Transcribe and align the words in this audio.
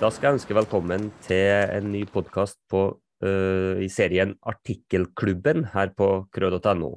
Da 0.00 0.08
skal 0.08 0.30
jeg 0.30 0.38
ønske 0.38 0.54
velkommen 0.56 1.10
til 1.26 1.50
en 1.76 1.90
ny 1.92 2.06
podkast 2.08 2.56
uh, 2.72 3.76
i 3.84 3.88
serien 3.92 4.30
Artikkelklubben 4.48 5.66
her 5.74 5.90
på 5.92 6.06
krød.no. 6.32 6.88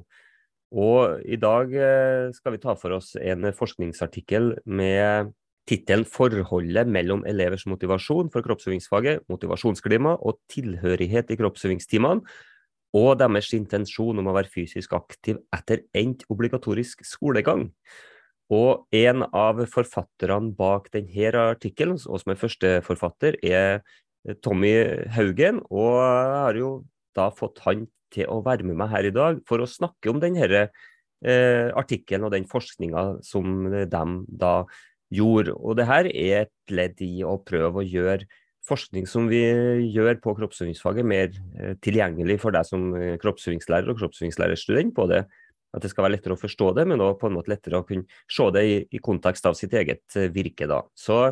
Og 0.72 1.18
i 1.28 1.36
dag 1.36 1.74
uh, 1.76 2.32
skal 2.32 2.54
vi 2.54 2.62
ta 2.62 2.72
for 2.80 2.96
oss 2.96 3.10
en 3.20 3.44
forskningsartikkel 3.52 4.54
med 4.64 5.34
tittelen 5.68 6.06
'Forholdet 6.08 6.88
mellom 6.88 7.26
elevers 7.28 7.66
motivasjon 7.68 8.32
for 8.32 8.40
kroppsøvingsfaget, 8.40 9.28
motivasjonsklima 9.28 10.16
og 10.24 10.40
tilhørighet 10.48 11.28
i 11.28 11.36
kroppsøvingstimene', 11.36 12.24
og 12.96 13.20
deres 13.20 13.52
intensjon 13.52 14.16
om 14.16 14.32
å 14.32 14.38
være 14.38 14.48
fysisk 14.48 14.96
aktiv 14.96 15.44
etter 15.52 15.84
endt 15.92 16.24
obligatorisk 16.32 17.04
skolegang. 17.04 17.68
Og 18.52 18.84
en 18.92 19.24
av 19.32 19.62
forfatterne 19.72 20.52
bak 20.56 20.90
denne 20.92 21.44
artikkelen, 21.54 21.96
og 22.04 22.20
som 22.20 22.34
er 22.34 22.40
førsteforfatter, 22.40 23.38
er 23.40 23.80
Tommy 24.44 24.74
Haugen. 25.16 25.62
Og 25.72 26.00
jeg 26.00 26.40
har 26.44 26.60
jo 26.60 26.72
da 27.16 27.30
fått 27.32 27.62
han 27.64 27.86
til 28.14 28.28
å 28.30 28.42
være 28.44 28.66
med 28.66 28.78
meg 28.78 28.92
her 28.92 29.08
i 29.08 29.14
dag 29.14 29.40
for 29.48 29.62
å 29.62 29.70
snakke 29.70 30.12
om 30.12 30.20
denne 30.22 30.46
eh, 30.54 31.68
artikkelen 31.74 32.26
og 32.28 32.34
den 32.34 32.46
forskninga 32.50 33.04
som 33.26 33.68
de 33.72 33.86
da 34.28 34.54
gjorde. 35.14 35.54
Og 35.56 35.78
det 35.78 35.88
her 35.88 36.08
er 36.10 36.44
et 36.44 36.74
ledd 36.74 37.00
i 37.04 37.24
å 37.26 37.38
prøve 37.42 37.82
å 37.82 37.86
gjøre 37.86 38.26
forskning 38.64 39.04
som 39.08 39.26
vi 39.28 39.42
gjør 39.92 40.18
på 40.24 40.32
kroppsøvingsfaget, 40.38 41.06
mer 41.06 41.32
eh, 41.60 41.74
tilgjengelig 41.84 42.38
for 42.42 42.54
deg 42.56 42.68
som 42.68 42.92
eh, 42.96 43.16
kroppsøvingslærer 43.22 43.92
og 43.92 44.00
kroppsøvingslærerstudent. 44.00 44.94
Både 44.96 45.24
at 45.74 45.82
det 45.82 45.90
skal 45.90 46.06
være 46.06 46.16
lettere 46.16 46.36
å 46.36 46.40
forstå 46.40 46.72
det, 46.78 46.86
men 46.90 47.02
også 47.02 47.20
på 47.20 47.30
en 47.30 47.38
måte 47.38 47.52
lettere 47.52 47.80
å 47.80 47.86
kunne 47.86 48.06
se 48.30 48.50
det 48.54 48.64
i, 48.70 48.76
i 48.94 49.02
kontekst 49.02 49.48
av 49.50 49.58
sitt 49.58 49.74
eget 49.74 50.18
eh, 50.20 50.30
virke. 50.34 50.68
Da. 50.70 50.84
Så 50.94 51.26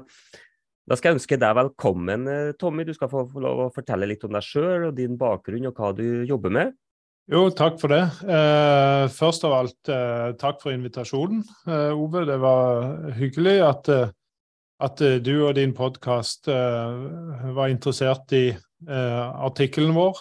da 0.83 0.99
skal 0.99 1.13
jeg 1.13 1.21
ønske 1.21 1.39
deg 1.39 1.59
velkommen, 1.61 2.27
Tommy. 2.59 2.85
Du 2.85 2.93
skal 2.97 3.11
få, 3.13 3.23
få 3.31 3.43
lov 3.43 3.67
å 3.69 3.73
fortelle 3.75 4.09
litt 4.11 4.25
om 4.27 4.35
deg 4.35 4.43
sjøl 4.43 4.89
og 4.89 4.97
din 4.99 5.15
bakgrunn 5.21 5.71
og 5.71 5.79
hva 5.79 5.93
du 5.95 6.25
jobber 6.27 6.53
med. 6.53 6.75
Jo, 7.31 7.47
takk 7.55 7.79
for 7.79 7.93
det. 7.93 8.03
Eh, 8.27 9.05
først 9.15 9.45
av 9.47 9.55
alt, 9.61 9.89
eh, 9.89 10.33
takk 10.41 10.59
for 10.61 10.75
invitasjonen, 10.75 11.45
eh, 11.69 11.93
Ove. 11.95 12.25
Det 12.27 12.39
var 12.43 13.13
hyggelig 13.15 13.55
at, 13.63 13.91
at 14.83 14.97
du 15.23 15.47
og 15.47 15.55
din 15.55 15.73
podkast 15.73 16.51
var 16.51 17.71
interessert 17.71 18.33
i 18.35 18.57
artikkelen 18.83 19.95
vår. 19.95 20.19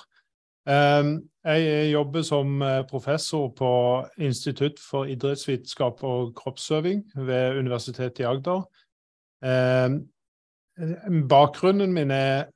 Jeg 1.41 1.89
jobber 1.91 2.21
som 2.21 2.61
professor 2.89 3.47
på 3.57 3.71
Institutt 4.21 4.79
for 4.79 5.09
idrettsvitenskap 5.09 6.03
og 6.05 6.35
kroppsøving 6.37 7.01
ved 7.15 7.57
Universitetet 7.57 8.21
i 8.21 8.27
Agder. 8.29 8.61
Bakgrunnen 11.29 11.93
min 11.97 12.11
er 12.13 12.51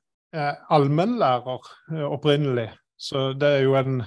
allmennlærer 0.70 1.66
opprinnelig. 2.06 2.68
Så 2.96 3.32
det 3.36 3.48
er 3.48 3.64
jo 3.66 3.74
en 3.76 4.00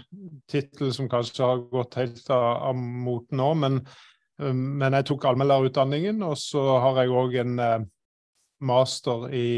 tittel 0.49 0.93
som 0.93 1.09
kanskje 1.09 1.45
har 1.45 1.61
gått 1.69 1.97
helt 1.99 2.29
av, 2.33 2.47
av 2.71 2.77
moten 2.77 3.37
nå. 3.37 3.49
Men, 3.61 3.79
um, 4.41 4.63
men, 4.81 4.97
jeg 4.97 5.09
tok 5.11 5.27
allmennlærerutdanningen, 5.29 6.23
og 6.25 6.37
så 6.41 6.63
har 6.81 7.03
jeg 7.03 7.13
òg 7.13 7.37
en 7.43 7.59
eh, 7.63 7.83
master 8.65 9.27
i 9.29 9.49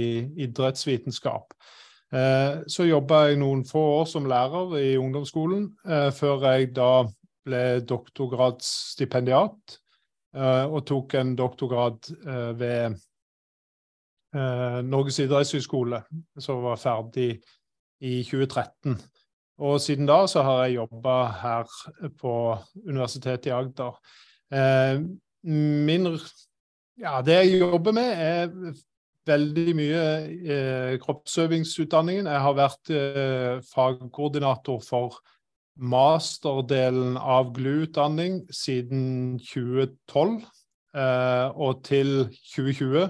idrettsvitenskap. 0.44 1.56
Eh, 2.12 2.64
så 2.68 2.84
jobba 2.84 3.22
jeg 3.30 3.40
noen 3.40 3.62
få 3.68 3.82
år 4.02 4.08
som 4.12 4.28
lærer 4.28 4.74
i 4.82 4.90
ungdomsskolen, 5.00 5.70
eh, 5.88 6.10
før 6.12 6.44
jeg 6.50 6.74
da 6.76 7.06
ble 7.48 7.62
doktorgradsstipendiat 7.88 9.78
eh, 10.36 10.66
og 10.68 10.84
tok 10.90 11.16
en 11.22 11.34
doktorgrad 11.40 12.12
ved 12.60 13.00
Norges 14.32 15.18
idrettshøgskole, 15.20 15.98
som 16.40 16.62
var 16.64 16.78
ferdig 16.80 17.42
i 18.00 18.22
2013. 18.24 18.94
Og 19.60 19.76
siden 19.84 20.08
da 20.08 20.22
så 20.32 20.40
har 20.48 20.62
jeg 20.64 20.78
jobba 20.78 21.16
her 21.42 21.74
på 22.16 22.36
Universitetet 22.86 23.50
i 23.50 23.54
Agder. 23.58 24.00
Min 25.44 26.08
Ja, 27.02 27.20
det 27.26 27.36
jeg 27.42 27.60
jobber 27.60 27.92
med, 27.92 28.14
er 28.16 28.74
veldig 29.28 29.74
mye 29.78 30.06
eh, 30.54 30.94
kroppsøvingsutdanningen. 31.02 32.30
Jeg 32.30 32.46
har 32.46 32.56
vært 32.58 32.94
eh, 32.96 33.60
fagkoordinator 33.70 34.82
for 34.86 35.20
masterdelen 35.82 37.18
av 37.18 37.54
GLU-utdanning 37.56 38.42
siden 38.54 39.38
2012 39.46 40.42
eh, 40.98 41.48
og 41.54 41.84
til 41.88 42.26
2020. 42.54 43.06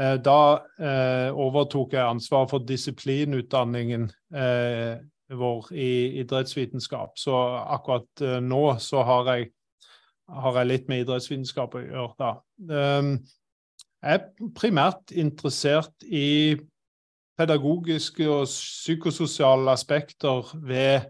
Eh, 0.00 0.16
da 0.24 0.38
overtok 1.30 1.94
jeg 1.94 2.08
ansvaret 2.16 2.50
for 2.50 2.64
disiplinutdanningen 2.66 4.08
vår 5.34 5.68
i 5.72 5.92
idrettsvitenskap. 6.20 7.14
Så 7.18 7.36
akkurat 7.62 8.24
nå 8.42 8.64
så 8.82 9.04
har 9.06 9.30
jeg, 9.32 9.52
har 10.28 10.58
jeg, 10.58 10.68
litt 10.68 10.90
med 10.90 11.04
idrettsvitenskap 11.04 11.78
å 11.78 11.84
gjøre. 11.84 12.12
da. 12.18 12.34
Er 14.04 14.20
primært 14.56 15.14
interessert 15.16 16.04
i 16.04 16.56
pedagogiske 17.38 18.26
og 18.30 18.44
psykososiale 18.46 19.72
aspekter 19.72 20.50
ved 20.62 21.08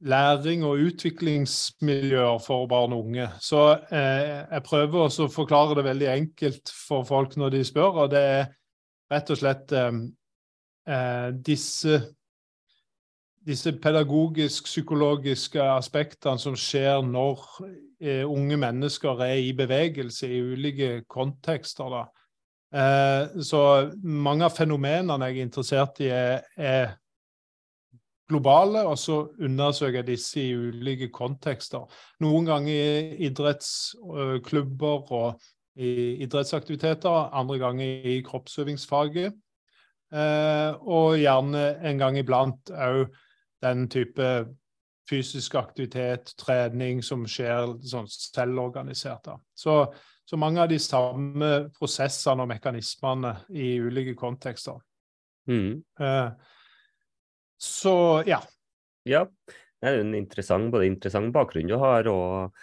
læring 0.00 0.64
og 0.64 0.78
utviklingsmiljøer 0.86 2.38
for 2.38 2.66
barn 2.66 2.92
og 2.92 3.06
unge. 3.06 3.28
Så 3.40 3.62
eh, 3.90 4.44
jeg 4.50 4.62
prøver 4.66 5.08
å 5.08 5.28
forklare 5.32 5.74
det 5.78 5.86
veldig 5.88 6.10
enkelt 6.12 6.70
for 6.86 7.08
folk 7.08 7.34
når 7.36 7.56
de 7.56 7.64
spør, 7.66 8.04
og 8.04 8.12
det 8.12 8.22
er 8.22 8.44
rett 9.10 9.32
og 9.34 9.40
slett 9.40 9.74
eh, 9.74 9.98
eh 10.88 11.28
disse 11.48 11.98
disse 13.48 13.72
pedagogisk-psykologiske 13.80 15.62
aspektene 15.72 16.40
som 16.40 16.56
skjer 16.58 17.00
når 17.06 17.40
eh, 18.02 18.24
unge 18.28 18.58
mennesker 18.60 19.24
er 19.24 19.40
i 19.40 19.54
bevegelse 19.56 20.28
i 20.28 20.40
ulike 20.52 20.90
kontekster. 21.08 21.88
Da. 21.94 22.02
Eh, 22.68 23.42
så 23.42 23.62
mange 24.04 24.44
av 24.44 24.56
fenomenene 24.56 25.30
jeg 25.30 25.38
er 25.38 25.46
interessert 25.48 26.00
i, 26.04 26.10
er, 26.12 26.42
er 26.56 26.96
globale, 28.28 28.82
og 28.84 28.98
så 29.00 29.22
undersøker 29.40 30.02
jeg 30.02 30.10
disse 30.10 30.42
i 30.42 30.52
ulike 30.52 31.08
kontekster. 31.14 31.86
Noen 32.20 32.48
ganger 32.48 32.74
i 32.74 33.28
idrettsklubber 33.30 35.12
og 35.16 35.48
i 35.78 36.18
idrettsaktiviteter, 36.26 37.30
andre 37.32 37.56
ganger 37.62 38.10
i 38.12 38.18
kroppsøvingsfaget. 38.26 39.32
Eh, 40.08 40.70
og 40.88 41.16
gjerne 41.20 41.64
en 41.84 41.98
gang 42.00 42.16
iblant 42.20 42.70
òg 42.72 43.08
den 43.64 43.86
type 43.90 44.28
fysisk 45.08 45.54
aktivitet, 45.58 46.34
trening, 46.40 47.00
som 47.04 47.24
skjer 47.28 47.78
sånn 47.86 48.08
selvorganisert. 48.12 49.30
Så, 49.56 49.80
så, 50.28 50.40
mange 50.40 50.62
av 50.62 50.68
de 50.70 50.78
samme 50.82 51.52
prosessene 51.78 52.44
og 52.44 52.50
mekanismene 52.50 53.34
i 53.56 53.76
ulike 53.80 54.14
kontekster. 54.18 54.80
Mm. 55.48 55.80
Uh, 56.00 56.34
så 57.58 57.94
ja. 58.28 58.42
Ja. 59.08 59.24
Det 59.78 59.86
er 59.86 60.00
en 60.02 60.16
interessant, 60.18 60.72
både 60.74 60.88
interessant 60.90 61.30
bakgrunn 61.32 61.70
du 61.70 61.76
har, 61.78 62.08
og, 62.10 62.56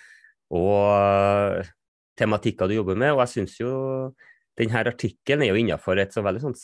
og 0.54 0.80
uh, 0.92 1.74
tematikker 2.20 2.70
du 2.70 2.78
jobber 2.78 3.00
med. 3.00 3.16
Og 3.16 3.24
jeg 3.24 3.38
syns 3.38 3.58
jo 3.62 3.72
denne 4.60 4.86
artikkelen 4.86 5.46
er 5.46 5.52
jo 5.52 5.64
innenfor 5.64 6.00
et 6.00 6.14
så 6.16 6.24
veldig 6.24 6.44
sånn 6.46 6.60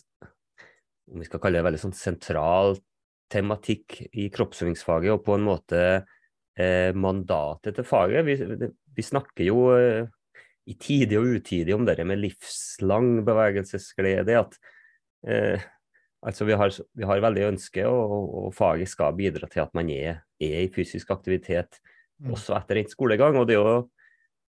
om 1.12 1.20
vi 1.20 1.28
skal 1.28 1.42
kalle 1.44 1.60
det 1.60 1.66
veldig 1.66 1.82
sånn 1.82 1.96
sentralt 1.98 2.84
tematikk 3.32 4.02
i 4.12 4.28
kroppsøvingsfaget 4.34 5.14
og 5.14 5.24
på 5.26 5.38
en 5.38 5.46
måte 5.46 5.82
eh, 5.92 6.92
mandatet 6.98 7.78
til 7.78 7.88
faget. 7.88 8.26
Vi, 8.28 8.72
vi 8.98 9.06
snakker 9.06 9.48
jo 9.48 9.70
eh, 9.76 10.10
i 10.70 10.78
tide 10.80 11.20
og 11.20 11.38
utide 11.38 11.76
om 11.76 11.86
det 11.88 12.00
med 12.06 12.22
livslang 12.22 13.22
bevegelsesglede. 13.28 14.40
at 14.40 14.58
eh, 15.28 15.64
altså 16.22 16.46
vi 16.46 16.58
har, 16.58 16.74
vi 16.94 17.08
har, 17.08 17.24
veldig 17.24 17.48
ønske, 17.54 17.88
og, 17.88 18.36
og, 18.46 18.52
faget 18.56 18.90
skal 18.90 19.16
bidra 19.18 19.50
til 19.50 19.64
at 19.66 19.74
man 19.78 19.90
er, 19.90 20.22
er 20.42 20.60
i 20.66 20.72
fysisk 20.74 21.12
aktivitet 21.12 21.80
mm. 22.22 22.32
også 22.36 22.56
etter 22.60 22.82
endt 22.82 22.94
skolegang. 22.94 23.38
og 23.38 23.48
det 23.48 23.58
er 23.58 23.64
jo 23.64 23.90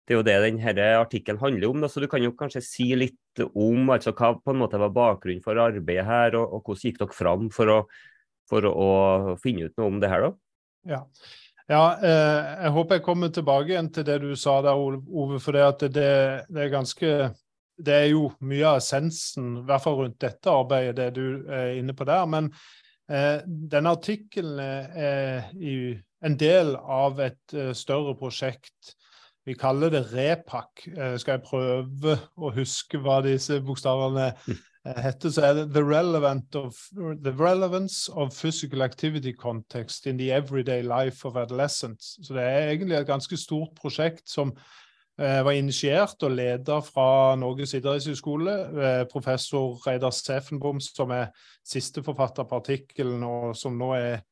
det 0.06 0.14
er 0.14 0.20
jo 0.20 0.26
det 0.26 0.34
denne 0.44 0.82
artikkelen 1.00 1.40
handler 1.40 1.69
om. 1.69 1.81
Da. 1.82 1.88
så 1.90 1.99
Du 1.99 2.06
kan 2.06 2.23
jo 2.23 2.31
kanskje 2.31 2.61
si 2.62 2.93
litt 2.94 3.40
om 3.43 3.90
altså, 3.90 4.12
hva 4.14 4.37
på 4.38 4.52
en 4.52 4.61
måte 4.61 4.78
var 4.78 4.93
bakgrunnen 4.94 5.43
for 5.43 5.58
arbeidet 5.58 6.06
her, 6.06 6.37
og, 6.38 6.52
og 6.55 6.62
hvordan 6.62 6.84
gikk 6.84 7.00
dere 7.00 7.17
fram 7.17 7.49
for 7.50 7.73
å 7.73 7.78
for 8.50 8.69
å 8.69 8.90
finne 9.43 9.69
ut 9.69 9.76
noe 9.78 9.90
om 9.90 9.98
det 10.02 10.10
her, 10.12 10.26
da? 10.26 10.31
Ja. 10.87 11.00
ja 11.70 11.82
eh, 11.98 12.52
jeg 12.66 12.75
håper 12.76 12.98
jeg 12.98 13.06
kommer 13.06 13.32
tilbake 13.34 13.75
igjen 13.75 13.90
til 13.94 14.06
det 14.08 14.20
du 14.22 14.31
sa 14.38 14.60
der, 14.64 14.78
Ove. 14.78 15.40
For 15.43 15.56
det, 15.56 15.90
det, 15.96 16.08
det, 16.48 16.62
er 16.62 16.72
ganske 16.75 17.12
Det 17.76 17.94
er 17.94 18.08
jo 18.12 18.31
mye 18.40 18.72
av 18.72 18.81
essensen, 18.81 19.52
i 19.60 19.66
hvert 19.69 19.84
fall 19.84 20.00
rundt 20.00 20.20
dette 20.22 20.52
arbeidet, 20.52 20.96
det 21.00 21.10
du 21.19 21.46
er 21.52 21.76
inne 21.81 21.96
på 21.96 22.06
der. 22.08 22.26
Men 22.31 22.52
eh, 23.10 23.43
denne 23.46 23.96
artikkelen 23.98 24.60
er 24.62 25.50
en 26.26 26.38
del 26.40 26.76
av 26.76 27.20
et 27.22 27.54
uh, 27.54 27.72
større 27.76 28.16
prosjekt. 28.19 28.96
Vi 29.46 29.54
kaller 29.54 29.92
det 29.94 30.08
REPAK. 30.10 30.87
Eh, 30.90 31.12
skal 31.22 31.37
jeg 31.37 31.46
prøve 31.46 32.16
å 32.34 32.50
huske 32.56 32.99
hva 32.99 33.20
disse 33.22 33.60
bokstavene 33.62 34.32
eh, 34.50 34.64
heter, 35.03 35.31
så 35.31 35.44
er 35.47 35.55
det 35.55 35.67
the, 35.75 35.83
relevant 35.83 36.56
of, 36.56 36.75
the 37.25 37.33
relevance 37.33 38.12
of 38.12 38.33
physical 38.33 38.83
activity 38.83 39.33
context 39.33 40.06
in 40.06 40.19
the 40.19 40.33
everyday 40.33 40.83
life 40.83 41.29
of 41.29 41.37
adolescents. 41.37 42.17
Så 42.27 42.35
det 42.35 42.43
er 42.43 42.71
egentlig 42.71 42.97
et 42.97 43.06
ganske 43.06 43.37
stort 43.37 43.75
prosjekt 43.81 44.29
som 44.31 44.53
eh, 45.21 45.43
var 45.44 45.50
initiert 45.50 46.23
og 46.23 46.31
ledet 46.31 46.85
fra 46.85 47.37
Norges 47.37 47.75
idrettshøgskole. 47.75 48.56
Eh, 48.85 49.03
professor 49.12 49.77
Reidar 49.87 50.15
Sefenbom, 50.15 50.81
som 50.81 51.11
er 51.11 51.33
siste 51.65 52.03
forfatter 52.03 52.44
på 52.44 52.62
artikkelen, 52.62 53.23
og 53.23 53.56
som 53.56 53.79
nå 53.79 53.93
er 53.99 54.25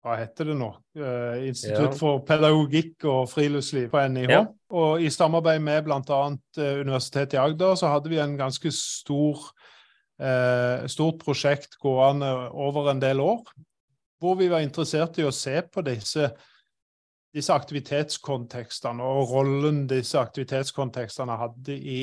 hva 0.00 0.16
heter 0.16 0.48
det 0.48 0.56
nå? 0.56 0.70
Uh, 0.96 1.42
Institutt 1.44 1.90
ja. 1.90 1.96
for 1.98 2.22
pedagogikk 2.24 3.04
og 3.10 3.26
friluftsliv 3.28 3.90
på 3.92 4.00
NIH. 4.08 4.30
Ja. 4.32 4.44
Og 4.72 5.02
i 5.04 5.10
samarbeid 5.12 5.60
med 5.64 5.84
bl.a. 5.84 6.20
Uh, 6.56 6.80
Universitetet 6.80 7.36
i 7.36 7.40
Agder 7.42 7.76
så 7.76 7.90
hadde 7.92 8.12
vi 8.12 8.20
en 8.22 8.38
ganske 8.38 8.72
stor, 8.72 9.42
stort 10.90 11.22
prosjekt 11.22 11.78
gående 11.80 12.28
over 12.52 12.90
en 12.90 13.00
del 13.00 13.22
år. 13.24 13.40
Hvor 14.20 14.34
vi 14.36 14.50
var 14.52 14.60
interessert 14.60 15.16
i 15.16 15.24
å 15.24 15.32
se 15.32 15.54
på 15.64 15.80
disse, 15.86 16.26
disse 17.32 17.54
aktivitetskontekstene 17.54 19.00
og 19.00 19.32
rollen 19.32 19.86
disse 19.88 20.20
aktivitetskontekstene 20.20 21.38
hadde 21.40 21.78
i, 21.78 22.02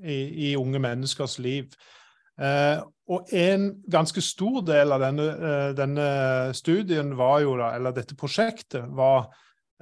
i, 0.00 0.18
i 0.48 0.54
unge 0.56 0.80
menneskers 0.80 1.36
liv. 1.44 1.68
Eh, 2.38 2.78
og 3.10 3.32
en 3.34 3.70
ganske 3.90 4.22
stor 4.22 4.60
del 4.66 4.94
av 4.94 5.02
denne, 5.02 5.26
eh, 5.26 5.70
denne, 5.76 6.08
studien 6.54 7.16
var 7.18 7.40
jo 7.42 7.56
da, 7.58 7.72
eller 7.74 7.94
dette 7.96 8.16
prosjektet, 8.18 8.84
var 8.94 9.26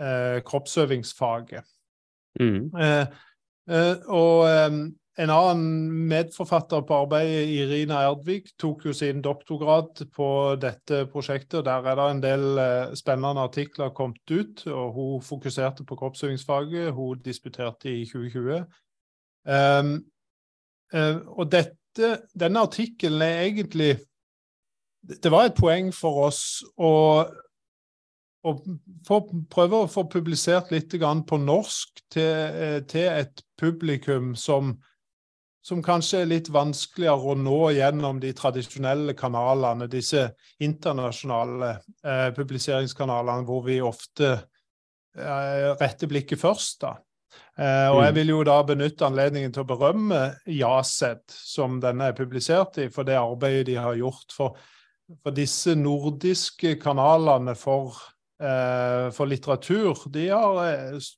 eh, 0.01 0.39
kroppsøvingsfaget. 0.47 1.67
Mm. 2.41 2.71
Eh, 2.81 3.19
eh, 3.69 3.95
og 4.09 4.47
eh, 4.49 4.79
en 5.19 5.31
annen 5.33 6.09
medforfatter 6.11 6.83
på 6.85 6.99
arbeidet, 7.03 7.49
Irina 7.49 8.03
Erdvik, 8.05 8.51
tok 8.61 8.85
jo 8.85 8.93
sin 8.93 9.23
doktorgrad 9.25 10.03
på 10.13 10.29
dette 10.61 11.07
prosjektet. 11.13 11.59
og 11.61 11.65
Der 11.65 11.89
er 11.89 11.97
det 11.97 12.11
en 12.11 12.21
del 12.23 12.61
spennende 12.97 13.47
artikler 13.49 13.95
kommet 13.97 14.31
ut. 14.31 14.67
og 14.67 14.93
Hun 14.93 15.23
fokuserte 15.23 15.85
på 15.85 15.97
kroppsøvingsfaget. 15.97 16.93
Hun 16.93 17.23
disputerte 17.25 17.93
i 17.93 18.05
2020. 18.05 18.67
Um, 19.47 19.93
uh, 20.93 21.17
og 21.39 21.53
dette 21.53 21.77
dette, 21.97 22.23
denne 22.39 22.61
artikkelen 22.61 23.23
er 23.23 23.43
egentlig 23.47 23.99
Det 25.23 25.31
var 25.31 25.47
et 25.47 25.55
poeng 25.55 25.93
for 25.95 26.25
oss 26.27 26.41
å, 26.83 26.91
og 28.43 28.65
prøve 29.07 29.85
å 29.85 29.91
få 29.91 30.03
publisert 30.11 30.73
litt 30.75 30.91
på 30.91 31.37
norsk 31.39 32.01
til, 32.11 32.25
eh, 32.25 32.81
til 32.91 33.07
et 33.07 33.43
publikum 33.57 34.35
som, 34.35 34.81
som 35.67 35.81
kanskje 35.83 36.21
er 36.23 36.29
litt 36.31 36.51
vanskeligere 36.55 37.33
å 37.33 37.39
nå 37.39 37.73
gjennom 37.75 38.21
de 38.23 38.31
tradisjonelle 38.39 39.17
kanalene, 39.19 39.89
disse 39.91 40.29
internasjonale 40.63 41.73
eh, 42.07 42.29
publiseringskanalene 42.37 43.47
hvor 43.49 43.65
vi 43.67 43.81
ofte 43.83 44.29
eh, 44.37 45.73
retter 45.81 46.13
blikket 46.13 46.39
først. 46.45 46.85
da. 46.85 46.95
Eh, 47.57 47.89
og 47.89 48.03
jeg 48.05 48.13
mm. 48.13 48.17
vil 48.21 48.33
jo 48.35 48.41
da 48.47 48.57
benytte 48.69 49.07
anledningen 49.09 49.55
til 49.55 49.65
å 49.65 49.71
berømme 49.71 50.23
Jaset, 50.55 51.25
som 51.33 51.81
denne 51.83 52.11
er 52.11 52.19
publisert 52.19 52.79
i, 52.83 52.91
for 52.93 53.09
det 53.09 53.17
arbeidet 53.19 53.67
de 53.71 53.79
har 53.81 53.97
gjort. 53.99 54.37
For, 54.37 54.61
for 55.23 55.35
disse 55.35 55.75
nordiske 55.79 56.77
kanalene 56.83 57.57
for, 57.59 57.97
eh, 58.39 59.09
for, 59.17 59.27
litteratur, 59.31 60.07
de 60.13 60.29
har 60.31 60.63
eh, 60.67 61.11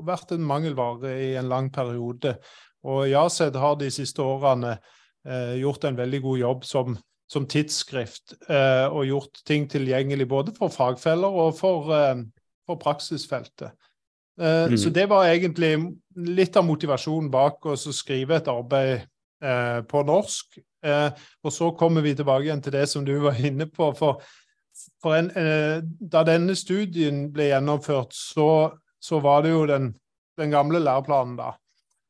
vært 0.00 0.32
en 0.36 0.46
mangelvare 0.46 1.16
i 1.26 1.30
en 1.40 1.50
lang 1.50 1.72
periode. 1.74 2.38
Og 2.88 3.04
Jased 3.10 3.56
har 3.60 3.76
de 3.80 3.90
siste 3.92 4.22
årene 4.24 4.76
eh, 5.26 5.56
gjort 5.60 5.84
en 5.84 5.98
veldig 5.98 6.22
god 6.24 6.38
jobb 6.38 6.64
som, 6.64 6.96
som 7.30 7.46
tidsskrift, 7.50 8.38
eh, 8.48 8.86
og 8.88 9.08
gjort 9.08 9.42
ting 9.46 9.68
tilgjengelig 9.70 10.28
både 10.28 10.56
for 10.56 10.72
fagfeller 10.72 11.40
og 11.44 11.54
for, 11.58 11.92
eh, 11.96 12.24
for 12.68 12.80
praksisfeltet. 12.80 13.76
Eh, 14.40 14.66
mm. 14.72 14.78
Så 14.80 14.90
det 14.90 15.06
var 15.10 15.28
egentlig 15.28 15.74
litt 16.16 16.56
av 16.56 16.64
motivasjonen 16.64 17.30
bak 17.32 17.66
oss 17.68 17.86
å 17.90 17.94
skrive 17.94 18.40
et 18.40 18.48
arbeid 18.48 19.00
eh, 19.44 19.80
på 19.88 20.04
norsk. 20.08 20.60
Eh, 20.84 21.08
og 21.44 21.52
så 21.52 21.72
kommer 21.76 22.04
vi 22.04 22.14
tilbake 22.16 22.48
igjen 22.48 22.62
til 22.64 22.74
det 22.78 22.86
som 22.88 23.04
du 23.04 23.16
var 23.20 23.40
inne 23.44 23.68
på. 23.68 23.90
For, 23.98 24.22
for 25.02 25.18
en, 25.18 25.30
eh, 25.36 25.80
da 25.84 26.24
denne 26.26 26.56
studien 26.56 27.26
ble 27.34 27.50
gjennomført, 27.50 28.16
så, 28.16 28.70
så 29.00 29.20
var 29.20 29.44
det 29.44 29.52
jo 29.52 29.66
den, 29.68 29.92
den, 30.40 30.54
gamle 30.54 30.80
læreplanen 30.80 31.36
da. 31.40 31.52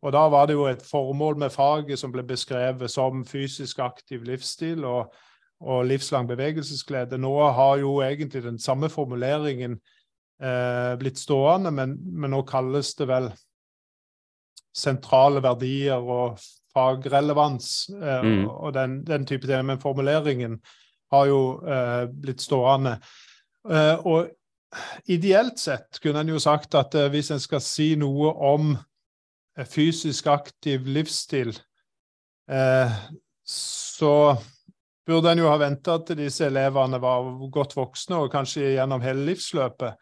Og 0.00 0.12
da 0.12 0.22
var 0.32 0.46
det 0.48 0.56
jo 0.56 0.64
et 0.68 0.82
formål 0.86 1.36
med 1.42 1.52
faget 1.52 2.00
som 2.00 2.12
ble 2.12 2.24
beskrevet 2.24 2.90
som 2.90 3.24
fysisk 3.28 3.82
aktiv 3.84 4.24
livsstil 4.24 4.84
og, 4.88 5.12
og 5.60 5.84
livslang 5.88 6.28
bevegelsesglede. 6.28 7.18
Nå 7.20 7.34
har 7.52 7.82
jo 7.82 7.98
egentlig 8.04 8.42
den 8.46 8.58
samme 8.58 8.88
formuleringen 8.88 9.76
eh, 10.42 10.96
blitt 11.00 11.20
stående, 11.20 11.70
men, 11.70 11.98
men, 12.00 12.32
nå 12.32 12.42
kalles 12.48 12.94
det 12.96 13.10
vel 13.10 13.28
sentrale 14.72 15.42
verdier 15.44 16.00
og 16.00 16.40
fagrelevans 16.72 17.90
eh, 17.92 18.24
mm. 18.24 18.44
og, 18.48 18.72
den, 18.74 19.00
den, 19.04 19.26
type 19.26 19.46
ting. 19.46 19.66
Men 19.66 19.82
formuleringen 19.82 20.60
har 21.12 21.26
jo 21.28 21.42
eh, 21.66 22.04
blitt 22.08 22.40
stående. 22.40 22.96
Eh, 23.68 24.06
og 24.06 24.30
ideelt 25.10 25.58
sett 25.58 26.00
kunne 26.02 26.22
en 26.22 26.32
jo 26.32 26.40
sagt 26.40 26.74
at 26.78 26.94
eh, 26.94 27.10
hvis 27.12 27.32
en 27.34 27.42
skal 27.42 27.60
si 27.64 27.92
noe 28.00 28.32
om 28.32 28.76
fysisk 29.68 30.26
aktiv 30.30 30.86
livsstil, 30.86 31.50
så 33.46 34.12
burde 35.10 35.32
en 35.32 35.42
jo 35.42 35.50
ha 35.50 35.58
venta 35.60 35.98
til 36.06 36.22
disse 36.22 36.46
elevene 36.46 37.00
var 37.02 37.26
godt 37.52 37.74
voksne 37.76 38.20
og 38.22 38.32
kanskje 38.32 38.74
gjennom 38.76 39.02
hele 39.04 39.26
livsløpet. 39.30 39.98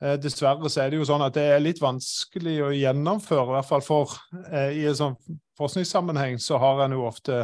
Eh, 0.00 0.16
dessverre 0.20 0.70
så 0.72 0.84
er 0.84 0.92
det 0.92 1.00
jo 1.00 1.08
sånn 1.08 1.24
at 1.26 1.36
det 1.36 1.46
er 1.54 1.62
litt 1.62 1.80
vanskelig 1.82 2.56
å 2.64 2.70
gjennomføre, 2.72 3.48
i 3.50 3.56
hvert 3.58 3.68
fall 3.68 3.84
for 3.84 4.14
eh, 4.48 4.78
i 4.80 4.86
en 4.88 4.96
sånn 4.96 5.16
forskningssammenheng 5.60 6.40
så 6.40 6.60
har 6.60 6.86
en 6.86 6.96
jo 6.96 7.04
ofte 7.08 7.42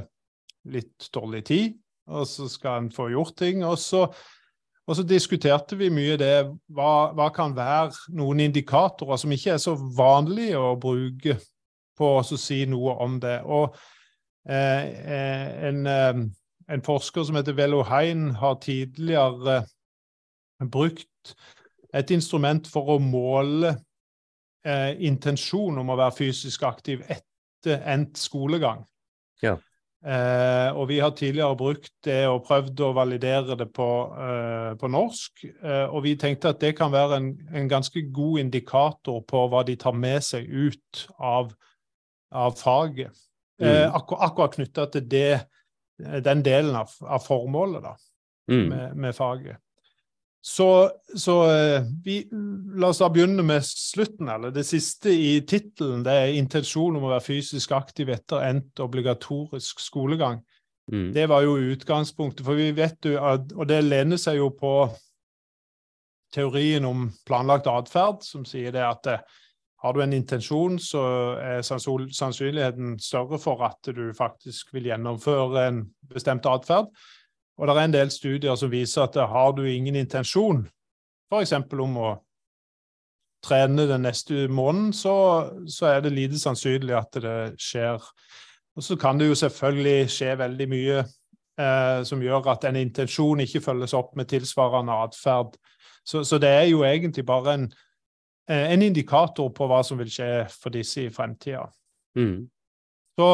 litt 0.73 1.11
dårlig 1.13 1.45
tid, 1.51 1.77
og 2.09 2.25
så 2.29 2.49
skal 2.51 2.81
en 2.81 2.93
få 2.95 3.11
gjort 3.13 3.37
ting. 3.39 3.63
Og 3.67 3.77
så, 3.81 4.07
og 4.87 4.97
så 4.97 5.03
diskuterte 5.03 5.77
vi 5.79 5.89
mye 5.91 6.15
det 6.21 6.33
hva, 6.75 7.11
hva, 7.17 7.27
kan 7.35 7.57
være 7.57 8.15
noen 8.15 8.45
indikatorer 8.45 9.19
som 9.19 9.33
ikke 9.35 9.57
er 9.57 9.63
så 9.63 9.75
vanlige 9.75 10.61
å 10.63 10.77
bruke 10.79 11.39
på 11.99 12.11
å 12.21 12.39
si 12.39 12.61
noe 12.71 12.95
om 13.03 13.17
det. 13.23 13.41
Og 13.43 13.75
eh, 14.47 14.87
eh 14.87 15.67
en, 15.71 15.81
eh, 15.91 16.23
en, 16.71 16.85
forsker 16.87 17.27
som 17.27 17.39
heter 17.39 17.57
Velo 17.59 17.83
Hein, 17.89 18.31
har 18.39 18.61
tidligere 18.63 19.65
brukt 20.71 21.35
et 21.95 22.11
instrument 22.15 22.69
for 22.71 22.95
å 22.95 23.01
måle 23.03 23.75
eh, 24.67 24.93
intensjon 25.09 25.79
om 25.83 25.91
å 25.91 25.99
være 25.99 26.19
fysisk 26.21 26.63
aktiv 26.69 27.03
etter 27.09 27.83
endt 27.91 28.21
skolegang. 28.23 28.85
Ja. 29.43 29.57
Eh, 30.07 30.69
og 30.79 30.87
vi 30.87 31.01
har 31.03 31.11
tidligere 31.19 31.57
brukt 31.59 31.91
det 32.07 32.21
og 32.31 32.45
prøvd 32.47 32.83
å 32.87 32.93
validere 32.95 33.57
det 33.59 33.67
på, 33.75 33.89
eh, 34.15 34.77
på 34.79 34.91
norsk. 34.93 35.43
Eh, 35.51 35.87
og 35.91 36.05
vi 36.05 36.15
tenkte 36.21 36.53
at 36.53 36.61
det 36.63 36.77
kan 36.79 36.93
være 36.93 37.19
en, 37.19 37.33
en, 37.51 37.67
ganske 37.69 38.05
god 38.15 38.45
indikator 38.45 39.25
på 39.27 39.43
hva 39.51 39.65
de 39.67 39.75
tar 39.77 39.97
med 39.99 40.23
seg 40.23 40.47
ut 40.47 41.07
av, 41.19 41.51
av 42.31 42.55
faget. 42.55 43.19
Mm. 43.59 43.67
Eh, 43.67 43.87
akkur 43.99 44.23
akkurat 44.23 44.55
knytta 44.55 44.87
til 44.95 45.09
det, 45.11 45.41
den 45.99 46.45
delen 46.47 46.77
av, 46.79 46.93
av 47.03 47.25
formålet 47.27 47.83
da, 47.83 47.97
mm. 48.53 48.67
med, 48.69 48.97
med 49.03 49.17
faget. 49.17 49.59
Så, 50.47 50.91
så 51.17 51.51
eh, 51.51 51.83
vi, 52.05 52.21
la 52.79 52.93
oss 52.93 53.01
da 53.03 53.09
begynne 53.11 53.43
med 53.43 53.65
slutten. 53.67 54.29
eller 54.31 54.53
Det 54.55 54.63
siste 54.65 55.11
i 55.11 55.41
tittelen 55.43 56.05
det 56.07 56.13
er 56.15 56.37
intensjon 56.39 56.95
om 56.95 57.09
å 57.09 57.11
være 57.17 57.25
fysisk 57.27 57.75
aktiv 57.75 58.13
etter 58.15 58.45
endt 58.47 58.79
obligatorisk 58.85 59.83
skolegang. 59.83 60.39
Mm. 60.93 61.09
Det 61.17 61.25
var 61.33 61.43
jo 61.43 61.57
utgangspunktet. 61.73 62.45
For 62.47 62.55
vi 62.55 62.71
vet 62.77 63.11
jo, 63.11 63.17
at, 63.19 63.51
og 63.57 63.67
det 63.67 63.81
lener 63.89 64.23
seg 64.23 64.39
jo 64.39 64.53
på 64.55 64.71
teorien 66.37 66.87
om 66.87 67.09
planlagt 67.27 67.67
atferd, 67.67 68.23
som 68.23 68.47
sier 68.47 68.71
det 68.71 68.87
at 68.87 69.11
eh, 69.11 69.27
har 69.83 69.99
du 69.99 70.05
en 70.05 70.15
intensjon, 70.15 70.79
så 70.79 71.03
er 71.43 71.67
sannsynligheten 71.67 73.01
større 73.03 73.43
for 73.43 73.67
at 73.67 73.91
du 73.99 74.13
faktisk 74.15 74.71
vil 74.79 74.93
gjennomføre 74.93 75.67
en 75.67 75.83
bestemt 76.15 76.47
atferd. 76.47 76.87
Og 77.57 77.69
det 77.69 77.75
er 77.75 77.85
en 77.89 77.95
del 77.95 78.11
studier 78.13 78.57
som 78.59 78.71
viser 78.73 79.07
at 79.07 79.17
har 79.17 79.53
du 79.57 79.65
ingen 79.65 79.97
intensjon, 79.97 80.67
f.eks. 81.33 81.53
om 81.57 81.99
å 81.99 82.11
trene 83.47 83.87
den 83.89 84.05
neste 84.05 84.47
måneden, 84.49 84.93
så, 84.93 85.15
så, 85.69 85.87
er 85.87 86.03
det 86.05 86.15
lite 86.15 86.39
sannsynlig 86.41 86.97
at 86.99 87.21
det 87.23 87.39
skjer. 87.63 88.03
Og 88.77 88.85
så 88.85 88.97
kan 89.01 89.19
det 89.19 89.31
jo 89.31 89.39
selvfølgelig 89.39 90.11
skje 90.13 90.35
veldig 90.41 90.69
mye 90.69 90.99
eh, 91.01 92.03
som 92.05 92.23
gjør 92.23 92.51
at 92.53 92.67
en 92.69 92.81
intensjon 92.81 93.41
ikke 93.45 93.63
følges 93.65 93.97
opp 93.97 94.13
med 94.19 94.29
tilsvarende 94.33 94.99
atferd. 95.07 95.57
Så, 96.05 96.25
så, 96.25 96.39
det 96.43 96.51
er 96.51 96.69
jo 96.69 96.85
egentlig 96.85 97.25
bare 97.27 97.55
en, 97.55 97.67
eh, 98.51 98.73
en, 98.75 98.83
indikator 98.83 99.49
på 99.55 99.71
hva 99.71 99.81
som 99.87 99.99
vil 100.03 100.13
skje 100.13 100.31
for 100.53 100.75
disse 100.75 101.07
i 101.07 101.13
fremtida. 101.15 101.65
Mm. 102.19 102.45
Så 103.17 103.31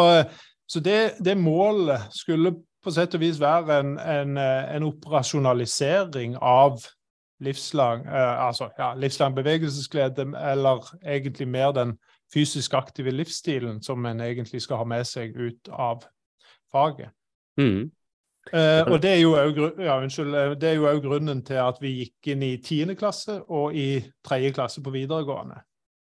så 0.72 0.80
det, 0.80 1.14
det, 1.20 1.34
målet 1.36 2.00
skulle 2.16 2.54
på 2.82 2.90
sett 2.90 3.14
og 3.14 3.22
vis 3.22 3.40
være 3.40 3.78
en, 3.80 3.94
en, 3.98 4.38
en 4.38 4.88
operasjonalisering 4.88 6.36
av 6.40 6.82
livslang, 7.42 8.06
eh, 8.06 8.46
altså, 8.46 8.68
ja, 8.78 8.94
livslang 8.94 9.34
bevegelsesglede, 9.36 10.26
eller 10.52 10.94
egentlig 11.04 11.48
mer 11.48 11.72
den 11.72 11.96
fysisk 12.34 12.74
aktive 12.74 13.10
livsstilen 13.10 13.82
som 13.82 14.06
en 14.06 14.20
egentlig 14.20 14.62
skal 14.62 14.76
ha 14.76 14.84
med 14.84 15.04
seg 15.06 15.36
ut 15.36 15.68
av 15.72 16.04
faget. 16.72 17.10
Mm. 17.60 17.90
Eh, 18.52 18.82
og 18.86 19.02
det 19.02 19.10
er, 19.10 19.20
jo 19.22 19.32
også, 19.32 19.70
ja, 19.78 19.98
eh, 20.02 20.54
det 20.60 20.68
er 20.68 20.74
jo 20.74 20.88
òg 20.90 21.02
grunnen 21.02 21.44
til 21.46 21.60
at 21.62 21.78
vi 21.80 21.94
gikk 22.00 22.32
inn 22.34 22.42
i 22.42 22.56
tiende 22.64 22.96
klasse 22.98 23.38
og 23.48 23.74
i 23.74 24.02
tredje 24.24 24.52
klasse 24.56 24.82
på 24.82 24.90
videregående. 24.90 25.60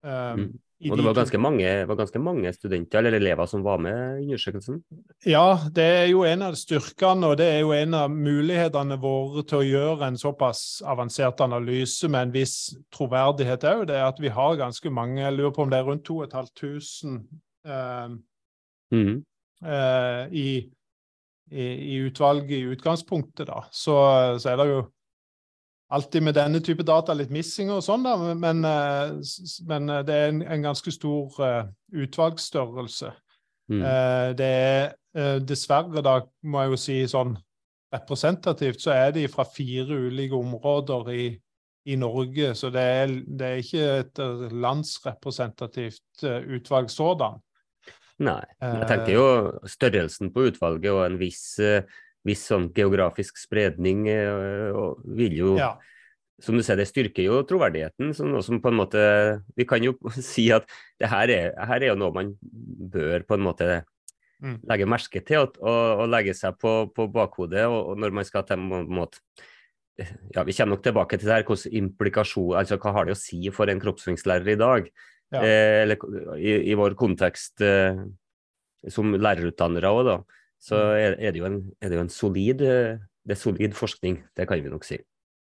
Um, 0.04 0.40
mm. 0.40 0.48
Og 0.90 0.98
det 0.98 1.04
var 1.06 1.16
ganske, 1.16 1.38
mange, 1.40 1.70
var 1.88 1.98
ganske, 1.98 2.20
mange, 2.20 2.52
studenter 2.52 3.00
eller 3.00 3.16
elever 3.16 3.48
som 3.48 3.62
var 3.64 3.80
med 3.82 4.20
i 4.20 4.26
undersøkelsen? 4.28 4.82
Ja, 5.24 5.58
det 5.72 5.86
er 6.00 6.06
jo 6.10 6.24
en 6.28 6.44
av 6.44 6.58
styrkene, 6.60 7.30
og 7.32 7.38
det 7.40 7.48
er 7.52 7.60
jo 7.62 7.72
en 7.76 7.96
av 7.98 8.12
mulighetene 8.12 8.98
våre 9.00 9.44
til 9.48 9.62
å 9.62 9.66
gjøre 9.68 10.10
en 10.10 10.20
såpass 10.20 10.82
avansert 10.84 11.40
analyse 11.44 12.10
med 12.12 12.28
en 12.28 12.36
viss 12.36 12.56
troverdighet 12.94 13.66
òg. 13.70 13.86
Det 13.90 13.98
er 13.98 14.08
at 14.08 14.20
vi 14.22 14.32
har 14.34 14.60
ganske 14.60 14.92
mange, 14.92 15.22
jeg 15.22 15.38
lurer 15.38 15.56
på 15.56 15.64
om 15.64 15.72
det 15.72 15.80
er 15.80 15.88
rundt 15.88 16.06
2500 16.08 17.24
eh, 17.64 18.16
mm. 18.94 19.14
eh, 19.64 20.24
i 20.44 20.48
i, 21.50 21.64
i 21.94 21.96
utvalget 22.08 22.50
i 22.50 22.72
utgangspunktet, 22.74 23.46
da. 23.46 23.64
Så, 23.70 23.94
så, 24.40 24.50
er 24.50 24.60
det 24.60 24.68
jo 24.70 24.78
alltid 25.92 26.22
med 26.22 26.34
denne 26.34 26.60
type 26.64 26.84
data 26.86 27.14
litt 27.14 27.32
missing 27.34 27.70
og 27.72 27.82
sånn, 27.84 28.04
da, 28.06 28.14
men, 28.34 28.64
men 28.64 29.92
eh, 29.94 30.02
det 30.06 30.16
er 30.16 30.32
en, 30.32 30.42
en 30.42 30.66
ganske 30.70 30.92
stor 30.94 31.40
uh, 31.42 31.62
utvalgsstørrelse. 31.92 33.12
Mm. 33.72 33.80
Uh, 33.80 34.28
det 34.36 34.50
er 34.50 34.84
uh, 35.18 35.38
dessverre, 35.44 36.04
da 36.04 36.18
må 36.42 36.64
jeg 36.64 36.74
jo 36.74 36.80
si 36.80 36.98
sånn 37.10 37.34
representativt, 37.94 38.82
så 38.82 38.94
er 38.96 39.14
de 39.14 39.28
fra 39.30 39.46
fire 39.46 40.00
ulike 40.08 40.34
områder 40.34 41.10
i, 41.14 41.26
i 41.86 41.98
Norge. 42.00 42.54
Så 42.58 42.72
det 42.74 42.82
er, 42.82 43.12
det 43.24 43.50
er 43.50 43.62
ikke 43.62 43.84
et 44.00 44.22
landsrepresentativt 44.50 46.24
utvalg 46.24 46.90
sådan. 46.90 47.38
Nei. 48.22 48.42
Jeg 48.62 48.86
tenker 48.86 49.14
jo 49.14 49.28
størrelsen 49.66 50.30
på 50.34 50.48
utvalget 50.48 50.92
og 50.92 51.02
en 51.06 51.16
viss, 51.18 51.58
eh, 51.58 51.82
viss 52.24 52.44
sånn 52.48 52.70
geografisk 52.76 53.38
spredning 53.40 54.06
eh, 54.12 54.78
vil 55.16 55.42
jo 55.42 55.58
ja. 55.60 55.74
Som 56.42 56.58
du 56.58 56.64
ser, 56.66 56.74
det 56.74 56.88
styrker 56.90 57.22
jo 57.22 57.36
troverdigheten. 57.46 58.08
Sånn, 58.10 58.34
som 58.42 58.58
på 58.60 58.72
en 58.72 58.78
måte, 58.80 59.00
vi 59.54 59.62
kan 59.70 59.84
jo 59.86 59.94
si 60.18 60.48
at 60.52 60.66
det 61.00 61.06
her 61.08 61.30
er, 61.30 61.52
her 61.70 61.78
er 61.78 61.92
jo 61.92 61.98
noe 62.00 62.10
man 62.14 62.32
bør 62.42 63.22
på 63.28 63.38
en 63.38 63.44
måte 63.46 63.68
mm. 64.42 64.58
legge 64.70 64.88
merke 64.90 65.22
til 65.26 65.44
og, 65.44 65.58
og, 65.62 66.04
og 66.04 66.10
legge 66.10 66.34
seg 66.36 66.58
på, 66.60 66.74
på 66.94 67.06
bakhodet 67.14 67.66
og, 67.68 67.78
og, 67.92 68.00
når 68.02 68.16
man 68.18 68.28
skal 68.28 68.46
til 68.48 68.58
en 68.58 68.90
måte 68.90 69.22
ja, 69.94 70.42
Vi 70.42 70.50
kommer 70.56 70.74
nok 70.74 70.82
tilbake 70.82 71.20
til 71.20 71.28
det 71.28 71.36
her, 71.36 71.44
hvordan 71.46 71.74
implikasjon, 71.78 72.56
altså 72.58 72.80
hva 72.82 72.96
har 72.96 73.06
det 73.06 73.14
å 73.14 73.20
si 73.20 73.38
for 73.54 73.70
en 73.70 73.78
kroppsøvingslærer 73.78 74.48
i 74.50 74.58
dag? 74.58 74.88
Ja. 75.30 75.38
Eh, 75.38 75.82
eller 75.84 76.00
i, 76.34 76.56
i, 76.72 76.74
vår 76.74 76.96
kontekst 76.98 77.62
eh, 77.62 78.00
som 78.90 79.14
lærerutdannere 79.14 79.92
òg, 79.94 80.00
da, 80.08 80.16
så 80.64 80.76
er, 80.96 81.16
er, 81.18 81.34
det 81.34 81.42
jo 81.42 81.48
en, 81.48 81.58
er 81.80 81.90
det 81.92 81.98
jo 81.98 82.04
en 82.06 82.12
solid, 82.12 82.62
eh, 82.64 83.00
det 83.24 83.36
er 83.36 83.40
solid 83.40 83.74
forskning. 83.76 84.22
Det 84.36 84.48
kan 84.48 84.62
vi 84.64 84.72
nok 84.72 84.86
si. 84.88 84.96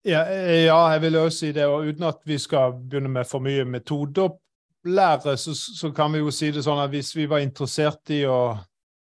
Ja, 0.05 0.23
eh, 0.25 0.65
ja 0.65 0.77
jeg 0.93 1.01
vil 1.01 1.19
også 1.21 1.37
si 1.37 1.51
det. 1.53 1.65
Og 1.69 1.87
uten 1.91 2.07
at 2.09 2.23
vi 2.25 2.37
skal 2.41 2.73
begynne 2.79 3.11
med 3.13 3.29
for 3.29 3.43
mye 3.45 3.65
metodeopplære, 3.65 5.37
så, 5.37 5.53
så 5.53 5.91
kan 5.95 6.13
vi 6.13 6.23
jo 6.23 6.33
si 6.33 6.49
det 6.51 6.65
sånn 6.65 6.81
at 6.81 6.91
hvis 6.93 7.13
vi 7.15 7.27
var 7.29 7.45
interessert 7.45 8.09
i 8.13 8.23
å 8.25 8.57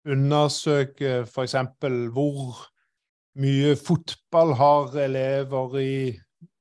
undersøke 0.07 1.25
f.eks. 1.27 1.57
hvor 2.15 2.63
mye 3.43 3.75
fotball 3.77 4.55
har 4.57 4.95
elever 5.03 5.75
i, 5.83 5.97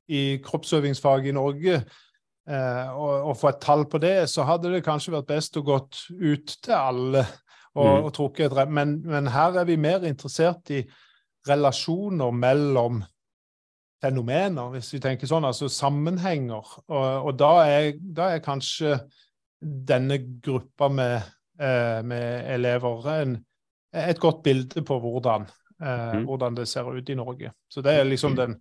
i 0.10 0.24
kroppsøvingsfag 0.44 1.30
i 1.30 1.36
Norge, 1.38 1.78
eh, 2.50 2.90
og, 2.98 3.14
og, 3.30 3.38
få 3.38 3.54
et 3.54 3.62
tall 3.62 3.86
på 3.90 4.02
det, 4.02 4.18
så 4.34 4.48
hadde 4.50 4.74
det 4.74 4.84
kanskje 4.84 5.14
vært 5.14 5.30
best 5.30 5.62
å 5.62 5.64
gått 5.66 6.08
ut 6.10 6.58
til 6.66 6.76
alle 6.76 7.28
og, 7.76 7.90
mm. 7.90 8.06
og 8.08 8.14
trukket 8.16 8.54
et 8.56 8.72
men, 8.72 9.02
men 9.04 9.28
her 9.32 9.60
er 9.60 9.68
vi 9.68 9.76
mer 9.80 10.06
interessert 10.08 10.72
i 10.72 10.82
relasjoner 11.46 12.32
mellom 12.34 13.04
fenomener, 14.02 14.70
hvis 14.74 14.94
vi 14.96 15.02
tenker 15.04 15.30
sånn, 15.30 15.48
altså 15.48 15.70
sammenhenger. 15.72 16.74
Og, 16.88 17.28
og 17.30 17.36
da, 17.40 17.52
er, 17.68 17.92
da, 18.00 18.32
er, 18.34 18.44
kanskje 18.46 18.98
denne 19.60 20.20
gruppa 20.44 20.90
med, 20.92 21.28
eh, 21.60 22.00
med 22.06 22.50
elever 22.56 23.12
en, 23.16 23.38
et 23.96 24.20
godt 24.22 24.44
bilde 24.46 24.84
på 24.86 25.00
hvordan, 25.02 25.48
eh, 25.80 26.18
mm. 26.20 26.26
hvordan, 26.28 26.60
det 26.60 26.68
ser 26.70 26.92
ut 26.92 27.10
i 27.12 27.18
Norge. 27.18 27.54
Så 27.72 27.84
det 27.86 27.96
er 27.96 28.08
liksom 28.08 28.36
mm. 28.36 28.42
den 28.42 28.58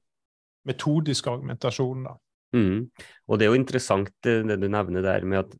metodiske 0.68 1.30
argumentasjonen. 1.30 2.06
da. 2.08 2.16
Mm. 2.54 2.86
Og 3.28 3.38
det 3.38 3.46
er 3.46 3.52
jo 3.52 3.58
interessant 3.58 4.12
det, 4.24 4.38
det 4.48 4.60
du 4.62 4.68
nevner 4.70 5.02
der 5.04 5.26
med 5.26 5.42
at 5.42 5.56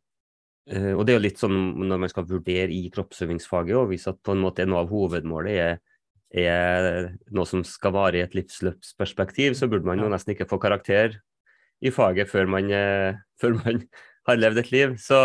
Og 0.65 1.03
det 1.05 1.13
er 1.13 1.19
jo 1.19 1.23
litt 1.27 1.41
sånn 1.41 1.57
når 1.85 1.99
man 2.01 2.09
skal 2.09 2.25
vurdere 2.25 2.73
i 2.73 2.87
kroppsøvingsfaget, 2.89 3.75
og 3.77 3.91
hvis 3.91 4.07
at 4.09 4.17
på 4.25 4.33
en 4.33 4.41
måte 4.41 4.65
noe 4.65 4.79
av 4.81 4.89
hovedmålet 4.89 5.59
er, 5.61 5.75
er 6.33 6.87
noe 7.29 7.45
som 7.45 7.61
skal 7.67 7.93
vare 7.93 8.17
i 8.17 8.23
et 8.23 8.33
livsløpsperspektiv, 8.33 9.53
så 9.53 9.69
burde 9.69 9.85
man 9.85 10.01
jo 10.01 10.09
nesten 10.09 10.33
ikke 10.33 10.49
få 10.49 10.57
karakter 10.63 11.19
i 11.85 11.91
faget 11.93 12.31
før 12.31 12.49
man, 12.49 12.71
uh, 12.73 13.19
før 13.41 13.59
man 13.61 13.83
har 14.25 14.41
levd 14.41 14.63
et 14.63 14.73
liv. 14.73 14.97
Så, 15.01 15.21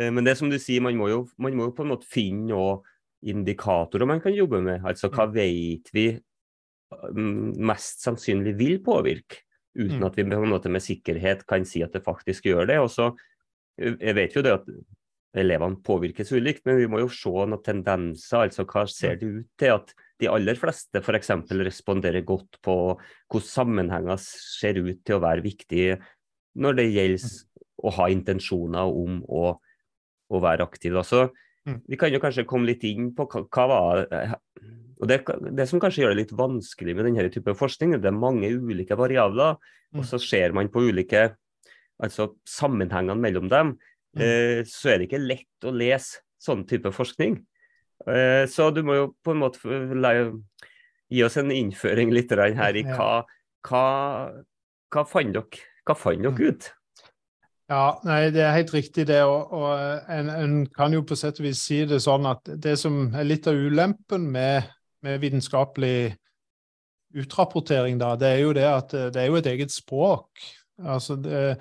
uh, 0.00 0.10
men 0.10 0.26
det 0.26 0.34
som 0.40 0.50
du 0.50 0.58
sier, 0.58 0.82
man 0.82 0.98
må, 0.98 1.12
jo, 1.12 1.22
man 1.38 1.54
må 1.54 1.70
jo 1.70 1.76
på 1.78 1.86
en 1.86 1.94
måte 1.94 2.10
finne 2.10 2.50
noe 2.50 2.80
indikatorer 3.24 4.08
man 4.08 4.20
kan 4.20 4.34
jobbe 4.36 4.60
med. 4.64 4.82
Altså 4.84 5.08
hva 5.12 5.26
vet 5.32 5.88
vi 5.94 6.08
mest 7.14 8.04
sannsynlig 8.04 8.54
vil 8.58 8.76
påvirke 8.84 9.42
uten 9.74 9.98
mm. 9.98 10.06
at 10.06 10.18
vi 10.18 10.26
på 10.28 10.38
en 10.38 10.52
måte 10.52 10.70
med 10.70 10.84
sikkerhet 10.84 11.42
kan 11.48 11.64
si 11.66 11.82
at 11.82 11.94
det 11.96 12.04
faktisk 12.04 12.46
gjør 12.46 12.68
det. 12.70 12.78
Og 12.84 12.90
så, 12.92 13.08
eh, 13.10 13.33
Jeg 13.78 14.14
vet 14.16 14.36
jo 14.36 14.42
det 14.44 14.54
at 14.54 14.68
elevene 15.34 15.80
påvirkes 15.82 16.30
ulikt, 16.34 16.62
men 16.66 16.78
vi 16.78 16.88
må 16.90 17.00
jo 17.02 17.10
se 17.10 17.30
noen 17.30 17.62
tendenser. 17.64 18.44
altså 18.46 18.66
Hva 18.68 18.84
ser 18.90 19.18
det 19.18 19.30
ut 19.30 19.48
til 19.58 19.74
at 19.74 19.94
de 20.22 20.30
aller 20.30 20.58
fleste 20.58 21.02
f.eks. 21.02 21.32
responderer 21.66 22.22
godt 22.26 22.60
på 22.62 22.76
hvordan 22.94 23.48
sammenhenger 23.48 24.20
ser 24.22 24.78
ut 24.78 25.02
til 25.02 25.18
å 25.18 25.24
være 25.24 25.44
viktige 25.44 25.98
når 26.54 26.78
det 26.78 26.90
gjelder 26.92 27.32
å 27.84 27.92
ha 27.96 28.06
intensjoner 28.14 28.94
om 29.02 29.18
å, 29.26 29.56
å 30.30 30.40
være 30.40 30.66
aktiv. 30.68 30.94
Altså, 31.00 31.26
vi 31.64 31.98
kan 31.98 32.14
jo 32.14 32.22
kanskje 32.22 32.46
komme 32.46 32.70
litt 32.70 32.84
inn 32.86 33.10
på 33.16 33.26
hva, 33.26 33.42
hva 33.50 33.66
var 33.72 34.04
og 35.02 35.08
det, 35.10 35.18
det, 35.58 35.66
som 35.68 35.80
kanskje 35.82 36.04
gjør 36.04 36.14
det 36.14 36.20
litt 36.22 36.34
vanskelig 36.38 36.94
med 36.94 37.08
denne 37.08 37.30
type 37.32 37.52
forskning, 37.58 37.96
det 37.98 38.08
er 38.08 38.16
mange 38.16 38.48
ulike 38.48 38.96
variabler, 38.96 39.58
mm. 39.92 39.98
og 39.98 40.06
så 40.08 40.20
ser 40.22 40.54
man 40.56 40.70
på 40.72 40.86
ulike 40.86 41.26
altså 42.02 42.32
sammenhengene 42.48 43.20
mellom 43.20 43.50
dem. 43.52 43.74
Mm. 44.14 44.22
Eh, 44.22 44.60
så 44.68 44.92
er 44.92 45.00
det 45.00 45.08
ikke 45.08 45.24
lett 45.24 45.66
å 45.66 45.74
lese 45.74 46.22
sånn 46.42 46.64
type 46.68 46.92
forskning. 46.94 47.38
Eh, 48.10 48.44
så 48.50 48.70
du 48.74 48.82
må 48.86 48.98
jo 48.98 49.10
på 49.24 49.34
en 49.34 49.42
måte 49.42 49.82
gi 51.12 51.24
oss 51.24 51.38
en 51.40 51.52
innføring 51.54 52.12
litt 52.14 52.32
her 52.34 52.76
i 52.76 52.84
hva, 52.86 53.24
hva, 53.68 53.84
hva 54.92 55.04
fant 55.08 55.34
dere, 55.34 55.66
hva 55.86 55.96
fant 55.98 56.22
dere 56.22 56.34
mm. 56.34 56.48
ut? 56.48 56.70
Ja, 57.72 57.84
nei, 58.04 58.28
det 58.34 58.42
er 58.44 58.58
helt 58.58 58.74
riktig 58.74 59.06
det. 59.08 59.22
Og, 59.24 59.52
og 59.56 60.10
en, 60.12 60.28
en, 60.28 60.56
kan 60.68 60.92
jo 60.92 61.00
på 61.06 61.16
sett 61.16 61.40
og 61.40 61.46
vis 61.46 61.62
si 61.64 61.84
det 61.88 62.02
sånn 62.04 62.28
at 62.28 62.50
det 62.60 62.76
som 62.80 63.06
er 63.16 63.24
litt 63.24 63.48
av 63.48 63.56
ulempen 63.56 64.26
med 64.32 64.68
med 65.04 65.20
vitenskapelig 65.20 66.16
utrapportering, 67.14 67.98
da, 68.00 68.14
det 68.18 68.30
er 68.32 68.40
jo 68.42 68.52
det 68.56 68.66
at 68.66 68.94
det 69.14 69.20
er 69.20 69.28
jo 69.28 69.38
et 69.38 69.48
eget 69.52 69.72
språk. 69.72 70.46
Altså 70.82 71.16
det, 71.20 71.56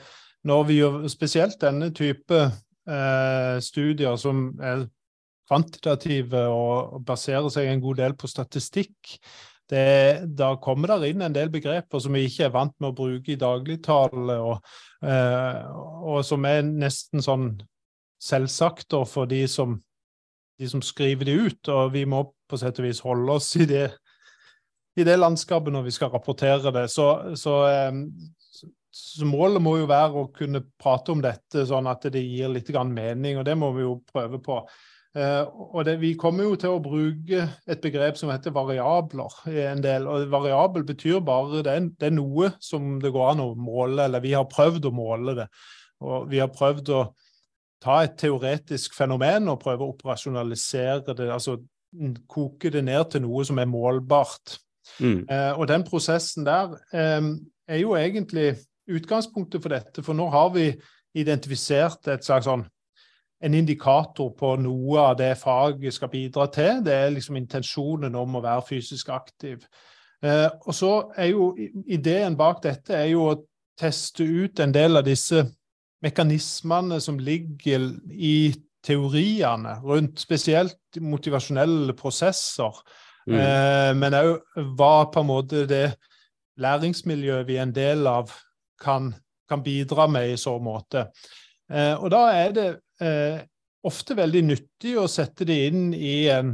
når 0.48 0.68
vi 0.70 0.80
gjør 0.82 1.08
spesielt 1.12 1.60
denne 1.62 1.92
type 1.96 2.40
eh, 2.40 3.56
studier 3.64 4.18
som 4.20 4.46
er 4.62 4.88
kvantitative 5.50 6.46
og, 6.50 7.02
baserer 7.06 7.50
seg 7.54 7.70
en 7.70 7.84
god 7.84 8.02
del 8.02 8.16
på 8.18 8.30
statistikk, 8.32 9.18
det, 9.70 10.28
da 10.38 10.54
kommer 10.62 10.92
det 11.00 11.14
inn 11.14 11.24
en 11.24 11.36
del 11.36 11.52
begreper 11.54 12.02
som 12.04 12.16
vi 12.16 12.26
ikke 12.28 12.48
er 12.48 12.56
vant 12.56 12.74
med 12.84 12.92
å 12.92 12.98
bruke 12.98 13.34
i 13.34 13.40
dagligtale, 13.40 14.36
og, 14.44 14.76
eh, 15.06 15.62
og 16.04 16.22
som 16.28 16.46
er 16.50 16.66
nesten 16.68 17.24
sånn 17.24 17.54
selvsagt 18.24 18.96
for 19.10 19.28
de 19.30 19.46
som 19.52 19.78
de 20.60 20.70
som 20.70 20.82
skriver 20.82 21.26
de 21.26 21.36
ut, 21.48 21.70
og 21.70 21.94
vi 21.94 22.06
må 22.10 22.24
på 22.50 22.60
sett 22.60 22.80
og 22.80 22.88
vis 22.88 23.02
holde 23.04 23.38
oss 23.38 23.50
i 23.60 23.68
det, 23.70 23.88
i 25.00 25.06
det 25.08 25.18
landskapet 25.18 25.74
når 25.74 25.88
vi 25.88 25.96
skal 25.96 26.12
rapportere 26.14 26.74
det. 26.76 26.86
Så, 26.94 27.08
så, 27.40 27.56
så, 28.54 28.70
målet 29.26 29.62
må 29.64 29.78
jo 29.80 29.90
være 29.90 30.22
å 30.22 30.32
kunne 30.36 30.64
prate 30.80 31.14
om 31.14 31.22
dette 31.24 31.66
sånn 31.70 31.88
at 31.90 32.06
det 32.14 32.22
gir 32.22 32.52
litt 32.54 32.70
mening, 32.70 33.38
og 33.40 33.46
det 33.46 33.56
må 33.58 33.72
vi 33.74 33.86
jo 33.86 34.02
prøve 34.12 34.40
på. 34.44 34.60
Uh, 35.14 35.46
og 35.76 35.86
det, 35.86 36.00
Vi 36.02 36.16
kommer 36.18 36.44
jo 36.44 36.56
til 36.58 36.74
å 36.74 36.82
bruke 36.82 37.44
et 37.70 37.82
begrep 37.82 38.18
som 38.18 38.32
heter 38.34 38.52
variabler. 38.52 39.30
i 39.48 39.62
en 39.62 39.82
del, 39.82 40.08
og 40.08 40.32
Variabel 40.32 40.84
betyr 40.84 41.20
bare 41.22 41.62
det 41.62 41.76
det 42.00 42.08
er 42.08 42.16
noe 42.16 42.52
som 42.60 43.00
det 43.00 43.12
går 43.14 43.32
an 43.32 43.44
å 43.44 43.54
måle, 43.56 44.06
eller 44.06 44.20
vi 44.20 44.34
har 44.34 44.50
prøvd 44.50 44.86
å 44.86 44.92
måle 44.92 45.36
det. 45.36 45.48
Og 46.02 46.30
vi 46.30 46.40
har 46.40 46.50
prøvd 46.50 46.90
å 46.90 47.04
ta 47.84 48.02
et 48.04 48.18
teoretisk 48.18 48.96
fenomen 48.96 49.50
og 49.52 49.62
prøve 49.62 49.84
å 49.84 49.94
operasjonalisere 49.94 51.14
det, 51.14 51.30
altså 51.30 51.60
koke 52.28 52.72
det 52.74 52.84
ned 52.86 53.12
til 53.12 53.22
noe 53.28 53.46
som 53.46 53.60
er 53.62 53.70
målbart. 53.70 54.58
Mm. 55.00 55.26
Eh, 55.30 55.52
og 55.60 55.68
den 55.68 55.84
prosessen 55.88 56.46
der 56.48 56.74
eh, 56.94 57.22
er 57.68 57.82
jo 57.82 57.96
egentlig 57.96 58.56
utgangspunktet 58.90 59.62
for 59.64 59.74
dette, 59.74 60.04
for 60.04 60.18
nå 60.18 60.28
har 60.34 60.52
vi 60.56 60.70
identifisert 61.20 62.08
et 62.12 62.26
slags 62.26 62.48
sånn 62.50 62.66
en 63.44 63.56
indikator 63.58 64.30
på 64.40 64.54
noe 64.64 65.00
av 65.02 65.18
det 65.20 65.34
faget 65.42 65.94
skal 65.94 66.12
bidra 66.12 66.48
til. 66.54 66.80
Det 66.86 66.94
er 66.96 67.12
liksom 67.12 67.36
intensjonen 67.36 68.16
om 68.16 68.38
å 68.40 68.44
være 68.44 68.64
fysisk 68.70 69.10
aktiv. 69.12 69.66
Eh, 70.24 70.48
og 70.64 70.76
så 70.76 70.92
er 71.20 71.34
jo 71.34 71.50
ideen 71.84 72.38
bak 72.40 72.62
dette 72.64 72.96
er 72.96 73.10
jo 73.12 73.26
å 73.28 73.42
teste 73.80 74.24
ut 74.24 74.62
en 74.64 74.72
del 74.72 74.96
av 74.96 75.04
disse 75.08 75.44
mekanismene 76.04 77.00
som 77.04 77.20
ligger 77.20 77.90
i 78.12 78.54
teoriene 78.84 79.78
rundt 79.84 80.24
spesielt 80.24 81.00
motivasjonelle 81.00 81.96
prosesser. 82.00 82.80
Mm. 83.28 83.38
Eh, 83.40 83.92
men 84.00 84.18
òg 84.20 84.64
hva 84.78 84.96
på 85.12 85.24
en 85.24 85.30
måte 85.30 85.68
det 85.68 85.86
læringsmiljøet 86.64 87.48
vi 87.48 87.58
er 87.58 87.68
en 87.68 87.76
del 87.76 88.08
av, 88.08 88.32
kan, 88.84 89.14
kan 89.50 89.64
bidra 89.64 90.08
med 90.12 90.34
i 90.34 90.38
så 90.40 90.58
måte. 90.62 91.08
Eh, 91.72 91.96
og 91.96 92.12
da 92.14 92.28
er 92.36 92.54
det 92.56 92.68
eh, 93.04 93.42
ofte 93.88 94.16
veldig 94.18 94.44
nyttig 94.52 94.96
å 95.00 95.10
sette 95.12 95.48
det 95.48 95.60
inn 95.70 95.92
i 95.96 96.28
en, 96.32 96.54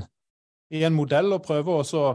i 0.74 0.86
en 0.86 0.96
modell 0.96 1.34
og 1.36 1.46
prøve 1.46 1.82
å 1.82 2.08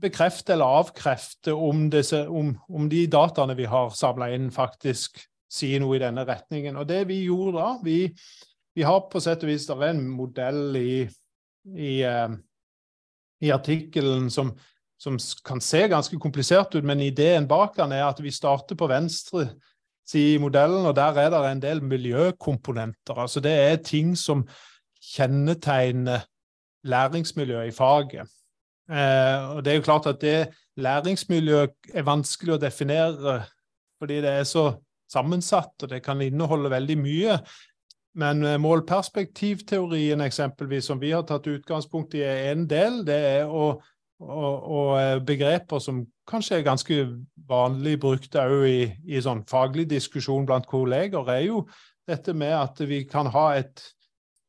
bekrefte 0.00 0.54
eller 0.54 0.80
avkrefte 0.80 1.52
om, 1.52 1.88
disse, 1.90 2.22
om, 2.28 2.52
om 2.68 2.88
de 2.88 3.04
dataene 3.10 3.56
vi 3.58 3.66
har 3.68 3.90
samla 3.96 4.30
inn, 4.34 4.50
faktisk 4.54 5.18
sier 5.50 5.82
noe 5.82 5.96
i 5.98 6.02
denne 6.02 6.24
retningen. 6.28 6.78
Og 6.78 6.86
det 6.88 7.02
vi 7.10 7.24
gjorde 7.24 7.58
da 7.58 7.70
Vi, 7.82 7.98
vi 8.76 8.86
har 8.86 9.02
på 9.10 9.22
sett 9.22 9.42
og 9.42 9.50
vis 9.50 9.66
en 9.70 10.04
modell 10.14 10.76
i, 10.78 11.08
i, 11.74 11.94
uh, 12.06 12.30
i 13.42 13.50
artikkelen 13.50 14.30
som, 14.30 14.52
som, 15.00 15.16
kan 15.44 15.60
se 15.64 15.86
ganske 15.88 16.18
komplisert 16.20 16.74
ut, 16.74 16.84
men 16.84 17.00
ideen 17.00 17.48
bak 17.48 17.76
den 17.78 17.94
er 17.96 18.04
at 18.08 18.20
vi 18.22 18.32
starter 18.34 18.76
på 18.76 18.88
venstre 18.90 19.46
side 20.08 20.34
i 20.34 20.42
modellen, 20.42 20.86
og 20.86 20.96
der 20.96 21.16
er 21.22 21.30
det 21.32 21.40
en 21.46 21.62
del 21.62 21.80
miljøkomponenter. 21.82 23.16
Altså 23.16 23.40
det 23.40 23.52
er 23.52 23.80
ting 23.84 24.12
som 24.18 24.44
kjennetegner 25.14 26.26
læringsmiljøet 26.84 27.70
i 27.70 27.76
faget. 27.76 28.28
Eh, 28.90 29.56
og 29.56 29.64
det 29.64 29.72
er 29.72 29.78
jo 29.78 29.86
klart 29.86 30.06
at 30.10 30.20
det 30.20 30.50
læringsmiljøet 30.76 31.94
er 31.94 32.06
vanskelig 32.06 32.56
å 32.56 32.60
definere 32.60 33.40
fordi 34.00 34.22
det 34.24 34.30
er 34.32 34.46
så 34.48 34.70
sammensatt, 35.12 35.74
og 35.82 35.90
det 35.90 36.00
kan 36.02 36.20
inneholde 36.24 36.70
veldig 36.72 36.96
mye. 36.98 37.38
Men 38.20 38.44
eh, 38.44 38.58
målperspektivteorien 38.60 40.20
eksempelvis, 40.24 40.88
som 40.90 41.00
vi 41.00 41.12
har 41.12 41.26
tatt 41.28 41.48
utgangspunkt 41.50 42.16
i, 42.18 42.24
er 42.24 42.52
en 42.54 42.66
del. 42.70 43.02
Det 43.06 43.18
er 43.34 43.48
å, 43.48 43.74
å, 44.20 44.48
å 44.60 44.80
eh, 45.00 45.18
begreper 45.24 45.80
som 45.82 46.02
kanskje 46.28 46.60
er 46.60 46.66
ganske 46.66 46.98
vanlig 47.48 47.96
brukt 48.00 48.36
òg 48.38 48.66
i, 48.68 48.82
i 49.08 49.22
sånn 49.22 49.42
faglig 49.48 49.88
diskusjon 49.90 50.46
blant 50.48 50.68
kolleger, 50.70 51.24
er 51.32 51.46
jo 51.48 51.64
dette 52.08 52.34
med 52.36 52.54
at 52.56 52.80
vi 52.86 53.04
kan 53.08 53.30
ha 53.32 53.46
et 53.58 53.82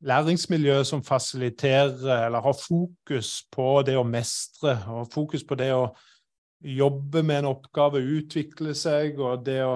læringsmiljø 0.01 0.81
som 0.87 1.03
fasiliterer 1.05 2.25
eller 2.25 2.41
har 2.41 2.57
fokus 2.57 3.43
på 3.53 3.81
det 3.85 3.97
å 3.99 4.05
mestre, 4.07 4.75
og 4.89 5.11
fokus 5.13 5.45
på 5.45 5.57
det 5.59 5.71
å 5.75 5.91
jobbe 6.61 7.23
med 7.25 7.41
en 7.41 7.51
oppgave, 7.53 8.01
utvikle 8.01 8.73
seg, 8.77 9.19
og 9.21 9.45
det 9.45 9.61
å 9.65 9.75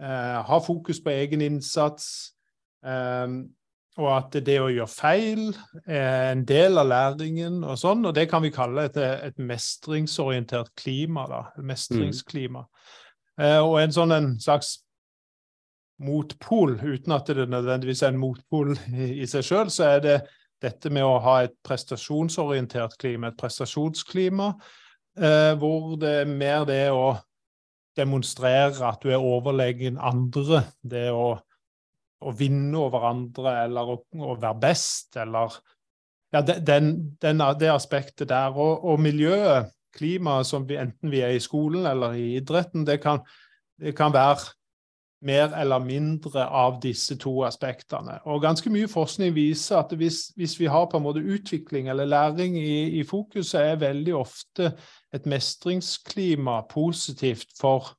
eh, 0.00 0.38
ha 0.48 0.58
fokus 0.64 1.00
på 1.02 1.12
egen 1.12 1.44
innsats. 1.44 2.32
Eh, 2.84 3.26
og 3.96 4.08
at 4.12 4.34
det 4.44 4.58
å 4.60 4.68
gjøre 4.68 4.92
feil 4.92 5.44
er 5.88 6.32
en 6.34 6.42
del 6.48 6.76
av 6.80 6.90
læringen 6.90 7.62
og 7.64 7.78
sånn. 7.80 8.04
Og 8.04 8.12
det 8.16 8.26
kan 8.28 8.44
vi 8.44 8.52
kalle 8.52 8.88
et, 8.90 8.96
et 9.00 9.38
mestringsorientert 9.40 10.74
klima. 10.76 11.24
da, 11.30 11.42
Mestringsklima. 11.64 12.66
Mm. 12.66 13.46
Eh, 13.46 13.60
og 13.64 13.78
en 13.80 13.94
sånn 13.96 14.12
en 14.12 14.34
slags 14.40 14.74
motpol, 16.04 16.76
uten 16.82 17.14
at 17.16 17.30
det 17.32 17.48
nødvendigvis 17.48 18.02
er 18.04 18.12
en 18.12 18.20
motpol 18.20 18.74
i, 18.92 19.22
i 19.22 19.28
seg 19.30 19.46
sjøl, 19.48 19.72
så 19.72 19.94
er 19.94 20.04
det 20.04 20.16
dette 20.62 20.92
med 20.92 21.04
å 21.04 21.16
ha 21.24 21.38
et 21.46 21.54
prestasjonsorientert 21.64 22.96
klima, 23.00 23.30
et 23.30 23.40
prestasjonsklima, 23.40 24.50
eh, 25.16 25.52
hvor 25.60 25.96
det 26.00 26.12
er 26.22 26.30
mer 26.30 26.68
det 26.68 26.84
å 26.92 27.14
demonstrere 27.96 28.84
at 28.84 29.00
du 29.00 29.12
er 29.12 29.24
overlegen 29.24 29.96
andre, 29.96 30.66
det 30.84 31.08
å, 31.16 31.38
å 32.20 32.32
vinne 32.36 32.78
over 32.80 33.08
andre 33.10 33.56
eller 33.66 33.94
å, 33.94 33.96
å 34.24 34.36
være 34.40 34.60
best, 34.62 35.16
eller 35.20 35.56
ja, 36.34 36.42
den, 36.42 36.92
den, 37.22 37.42
det 37.60 37.72
aspektet 37.72 38.30
der. 38.32 38.56
Og, 38.56 38.84
og 38.84 39.00
miljøet, 39.00 39.72
klimaet, 39.96 40.48
som 40.48 40.66
vi, 40.68 40.78
enten 40.80 41.12
vi 41.12 41.22
er 41.24 41.36
i 41.36 41.42
skolen 41.42 41.86
eller 41.88 42.16
i 42.18 42.34
idretten, 42.36 42.84
det 42.88 42.98
kan, 43.04 43.22
det 43.80 43.94
kan 43.96 44.14
være 44.14 44.52
mer 45.26 45.54
eller 45.56 45.80
mindre 45.80 46.44
av 46.44 46.76
disse 46.82 47.16
to 47.18 47.32
aspektene. 47.46 48.18
Og 48.28 48.42
ganske 48.44 48.70
mye 48.70 48.88
forskning 48.90 49.32
viser 49.34 49.80
at 49.80 49.94
hvis, 49.96 50.28
hvis 50.36 50.58
vi 50.60 50.68
har 50.70 50.86
på 50.90 51.00
en 51.00 51.06
måte 51.06 51.24
utvikling 51.24 51.88
eller 51.88 52.08
læring 52.08 52.58
i, 52.60 53.00
i 53.00 53.04
fokus, 53.04 53.50
så 53.50 53.62
er 53.64 53.80
veldig 53.80 54.14
ofte 54.16 54.74
et 55.14 55.26
mestringsklima 55.26 56.60
positivt 56.70 57.56
for, 57.58 57.94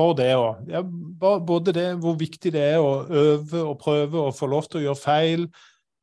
for 0.00 0.16
det 0.18 0.30
òg. 0.36 0.66
Ja, 0.70 0.82
både 1.20 1.74
det 1.76 1.88
hvor 2.02 2.18
viktig 2.20 2.54
det 2.56 2.66
er 2.72 2.82
å 2.82 3.04
øve 3.06 3.64
og 3.64 3.78
prøve 3.82 4.28
og 4.28 4.36
få 4.36 4.48
lov 4.50 4.68
til 4.68 4.80
å 4.80 4.86
gjøre 4.88 5.02
feil. 5.04 5.48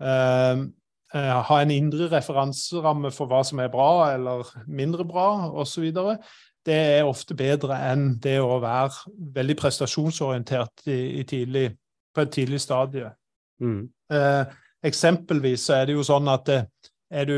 Eh, 0.01 0.65
eh, 1.17 1.38
ha 1.49 1.62
en 1.62 1.73
indre 1.73 2.12
referanseramme 2.12 3.12
for 3.15 3.29
hva 3.31 3.41
som 3.47 3.60
er 3.63 3.73
bra 3.73 4.13
eller 4.13 4.53
mindre 4.67 5.07
bra, 5.07 5.29
osv 5.57 5.89
det 6.67 6.75
er 6.75 7.07
ofte 7.07 7.36
bedre 7.38 7.77
enn 7.91 8.10
det 8.23 8.38
å 8.43 8.60
være 8.60 9.13
veldig 9.36 9.55
prestasjonsorientert 9.60 10.88
i, 10.91 11.21
i 11.21 11.23
tidlig, 11.27 11.69
på 12.13 12.25
et 12.25 12.33
tidlig 12.33 12.60
stadie. 12.63 13.12
Mm. 13.63 13.88
Eh, 14.12 14.57
eksempelvis 14.88 15.67
så 15.69 15.79
er 15.79 15.88
det 15.88 15.95
jo 15.95 16.05
sånn 16.05 16.27
at 16.31 16.51
eh, 16.51 16.67
er 17.07 17.29
du 17.29 17.38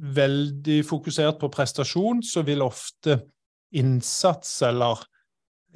veldig 0.00 0.78
fokusert 0.88 1.40
på 1.42 1.50
prestasjon, 1.52 2.22
så 2.24 2.44
vil 2.46 2.64
ofte 2.64 3.18
innsats 3.76 4.62
eller 4.66 5.02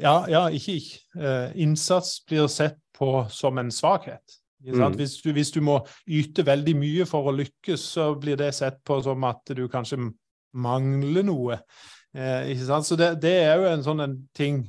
Ja, 0.01 0.25
ja 0.31 0.47
ikke 0.49 0.79
ikke. 0.81 1.03
Eh, 1.21 1.53
innsats 1.63 2.19
blir 2.27 2.49
sett 2.51 2.79
på 2.95 3.27
som 3.31 3.59
en 3.59 3.71
svakhet. 3.75 4.41
Mm. 4.65 4.95
Hvis, 4.97 5.19
du, 5.21 5.33
hvis, 5.33 5.51
du, 5.53 5.61
må 5.61 5.79
yte 6.09 6.47
veldig 6.47 6.73
mye 6.79 7.05
for 7.07 7.29
å 7.29 7.35
lykkes, 7.37 7.83
så 7.97 8.15
blir 8.17 8.39
det 8.41 8.55
sett 8.57 8.81
på 8.87 8.97
som 9.05 9.27
at 9.29 9.53
du 9.53 9.67
kanskje 9.69 10.01
mangler 10.57 11.27
noe. 11.27 11.59
Eh? 12.17 12.55
Så 12.57 12.97
det, 12.97 13.19
det, 13.23 13.35
er 13.45 13.61
jo 13.61 13.69
en 13.69 13.85
sånn 13.85 14.05
en 14.07 14.19
ting 14.37 14.65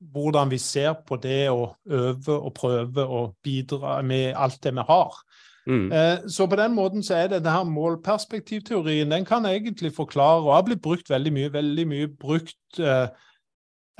hvordan 0.00 0.48
vi 0.52 0.58
ser 0.62 0.94
på 1.06 1.18
det 1.20 1.50
å 1.52 1.72
øve 1.90 2.36
og 2.36 2.54
prøve 2.56 3.04
og 3.04 3.34
bidra 3.44 3.98
med 4.06 4.32
alt 4.38 4.62
det 4.64 4.72
vi 4.76 4.84
har. 4.86 5.18
Mm. 5.66 5.90
Eh, 5.92 6.28
så 6.30 6.46
på 6.48 6.56
den 6.56 6.74
måten 6.74 7.02
så 7.04 7.18
er 7.18 7.26
det 7.28 7.42
denne 7.44 7.68
målperspektivteorien 7.74 9.10
den 9.12 9.26
kan 9.28 9.44
egentlig 9.46 9.92
forklare, 9.96 10.40
og 10.46 10.54
har 10.54 10.64
blitt 10.68 10.82
brukt 10.82 11.10
veldig 11.10 11.32
mye, 11.36 11.52
veldig 11.52 11.86
mye 11.90 12.12
brukt 12.20 12.80
eh, 12.80 13.10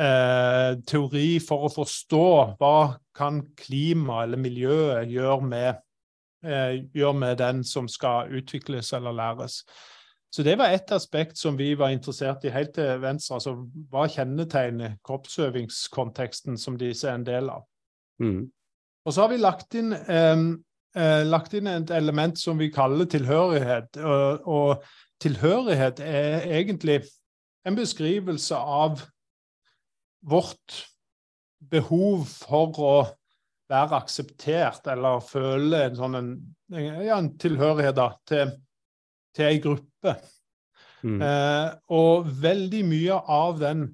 eh, 0.01 0.73
teori 0.89 1.39
for 1.45 1.67
å 1.67 1.73
forstå 1.75 2.27
hva 2.61 2.75
kan 3.17 3.43
klima 3.59 4.25
eller 4.25 4.41
miljøet 4.41 5.11
gjøre 5.13 5.47
med, 5.47 5.81
eh, 6.45 6.83
gjør 6.97 7.17
med 7.19 7.39
den 7.39 7.65
som 7.65 7.89
skal 7.89 8.33
utvikles 8.41 8.93
eller 8.97 9.13
læres. 9.13 9.63
Så 10.31 10.43
det 10.47 10.59
var 10.59 10.71
ett 10.71 10.93
aspekt 10.93 11.39
som 11.39 11.57
vi 11.59 11.75
var 11.75 11.91
interessert 11.91 12.45
i 12.45 12.53
helt 12.55 12.75
til 12.75 13.01
venstre. 13.03 13.35
altså 13.35 13.57
Hva 13.91 14.07
kjennetegner 14.07 14.97
kroppsøvingskonteksten 15.05 16.59
som 16.59 16.79
disse 16.79 17.09
er 17.09 17.19
en 17.19 17.27
del 17.27 17.51
av? 17.51 17.65
Mm. 18.23 18.51
Og 19.05 19.13
så 19.13 19.25
har 19.25 19.29
vi 19.33 19.41
lagt 19.41 19.75
inn, 19.75 19.93
eh, 19.93 21.25
lagt 21.27 21.55
inn, 21.55 21.67
et 21.67 21.91
element 21.91 22.39
som 22.39 22.59
vi 22.59 22.71
kaller 22.71 23.05
tilhørighet. 23.05 23.97
Og, 23.97 24.47
og, 24.47 24.85
tilhørighet 25.21 26.01
er 26.01 26.47
egentlig 26.49 27.03
en 27.67 27.77
beskrivelse 27.77 28.57
av 28.57 29.03
vårt 30.21 30.85
behov 31.71 32.25
for 32.29 32.81
å 32.81 32.95
være 33.71 34.01
akseptert 34.01 34.89
eller 34.91 35.23
føle 35.23 35.85
en 35.87 35.97
sånn 35.99 36.19
en, 36.19 36.33
ja, 36.75 37.17
en 37.19 37.33
tilhørighet 37.39 37.97
da, 37.99 38.09
til 38.27 38.57
til 39.37 39.47
ei 39.47 39.63
gruppe. 39.63 40.17
Mm. 41.01 41.21
Eh, 41.25 41.69
og 41.97 42.29
veldig 42.43 42.83
mye 42.89 43.19
av 43.33 43.61
den 43.63 43.89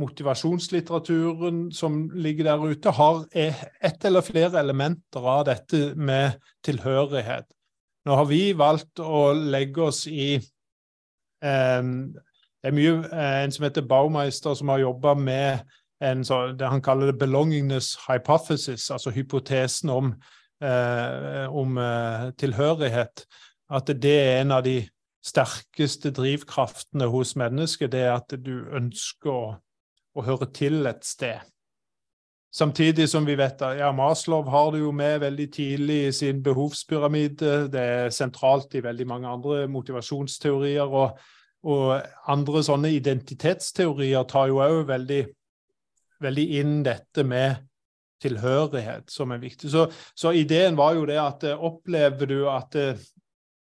motivasjonslitteraturen 0.00 1.68
som 1.72 2.08
ligger 2.10 2.48
der 2.48 2.64
ute, 2.66 2.90
har 2.90 3.22
ett 3.30 4.04
eller 4.04 4.26
flere 4.26 4.58
elementer 4.58 5.22
av 5.22 5.44
dette 5.46 5.92
med 5.94 6.40
tilhørighet. 6.66 7.46
Nå 8.04 8.18
har 8.18 8.26
vi 8.28 8.42
valgt 8.58 9.00
å 9.00 9.28
legge 9.32 9.86
oss 9.86 10.02
i 10.10 10.34
eh, 10.34 11.82
Det 12.64 12.70
er 12.70 12.76
mye 12.78 12.92
eh, 13.12 13.38
en 13.44 13.52
som 13.52 13.66
heter 13.66 13.84
Baumeister, 13.84 14.54
som 14.56 14.70
har 14.72 14.80
jobba 14.80 15.12
med 15.20 15.66
en, 16.00 16.22
det 16.56 16.68
han 16.68 16.82
kaller 16.82 17.12
det 17.12 17.18
'belongingness 17.20 17.98
hypothesis', 18.08 18.90
altså 18.92 19.10
hypotesen 19.10 19.90
om 19.90 20.14
eh, 20.64 21.54
om 21.54 21.78
eh, 21.78 22.30
tilhørighet, 22.40 23.26
at 23.70 23.86
det 23.86 24.20
er 24.20 24.40
en 24.40 24.50
av 24.50 24.64
de 24.64 24.88
sterkeste 25.24 26.10
drivkraftene 26.10 27.04
hos 27.04 27.36
mennesket, 27.36 27.92
det 27.92 28.00
er 28.00 28.14
at 28.16 28.32
du 28.44 28.64
ønsker 28.72 29.30
å, 29.30 29.44
å 30.14 30.24
høre 30.24 30.48
til 30.56 30.86
et 30.86 31.04
sted. 31.04 31.44
Samtidig 32.54 33.08
som 33.10 33.26
vi 33.26 33.34
vet 33.34 33.62
at 33.66 33.76
ja, 33.80 33.92
Maslow 33.92 34.48
har 34.48 34.70
det 34.72 34.80
jo 34.80 34.92
med 34.94 35.20
veldig 35.20 35.52
tidlig 35.52 36.00
i 36.06 36.12
sin 36.12 36.42
behovspyramide. 36.42 37.68
Det 37.68 37.80
er 37.80 38.12
sentralt 38.14 38.74
i 38.74 38.82
veldig 38.84 39.06
mange 39.10 39.28
andre 39.28 39.64
motivasjonsteorier. 39.68 40.86
Og, 40.86 41.18
og 41.64 41.94
andre 42.30 42.62
sånne 42.64 42.90
identitetsteorier 42.92 44.26
tar 44.28 44.50
jo 44.50 44.60
òg 44.64 44.82
veldig, 44.88 45.22
veldig, 46.24 46.44
inn 46.60 46.82
dette 46.84 47.24
med 47.24 47.62
tilhørighet, 48.24 49.08
som 49.12 49.32
er 49.34 49.42
viktig. 49.42 49.70
Så, 49.72 49.86
så 50.16 50.32
ideen 50.36 50.76
var 50.76 50.94
jo 50.98 51.06
det 51.08 51.18
at 51.20 51.44
eh, 51.48 51.64
opplever 51.68 52.28
du 52.30 52.38
at, 52.52 52.76
eh, 52.78 53.00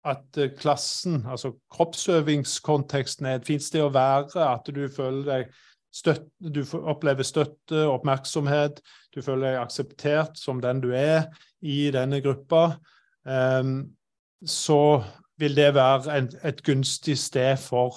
at 0.06 0.42
eh, 0.42 0.52
klassen, 0.58 1.24
altså 1.30 1.56
kroppsøvingskonteksten, 1.74 3.30
er 3.30 3.40
et 3.40 3.48
fint 3.48 3.64
sted 3.64 3.86
å 3.86 3.94
være, 3.94 4.42
at 4.46 4.70
du 4.74 4.86
føler 4.90 5.32
deg 5.32 5.56
Støtte, 5.96 6.28
du 6.52 6.60
opplever 6.92 7.24
støtte, 7.24 7.86
oppmerksomhet. 7.88 8.82
Du 9.16 9.22
føler 9.24 9.54
deg 9.54 9.62
akseptert 9.62 10.36
som 10.36 10.60
den 10.60 10.82
du 10.84 10.90
er 10.92 11.30
i 11.64 11.86
denne 11.96 12.20
gruppa. 12.20 12.82
Um, 13.24 13.96
så 14.44 15.06
vil 15.38 15.56
det 15.56 15.74
være 15.76 16.18
en, 16.18 16.30
et 16.44 16.64
gunstig 16.64 17.18
sted 17.20 17.58
for, 17.58 17.96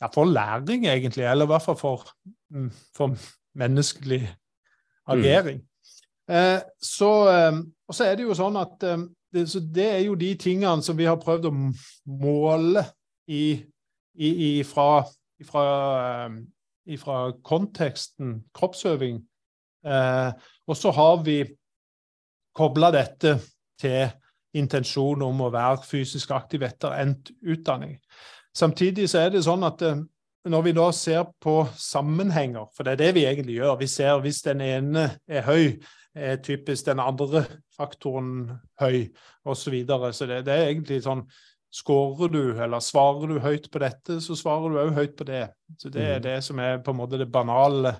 ja, 0.00 0.08
for 0.14 0.24
læring, 0.24 0.86
egentlig. 0.86 1.24
Eller 1.24 1.44
i 1.44 1.52
hvert 1.52 1.62
fall 1.62 1.76
for, 1.76 2.08
mm, 2.50 2.70
for 2.96 3.16
menneskelig 3.54 4.34
agering. 5.06 5.60
Mm. 5.60 6.34
Eh, 6.34 6.60
så, 6.82 7.12
eh, 7.28 7.62
og 7.88 7.94
så 7.94 8.04
er 8.04 8.16
det 8.16 8.28
jo 8.28 8.36
sånn 8.36 8.56
at 8.60 8.84
eh, 8.84 9.06
det, 9.32 9.48
så 9.50 9.60
det 9.60 9.88
er 9.92 10.04
jo 10.06 10.14
de 10.16 10.34
tingene 10.40 10.82
som 10.82 10.96
vi 10.96 11.08
har 11.08 11.20
prøvd 11.20 11.50
å 11.50 11.56
måle 12.20 12.84
i, 13.28 13.58
i, 14.16 14.28
i 14.28 14.52
fra, 14.64 15.04
fra 15.44 15.66
fra 16.96 17.32
konteksten 17.44 18.38
kroppsøving. 18.56 19.20
Eh, 19.84 20.30
og 20.66 20.76
så 20.76 20.92
har 20.94 21.20
vi 21.26 21.42
kobla 22.56 22.90
dette 22.94 23.36
til 23.80 24.08
intensjonen 24.56 25.26
om 25.26 25.42
å 25.44 25.50
være 25.52 25.84
fysisk 25.86 26.30
aktiv 26.36 26.64
etter 26.66 26.94
endt 27.02 27.32
utdanning. 27.42 27.98
Samtidig 28.56 29.08
så 29.10 29.26
er 29.26 29.34
det 29.34 29.44
sånn 29.46 29.66
at 29.66 29.82
eh, 29.84 30.00
når 30.48 30.64
vi 30.64 30.72
da 30.76 30.88
ser 30.94 31.26
på 31.42 31.60
sammenhenger, 31.76 32.70
for 32.74 32.86
det 32.86 32.94
er 32.94 33.02
det 33.02 33.10
vi 33.18 33.26
egentlig 33.28 33.58
gjør 33.58 33.76
Vi 33.80 33.88
ser 33.90 34.22
hvis 34.24 34.40
den 34.46 34.62
ene 34.64 35.10
er 35.28 35.44
høy, 35.44 35.76
er 36.14 36.40
typisk 36.42 36.86
den 36.86 37.02
andre 37.02 37.44
faktoren 37.76 38.58
høy, 38.80 39.10
osv. 39.44 39.62
Så, 39.62 39.70
videre. 39.70 40.12
så 40.12 40.26
det, 40.26 40.44
det 40.46 40.54
er 40.54 40.70
egentlig 40.72 41.02
sånn 41.04 41.26
Skårer 41.68 42.30
du, 42.32 42.44
eller 42.56 42.80
svarer 42.80 43.28
du 43.28 43.42
høyt 43.44 43.66
på 43.68 43.80
dette, 43.82 44.22
så 44.24 44.32
svarer 44.32 44.72
du 44.72 44.78
òg 44.80 44.94
høyt 44.96 45.18
på 45.18 45.26
det. 45.28 45.42
Så 45.76 45.90
Det 45.92 46.00
er 46.00 46.16
mm. 46.16 46.22
det 46.24 46.36
som 46.46 46.62
er 46.64 46.78
på 46.80 46.94
en 46.94 46.96
måte 46.96 47.18
det 47.20 47.26
banale 47.28 47.90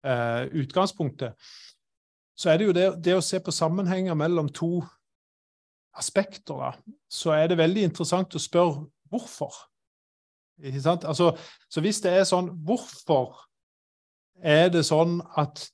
eh, 0.00 0.46
utgangspunktet. 0.56 1.36
Så 2.32 2.48
er 2.48 2.56
det 2.56 2.68
jo 2.70 2.72
det, 2.72 2.86
det, 3.04 3.18
å 3.18 3.24
se 3.24 3.36
på 3.44 3.52
sammenhenger 3.52 4.16
mellom 4.16 4.48
to 4.48 4.80
aspekter, 5.98 6.54
da, 6.54 6.72
så 7.10 7.34
er 7.36 7.50
det 7.50 7.58
veldig 7.58 7.88
interessant 7.90 8.34
å 8.34 8.42
spørre 8.42 8.86
hvorfor. 9.10 9.54
Ikke 10.62 10.82
sant? 10.82 11.04
Altså, 11.06 11.32
så 11.70 11.82
hvis 11.84 12.00
det 12.04 12.14
er 12.18 12.24
sånn, 12.28 12.50
hvorfor 12.66 13.36
er 14.42 14.70
det 14.74 14.84
sånn 14.86 15.18
at 15.38 15.68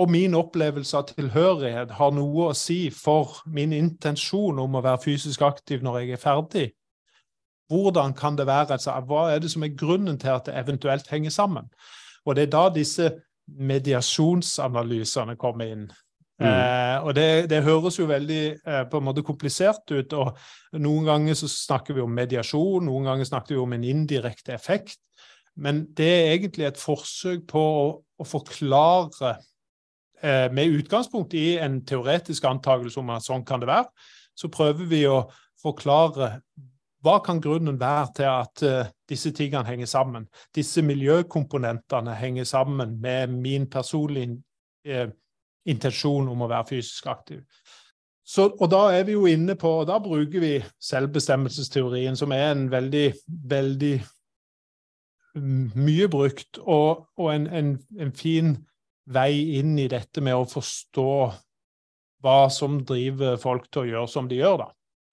og 0.00 0.08
min 0.10 0.34
opplevelse 0.34 0.96
av 0.96 1.10
tilhørighet 1.10 1.90
har 1.98 2.14
noe 2.16 2.46
å 2.48 2.56
si 2.56 2.86
for 2.94 3.42
min 3.44 3.74
intensjon 3.76 4.60
om 4.62 4.78
å 4.78 4.84
være 4.84 5.02
fysisk 5.04 5.42
aktiv 5.44 5.84
når 5.84 5.98
jeg 6.00 6.14
er 6.14 6.22
ferdig. 6.22 6.68
Hvordan 7.72 8.14
kan 8.16 8.36
det 8.36 8.46
være? 8.48 8.78
Altså, 8.78 8.94
hva 9.08 9.26
er 9.32 9.42
det 9.44 9.50
som 9.52 9.64
er 9.64 9.76
grunnen 9.76 10.18
til 10.20 10.32
at 10.32 10.48
det 10.48 10.56
eventuelt 10.56 11.08
henger 11.12 11.30
sammen? 11.30 11.68
Og 12.24 12.36
Det 12.36 12.46
er 12.46 12.54
da 12.54 12.68
disse 12.72 13.10
mediasjonsanalysene 13.46 15.36
kommer 15.36 15.68
inn. 15.68 15.86
Mm. 16.42 16.48
Eh, 16.48 16.96
og 17.06 17.14
det, 17.16 17.28
det, 17.50 17.62
høres 17.62 17.98
jo 18.00 18.08
veldig 18.10 18.42
eh, 18.58 18.82
på 18.90 18.98
en 18.98 19.06
måte 19.06 19.24
komplisert 19.26 19.86
ut. 19.94 20.12
og 20.18 20.82
Noen 20.82 21.06
ganger 21.08 21.38
så 21.38 21.50
snakker 21.50 21.96
vi 21.96 22.04
om 22.04 22.12
mediasjon, 22.18 22.88
noen 22.88 23.08
ganger 23.10 23.28
snakker 23.28 23.54
vi 23.54 23.62
om 23.62 23.76
en 23.76 23.86
indirekte 23.86 24.54
effekt. 24.56 24.98
Men 25.62 25.84
det 25.96 26.08
er 26.08 26.34
egentlig 26.34 26.66
et 26.68 26.80
forsøk 26.80 27.46
på 27.50 27.62
å, 27.62 27.88
å 28.00 28.26
forklare 28.26 29.36
Eh, 30.22 30.52
med 30.52 30.66
utgangspunkt 30.66 31.34
i 31.34 31.58
en 31.58 31.80
teoretisk 31.86 32.44
antakelse 32.46 33.00
om 33.00 33.08
at 33.10 33.24
sånn 33.26 33.42
kan 33.42 33.58
det 33.58 33.66
være, 33.66 33.88
så 34.38 34.46
prøver 34.54 34.86
vi 34.86 35.00
å 35.10 35.24
forklare 35.58 36.36
hva 37.02 37.16
kan 37.26 37.40
grunnen 37.42 37.80
være 37.80 38.12
til 38.14 38.28
at 38.30 38.62
uh, 38.62 38.90
disse 39.10 39.32
tingene 39.34 39.66
henger 39.66 39.88
sammen? 39.90 40.28
Disse 40.54 40.84
miljøkomponentene 40.86 42.14
henger 42.14 42.46
sammen 42.46 42.92
med 43.02 43.34
min 43.34 43.66
personlige 43.66 44.38
uh, 44.86 45.10
intensjon 45.68 46.30
om 46.32 46.42
å 46.42 46.50
være 46.50 46.70
fysisk 46.72 47.06
aktiv. 47.12 47.44
Så, 48.24 48.48
og 48.54 48.70
da 48.70 48.86
er 48.94 49.04
vi 49.06 49.16
jo 49.16 49.26
inne 49.28 49.56
på, 49.58 49.70
og 49.82 49.88
da 49.90 49.98
bruker 50.02 50.40
vi 50.42 50.52
selvbestemmelsesteorien, 50.82 52.16
som 52.16 52.32
er 52.32 52.52
en 52.52 52.68
veldig, 52.70 53.08
veldig 53.50 53.96
mye 55.32 56.08
brukt 56.12 56.58
og, 56.60 57.06
og 57.16 57.32
en, 57.32 57.46
en, 57.48 57.78
en 57.98 58.12
fin 58.12 58.52
vei 59.12 59.58
inn 59.58 59.78
i 59.80 59.88
dette 59.90 60.20
med 60.22 60.36
å 60.36 60.48
forstå 60.48 61.12
hva 62.22 62.50
som 62.54 62.84
driver 62.86 63.36
folk 63.40 63.66
til 63.72 63.82
å 63.82 63.90
gjøre 63.90 64.08
som 64.12 64.28
de 64.30 64.36
gjør, 64.38 64.56
da. 64.62 64.68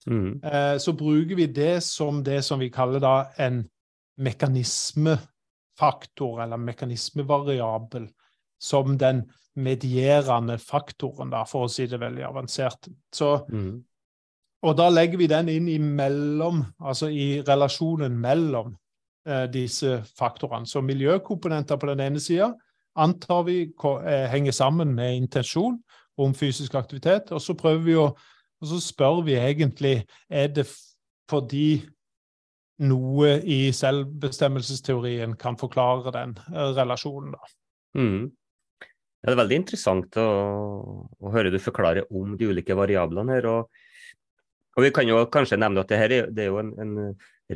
Mm. 0.06 0.40
Eh, 0.44 0.76
så 0.80 0.92
bruker 0.96 1.36
vi 1.36 1.46
det 1.52 1.82
som 1.84 2.24
det 2.24 2.42
som 2.46 2.58
vi 2.62 2.70
kaller 2.72 3.00
da 3.02 3.26
en 3.42 3.68
mekanismefaktor, 4.20 6.42
eller 6.44 6.56
mekanismevariabel, 6.62 8.08
som 8.60 8.98
den 9.00 9.24
medierende 9.58 10.58
faktoren, 10.62 11.32
da, 11.32 11.44
for 11.48 11.66
å 11.66 11.70
si 11.72 11.86
det 11.90 12.00
veldig 12.00 12.24
avansert. 12.28 12.90
Så, 13.14 13.32
mm. 13.50 13.72
Og 14.68 14.76
da 14.76 14.90
legger 14.92 15.18
vi 15.18 15.28
den 15.30 15.48
inn 15.48 15.68
imellom, 15.72 16.62
altså 16.84 17.08
i 17.08 17.40
relasjonen 17.46 18.18
mellom 18.20 18.74
eh, 19.26 19.46
disse 19.52 20.02
faktorene. 20.18 20.68
Så 20.68 20.82
miljøkomponenter 20.84 21.80
på 21.80 21.88
den 21.90 22.04
ene 22.04 22.20
sida, 22.20 22.52
antar 23.00 23.46
vi 23.48 23.62
eh, 23.64 24.26
henger 24.30 24.52
sammen 24.52 24.92
med 24.94 25.16
intensjon 25.16 25.80
om 26.20 26.34
fysisk 26.36 26.76
aktivitet. 26.76 27.32
Og 27.32 27.40
så 27.40 27.56
prøver 27.56 27.86
vi 27.86 27.96
å 27.96 28.10
og 28.60 28.68
så 28.68 28.80
spør 28.84 29.22
vi 29.24 29.38
egentlig 29.40 29.94
er 30.28 30.50
det 30.52 30.66
fordi 31.30 31.80
noe 32.84 33.38
i 33.44 33.72
selvbestemmelsesteorien 33.76 35.36
kan 35.40 35.56
forklare 35.60 36.12
den 36.12 36.34
eh, 36.52 36.72
relasjonen. 36.76 37.32
da. 37.32 37.50
Mm. 38.00 38.30
Ja, 39.20 39.28
det 39.28 39.34
er 39.34 39.42
veldig 39.42 39.58
interessant 39.60 40.16
å, 40.20 40.28
å, 41.20 41.32
høre 41.34 41.52
du 41.52 41.58
forklare 41.60 42.06
om 42.08 42.38
de 42.40 42.48
ulike 42.48 42.76
variablene 42.76 43.36
her. 43.36 43.50
Og, 43.50 43.82
og 44.76 44.86
vi 44.86 44.92
kan 44.96 45.08
jo 45.08 45.20
kanskje 45.32 45.60
nevne 45.60 45.84
at 45.84 45.92
det 45.92 46.00
her 46.00 46.16
er, 46.16 46.32
det 46.32 46.46
er 46.46 46.48
jo 46.48 46.62
en, 46.62 46.72
en 46.80 46.96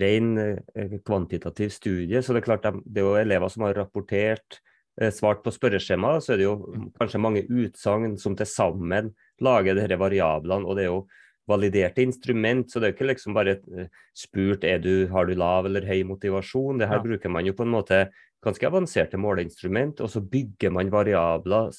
ren 0.02 0.30
eh, 0.42 0.98
kvantitativ 1.06 1.72
studie. 1.72 2.20
Så 2.20 2.36
det 2.36 2.42
er 2.42 2.48
klart 2.50 2.68
det 2.68 3.00
er 3.00 3.08
jo 3.08 3.16
elever 3.16 3.52
som 3.52 3.64
har 3.64 3.78
rapportert 3.80 4.60
Eh, 5.00 5.10
svart 5.10 5.42
på 5.42 5.50
spørreskjema, 5.50 6.20
så 6.22 6.34
er 6.34 6.38
det 6.38 6.46
jo 6.46 6.54
kanskje 7.00 7.18
mange 7.18 7.42
utsagn 7.50 8.12
som 8.20 8.36
til 8.38 8.46
sammen 8.46 9.10
lager 9.42 9.74
disse 9.74 9.98
variablene. 9.98 10.66
og 10.66 10.76
det 10.76 10.84
er 10.84 10.92
jo 10.92 11.06
validerte 11.50 12.02
instrument, 12.02 12.70
så 12.70 12.78
det 12.78 12.86
er 12.86 12.92
jo 12.92 12.96
ikke 12.96 13.08
liksom 13.10 13.34
bare 13.34 13.56
eh, 13.58 13.88
spurt 14.14 14.64
er 14.64 14.78
du, 14.78 15.08
har 15.10 15.26
du 15.26 15.34
lav 15.34 15.66
eller 15.66 15.82
høy 15.82 16.04
motivasjon. 16.06 16.78
Det 16.78 16.88
her 16.88 17.02
ja. 17.02 17.02
bruker 17.02 17.28
man 17.28 17.44
jo 17.44 17.56
på 17.58 17.66
en 17.66 17.74
måte 17.74 17.98
ganske 18.44 18.68
avanserte 18.68 19.20
måleinstrument, 19.20 20.02
og 20.04 20.10
så 20.12 20.22
bygger 20.22 20.72
man 20.74 20.92
variabler 20.92 21.72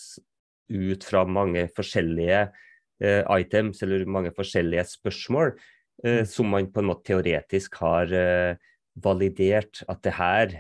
ut 0.69 1.05
fra 1.05 1.23
mange 1.29 1.67
forskjellige 1.75 2.41
eh, 3.03 3.23
items 3.39 3.83
eller 3.85 4.05
mange 4.09 4.33
forskjellige 4.35 4.85
spørsmål, 4.95 5.53
eh, 6.03 6.21
mm. 6.21 6.29
som 6.29 6.49
man 6.51 6.71
på 6.73 6.81
en 6.81 6.89
måte 6.89 7.07
teoretisk 7.11 7.77
har 7.83 8.13
eh, 8.13 8.71
validert 8.95 9.83
at 9.91 10.01
det 10.05 10.15
her 10.15 10.53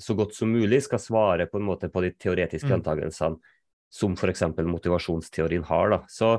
så 0.00 0.16
godt 0.16 0.34
som 0.34 0.52
mulig 0.52 0.80
skal 0.86 1.00
svare 1.02 1.46
på 1.50 1.60
en 1.60 1.66
måte 1.68 1.90
på 1.92 2.02
de 2.04 2.12
teoretiske 2.16 2.70
mm. 2.70 2.78
antakelsene 2.80 3.56
som 3.92 4.14
f.eks. 4.16 4.46
motivasjonsteorien 4.64 5.66
har. 5.68 5.90
Da. 5.92 5.98
Så, 6.08 6.30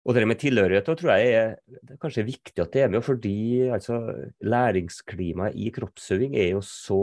og 0.00 0.16
det 0.16 0.24
med 0.24 0.40
tilhørighet 0.40 0.88
tror 0.88 1.12
jeg 1.12 1.34
er, 1.36 1.50
er 1.84 1.98
kanskje 2.00 2.24
viktig 2.24 2.64
at 2.64 2.72
det 2.72 2.86
er 2.86 2.92
med, 2.94 3.04
fordi 3.04 3.68
altså, 3.68 4.00
læringsklimaet 4.40 5.58
i 5.60 5.68
kroppsøving 5.76 6.38
er 6.40 6.54
jo 6.54 6.64
så 6.64 7.02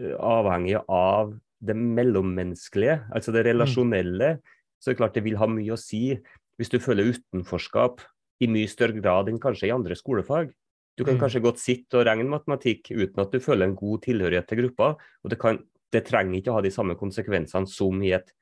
avhengig 0.00 0.78
av 0.90 1.34
det 1.64 1.76
mellommenneskelige, 1.76 2.98
altså 3.14 3.32
det 3.32 3.44
mm. 3.44 3.48
relasjonelle. 3.50 4.30
Så 4.78 4.90
det 4.90 4.94
er 4.94 5.00
klart 5.00 5.16
det 5.16 5.24
vil 5.24 5.38
ha 5.40 5.48
mye 5.48 5.74
å 5.74 5.80
si 5.80 6.18
hvis 6.58 6.70
du 6.70 6.78
føler 6.82 7.14
utenforskap 7.14 8.02
i 8.44 8.48
mye 8.50 8.70
større 8.70 8.98
grad 8.98 9.30
enn 9.30 9.40
kanskje 9.42 9.70
i 9.70 9.74
andre 9.74 9.96
skolefag. 9.98 10.52
Du 10.94 11.02
kan 11.02 11.16
mm. 11.16 11.20
kanskje 11.22 11.42
godt 11.42 11.62
sitte 11.62 11.98
og 11.98 12.06
regne 12.06 12.28
matematikk 12.30 12.92
uten 12.92 13.22
at 13.24 13.32
du 13.32 13.42
føler 13.42 13.66
en 13.66 13.78
god 13.78 14.04
tilhørighet 14.04 14.50
til 14.50 14.62
gruppa. 14.62 14.94
og 15.24 15.32
det, 15.32 15.38
kan, 15.40 15.58
det 15.90 16.04
trenger 16.06 16.38
ikke 16.38 16.52
å 16.52 16.58
ha 16.58 16.64
de 16.64 16.74
samme 16.74 16.98
konsekvensene 17.00 17.70
som 17.70 18.02
i 18.04 18.12
et 18.14 18.34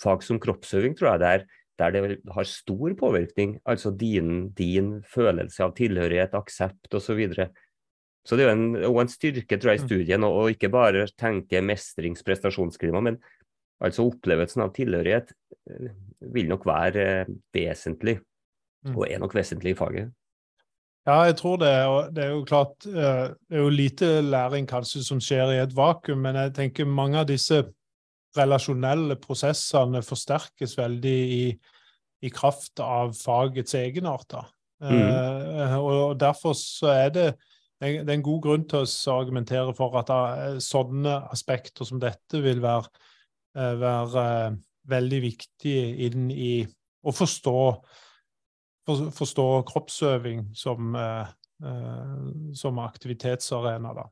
fag 0.00 0.24
som 0.26 0.40
kroppsøving, 0.42 0.96
tror 0.98 1.14
jeg, 1.14 1.22
der 1.22 1.46
der 1.78 1.90
det 1.90 2.18
har 2.30 2.46
stor 2.46 2.94
påvirkning, 2.94 3.58
altså 3.66 3.90
din, 3.90 4.52
din 4.54 5.00
følelse 5.02 5.64
av 5.64 5.74
tilhørighet, 5.74 6.36
aksept 6.38 6.94
osv. 6.94 7.02
Så, 7.02 7.16
videre. 7.18 7.48
Så 8.24 8.36
det 8.36 8.44
er 8.44 8.50
jo 8.50 8.56
en, 8.56 8.98
en 9.04 9.12
styrke 9.12 9.58
tror 9.60 9.74
jeg, 9.74 9.82
i 9.82 9.84
mm. 9.84 9.88
studien 9.88 10.26
å 10.26 10.48
ikke 10.52 10.72
bare 10.72 11.06
tenke 11.20 11.60
mestrings- 11.64 12.24
prestasjonsklima, 12.24 13.02
men 13.04 13.20
altså 13.84 14.06
opplevelsen 14.08 14.64
av 14.64 14.72
tilhørighet 14.76 15.32
eh, 15.70 15.90
vil 16.34 16.48
nok 16.48 16.64
være 16.68 17.06
eh, 17.20 17.32
vesentlig, 17.54 18.16
mm. 18.86 18.94
og 18.96 19.06
er 19.08 19.20
nok 19.22 19.36
vesentlig 19.36 19.74
i 19.74 19.78
faget. 19.78 20.12
Ja, 21.04 21.18
jeg 21.28 21.36
tror 21.36 21.58
det. 21.60 21.72
Og 21.84 22.14
det 22.16 22.22
er 22.24 22.30
jo 22.32 22.44
klart 22.48 22.86
eh, 22.88 23.26
Det 23.36 23.58
er 23.58 23.60
jo 23.60 23.72
lite 23.72 24.06
læring 24.24 24.64
kanskje 24.68 25.02
som 25.04 25.20
skjer 25.20 25.52
i 25.52 25.60
et 25.60 25.76
vakuum, 25.76 26.22
men 26.24 26.38
jeg 26.40 26.54
tenker 26.56 26.88
mange 26.88 27.20
av 27.20 27.28
disse 27.28 27.60
relasjonelle 28.34 29.18
prosessene 29.22 30.00
forsterkes 30.02 30.78
veldig 30.78 31.18
i, 31.36 31.44
i 32.24 32.30
kraft 32.34 32.80
av 32.82 33.12
fagets 33.18 33.76
egenarter. 33.78 34.48
Mm. 34.82 34.96
Uh, 34.98 35.76
og 35.78 36.16
derfor 36.20 36.56
så 36.58 36.90
er 36.90 37.12
det, 37.14 37.26
det 37.84 38.08
er 38.08 38.16
en 38.16 38.24
god 38.24 38.40
grunn 38.44 38.64
til 38.70 38.84
å 38.84 39.16
argumentere 39.18 39.74
for 39.76 39.96
at 40.00 40.12
uh, 40.12 40.56
sånne 40.62 41.18
aspekter 41.34 41.88
som 41.88 42.00
dette 42.02 42.40
vil 42.44 42.62
være, 42.64 42.90
uh, 43.58 43.74
være 43.80 44.24
veldig 44.90 45.20
viktige 45.24 45.86
inn 46.08 46.28
i 46.32 46.64
å 47.04 47.12
forstå, 47.14 47.60
for, 48.88 49.06
forstå 49.16 49.46
kroppsøving 49.68 50.46
som, 50.56 50.96
som 52.56 52.80
aktivitetsarena. 52.80 53.92
da. 53.96 54.04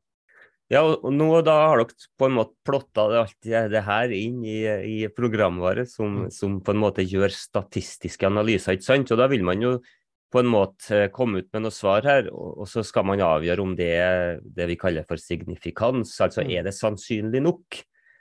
Ja, 0.73 0.81
og 0.89 1.11
nå 1.13 1.29
da 1.45 1.55
har 1.67 1.83
dere 1.83 2.07
på 2.17 2.29
en 2.29 2.37
måte 2.39 2.55
plotta 2.65 3.05
alt 3.21 3.37
det 3.45 3.83
her 3.85 4.13
inn 4.17 4.41
i, 4.47 4.61
i 4.65 5.11
programvare 5.13 5.85
som, 5.89 6.23
mm. 6.23 6.31
som, 6.33 6.55
på 6.65 6.73
en 6.73 6.81
måte 6.81 7.05
gjør 7.05 7.35
statistiske 7.35 8.29
analyser, 8.29 8.79
ikke 8.79 8.87
sant? 8.87 9.13
Og 9.13 9.21
da 9.21 9.29
vil 9.29 9.45
man 9.45 9.61
jo 9.61 9.75
på 10.33 10.41
en 10.41 10.49
måte 10.49 11.07
komme 11.13 11.43
ut 11.43 11.49
med 11.53 11.67
noe 11.67 11.75
svar 11.75 12.07
her, 12.09 12.29
og, 12.33 12.63
og 12.63 12.69
så 12.71 12.85
skal 12.87 13.05
man 13.09 13.23
avgjøre 13.25 13.65
om 13.65 13.75
det 13.77 13.91
er 14.01 14.39
det 14.43 14.69
vi 14.71 14.79
kaller 14.81 15.07
for 15.09 15.21
signifikans, 15.21 16.15
altså 16.25 16.45
mm. 16.45 16.53
er 16.57 16.69
det 16.69 16.75
sannsynlig 16.77 17.43
nok 17.45 17.81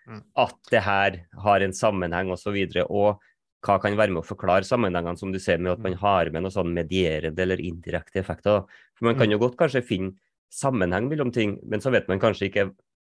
mm. 0.10 0.24
at 0.44 0.72
det 0.74 0.84
her 0.86 1.20
har 1.46 1.64
en 1.64 1.76
sammenheng 1.76 2.34
osv. 2.36 2.58
Og, 2.58 2.76
så 2.76 2.88
og 2.88 3.22
hva 3.62 3.78
kan 3.82 3.98
være 3.98 4.14
med 4.14 4.24
å 4.24 4.28
forklare 4.28 4.68
sammenhengene, 4.68 5.20
som 5.20 5.32
du 5.34 5.40
ser 5.42 5.62
med 5.62 5.76
at 5.76 5.84
man 5.86 5.96
har 6.02 6.32
med 6.34 6.46
noe 6.46 6.54
sånn 6.54 6.74
medierende 6.74 7.44
eller 7.44 7.62
indirekte 7.62 8.22
effekter. 8.24 8.64
For 8.98 9.08
man 9.08 9.20
kan 9.20 9.32
jo 9.32 9.40
godt 9.42 9.60
kanskje 9.60 9.84
finne 9.86 10.16
sammenheng 10.52 11.08
mellom 11.12 11.32
ting, 11.32 11.60
men 11.70 11.84
så 11.84 11.94
vet 11.94 12.10
man 12.12 12.20
kanskje 12.20 12.50
ikke 12.50 12.72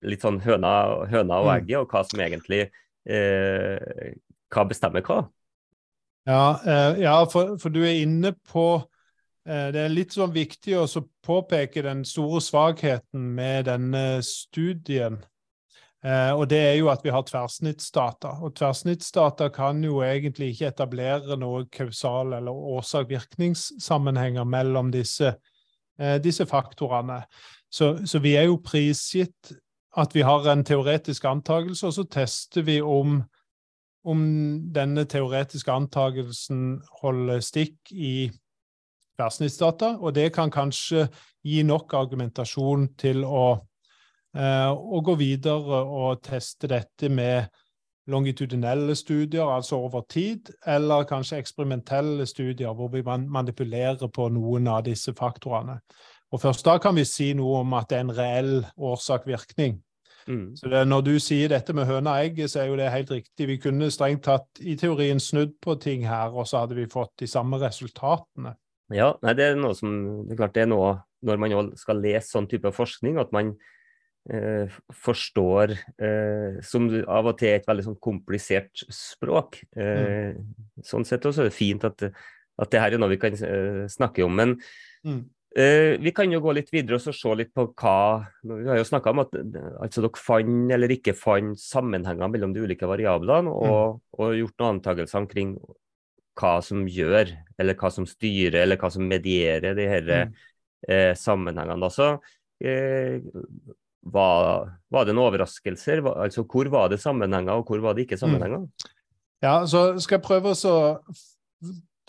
litt 0.05 0.21
sånn 0.21 0.41
høna, 0.43 0.73
høna 1.09 1.39
og 1.39 1.47
mm. 1.47 1.53
egget, 1.55 1.77
og 1.79 1.93
hva 1.95 2.03
som 2.05 2.21
egentlig 2.21 2.65
eh, 3.07 4.19
Hva 4.53 4.67
bestemmer 4.69 5.01
hva? 5.07 5.23
Ja, 6.23 6.61
eh, 6.65 7.01
ja 7.01 7.25
for, 7.31 7.57
for, 7.59 7.69
du 7.69 7.81
er 7.83 7.99
inne 7.99 8.31
på 8.47 8.67
eh, 9.47 9.67
Det 9.75 9.81
er 9.81 9.91
litt 9.91 10.15
sånn 10.15 10.31
viktig 10.31 10.77
å 10.79 10.87
påpeke 11.25 11.83
den 11.83 12.05
store 12.07 12.39
svakheten 12.41 13.25
med 13.35 13.67
denne 13.67 14.21
studien. 14.23 15.19
Eh, 16.03 16.31
og 16.31 16.47
det 16.51 16.61
er 16.69 16.77
jo 16.79 16.87
at 16.91 17.03
vi 17.03 17.11
har 17.11 17.25
tverrsnittsdata. 17.27 18.37
Og 18.43 18.55
tverrsnittsdata 18.55 19.49
kan 19.55 19.83
jo 19.83 19.99
egentlig 20.03 20.53
ikke 20.53 20.71
etablere 20.71 21.37
noe 21.39 21.65
kausal- 21.71 22.37
eller 22.39 22.51
årsak-virkningssammenhenger 22.77 24.47
mellom 24.47 24.93
disse 24.95 25.35
disse 26.23 26.41
faktorene. 26.49 27.19
Så, 27.69 27.99
så, 28.09 28.17
vi 28.19 28.31
er 28.33 28.47
jo 28.47 28.55
prisgitt 28.65 29.51
at 29.97 30.15
vi 30.15 30.23
har 30.25 30.47
en 30.49 30.63
teoretisk 30.65 31.27
antakelse, 31.29 31.85
og 31.85 31.93
så 31.93 32.03
tester 32.09 32.65
vi 32.65 32.79
om, 32.81 33.19
om 34.03 34.23
denne 34.75 35.05
teoretiske 35.09 35.71
antakelsen 35.71 36.81
holder 37.01 37.43
stikk 37.43 37.91
i 37.91 38.31
versnittsdata, 39.19 39.95
og 39.99 40.15
det 40.15 40.31
kan 40.35 40.51
kanskje 40.51 41.07
gi 41.45 41.61
nok 41.67 41.93
argumentasjon 41.97 42.89
til 42.99 43.23
å, 43.23 43.59
eh, 44.35 44.71
å 44.71 45.03
gå 45.03 45.15
videre 45.19 45.83
og 45.83 46.23
teste 46.25 46.67
dette 46.67 47.09
med 47.09 47.49
longitudinelle 48.07 48.95
studier, 48.95 49.47
altså 49.47 49.79
over 49.85 50.03
tid, 50.09 50.51
eller 50.67 51.05
kanskje 51.07 51.39
eksperimentelle 51.39 52.25
studier 52.27 52.73
hvor 52.75 52.91
vi 52.91 53.03
manipulerer 53.03 54.09
på 54.11 54.27
noen 54.29 54.67
av 54.67 54.83
disse 54.83 55.13
faktorene. 55.15 55.79
Og 56.33 56.41
Først 56.41 56.65
da 56.65 56.77
kan 56.81 56.95
vi 56.95 57.05
si 57.05 57.33
noe 57.37 57.61
om 57.61 57.73
at 57.77 57.89
det 57.89 57.97
er 57.97 58.05
en 58.07 58.17
reell 58.17 58.53
årsak-virkning. 58.75 59.77
Mm. 60.27 60.55
Så 60.55 60.69
det, 60.71 60.83
Når 60.87 61.05
du 61.05 61.13
sier 61.19 61.51
dette 61.51 61.73
med 61.75 61.87
høna 61.89 62.15
og 62.15 62.25
egget, 62.25 62.51
så 62.51 62.63
er 62.63 62.71
jo 62.71 62.77
det 62.79 62.91
helt 62.93 63.11
riktig. 63.11 63.47
Vi 63.49 63.59
kunne 63.61 63.91
strengt 63.91 64.25
tatt 64.27 64.61
i 64.61 64.75
teorien 64.79 65.19
snudd 65.19 65.55
på 65.63 65.75
ting 65.81 66.07
her, 66.07 66.33
og 66.33 66.47
så 66.47 66.63
hadde 66.63 66.77
vi 66.79 66.89
fått 66.91 67.15
de 67.23 67.29
samme 67.29 67.59
resultatene. 67.61 68.55
Ja, 68.93 69.13
nei, 69.23 69.33
det 69.37 69.45
er 69.47 69.59
noe 69.59 69.75
som, 69.77 69.93
det 70.27 70.35
er 70.35 70.41
klart 70.43 70.55
det 70.57 70.65
er 70.65 70.73
noe 70.73 70.97
når 71.23 71.39
man 71.39 71.71
skal 71.79 72.01
lese 72.03 72.33
sånn 72.33 72.49
type 72.51 72.71
forskning, 72.75 73.17
at 73.21 73.31
man 73.35 73.53
eh, 74.29 74.71
forstår 75.05 75.71
eh, 75.73 76.59
Som 76.67 76.89
av 76.91 77.31
og 77.31 77.37
til 77.39 77.53
er 77.53 77.61
et 77.61 77.69
veldig 77.69 77.85
sånn 77.87 77.99
komplisert 78.03 78.83
språk. 78.91 79.61
Eh, 79.75 80.33
mm. 80.35 80.83
Sånn 80.83 81.07
sett 81.07 81.25
også 81.25 81.45
er 81.45 81.51
det 81.51 81.55
fint 81.55 81.87
at, 81.87 82.03
at 82.03 82.73
det 82.73 82.83
her 82.83 82.95
er 82.95 83.01
noe 83.01 83.13
vi 83.13 83.21
kan 83.21 83.37
eh, 83.39 83.85
snakke 83.91 84.25
om. 84.27 84.35
Men 84.35 84.57
mm. 85.07 85.23
Eh, 85.53 85.99
vi 86.01 86.11
kan 86.15 86.31
jo 86.33 86.39
gå 86.41 86.55
litt 86.57 86.71
videre 86.73 86.97
og 86.97 87.13
se 87.13 87.33
litt 87.37 87.51
på 87.53 87.67
hva 87.77 88.25
Vi 88.41 88.65
har 88.65 88.79
jo 88.79 88.87
snakka 88.87 89.11
om 89.11 89.19
at 89.21 89.35
altså, 89.37 90.01
dere 90.01 90.17
fant 90.17 90.73
eller 90.73 90.93
ikke 90.95 91.13
fant 91.13 91.59
sammenhenger 91.61 92.31
mellom 92.33 92.55
de 92.55 92.63
ulike 92.65 92.89
variablene, 92.89 93.53
og, 93.53 93.99
mm. 93.99 94.17
og 94.17 94.37
gjort 94.39 94.63
noen 94.63 94.79
antakelser 94.79 95.21
omkring 95.21 95.53
hva 96.41 96.55
som 96.65 96.87
gjør, 96.89 97.35
eller 97.61 97.77
hva 97.77 97.91
som 97.93 98.07
styrer, 98.09 98.63
eller 98.63 98.81
hva 98.81 98.89
som 98.95 99.05
medierer 99.05 99.77
de 99.77 99.85
her 99.91 100.09
mm. 100.09 100.33
eh, 100.89 101.11
sammenhengene. 101.21 101.77
Altså, 101.85 102.15
eh, 102.57 103.21
var, 104.01 104.73
var, 104.89 105.05
det 105.05 105.13
noen 105.13 105.27
overraskelser? 105.29 106.01
Altså, 106.15 106.47
hvor 106.49 106.71
var 106.73 106.89
det 106.89 107.03
sammenhenger, 107.03 107.61
og 107.61 107.69
hvor 107.69 107.85
var 107.85 107.93
det 107.93 108.07
ikke 108.07 108.17
sammenhenger? 108.17 108.65
Mm. 108.65 108.89
Ja, 109.43 109.59
så 109.69 109.91
skal 110.01 110.17
jeg 110.17 110.25
prøve 110.25 110.57
å 110.57 110.79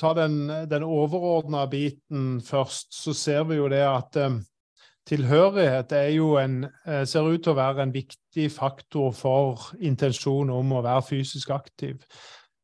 ta 0.01 0.13
den, 0.17 0.49
den 0.71 0.83
overordna 0.83 1.67
biten 1.71 2.41
først. 2.45 2.93
Så 2.95 3.15
ser 3.15 3.45
vi 3.49 3.61
jo 3.61 3.69
det 3.73 3.83
at 3.87 4.17
eh, 4.21 4.39
tilhørighet 5.09 5.93
er 5.93 6.09
jo 6.15 6.35
en, 6.41 6.65
eh, 6.87 7.05
ser 7.07 7.29
ut 7.29 7.43
til 7.45 7.55
å 7.55 7.59
være 7.59 7.85
en 7.85 7.95
viktig 7.95 8.49
faktor 8.53 9.13
for 9.17 9.69
intensjonen 9.81 10.55
om 10.55 10.73
å 10.73 10.83
være 10.85 11.07
fysisk 11.11 11.53
aktiv. 11.55 12.01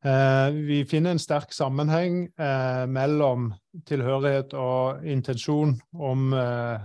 Eh, 0.01 0.49
vi 0.65 0.81
finner 0.89 1.13
en 1.13 1.21
sterk 1.21 1.53
sammenheng 1.53 2.23
eh, 2.33 2.85
mellom 2.89 3.51
tilhørighet 3.85 4.55
og 4.57 5.05
intensjon 5.05 5.75
om 5.93 6.33
uh, 6.33 6.81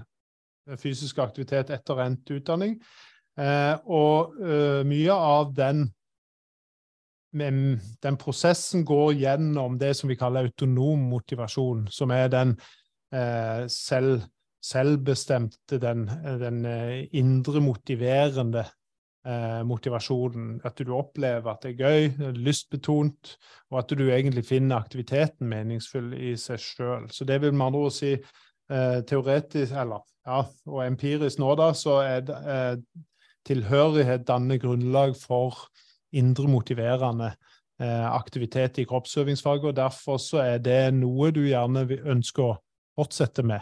fysisk 0.77 1.19
aktivitet 1.25 1.73
etter 1.73 2.03
endt 2.05 2.31
utdanning. 2.37 2.77
Eh, 3.37 3.75
og 3.93 4.37
mye 4.89 5.13
av 5.13 5.51
den, 5.57 5.87
den 7.39 8.17
prosessen 8.21 8.85
går 8.87 9.13
gjennom 9.21 9.77
det 9.81 9.93
som 9.99 10.11
vi 10.11 10.19
kaller 10.19 10.47
autonom 10.47 11.05
motivasjon, 11.11 11.87
som 11.93 12.15
er 12.15 12.31
den 12.33 12.57
eh, 13.15 13.67
selv, 13.73 14.25
selvbestemte, 14.65 15.79
den, 15.83 16.09
den 16.41 16.65
uh, 16.67 17.05
indre 17.15 17.63
motiverende 17.63 18.67
motivasjonen. 19.67 20.61
At 20.63 20.79
du 20.79 20.93
opplever 20.95 21.49
at 21.51 21.65
det 21.65 21.73
er 21.73 21.81
gøy, 21.81 22.29
lystbetont, 22.39 23.33
og 23.73 23.81
at 23.81 23.95
du 23.99 24.05
egentlig 24.05 24.45
finner 24.47 24.79
aktiviteten 24.79 25.49
meningsfull 25.51 26.13
i 26.15 26.37
seg 26.39 26.63
sjøl. 26.63 27.09
Så 27.11 27.27
det 27.27 27.41
vil 27.43 27.51
med 27.51 27.67
andre 27.67 27.81
ord 27.89 27.97
si 27.97 28.13
teoretisk, 29.11 29.75
eller 29.83 30.05
ja, 30.27 30.43
og 30.67 30.83
empirisk 30.83 31.41
nå, 31.41 31.53
da, 31.59 31.71
så 31.77 32.01
er 32.03 32.31
eh, 32.35 32.79
tilhørighet 33.47 34.27
danner 34.27 34.59
grunnlag 34.63 35.15
for 35.19 35.69
indre 36.13 36.49
motiverende 36.49 37.33
eh, 37.81 38.07
aktivitet 38.13 38.79
i 38.79 38.87
kroppsøvingsfaget, 38.89 39.65
og 39.65 39.77
derfor 39.77 40.21
så 40.23 40.43
er 40.45 40.59
det 40.63 40.95
noe 40.95 41.33
du 41.35 41.43
gjerne 41.47 41.87
ønsker 42.05 42.51
å 42.51 42.59
fortsette 42.97 43.45
med 43.47 43.61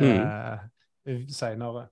eh, 0.00 0.62
mm. 1.06 1.26
seinere. 1.32 1.88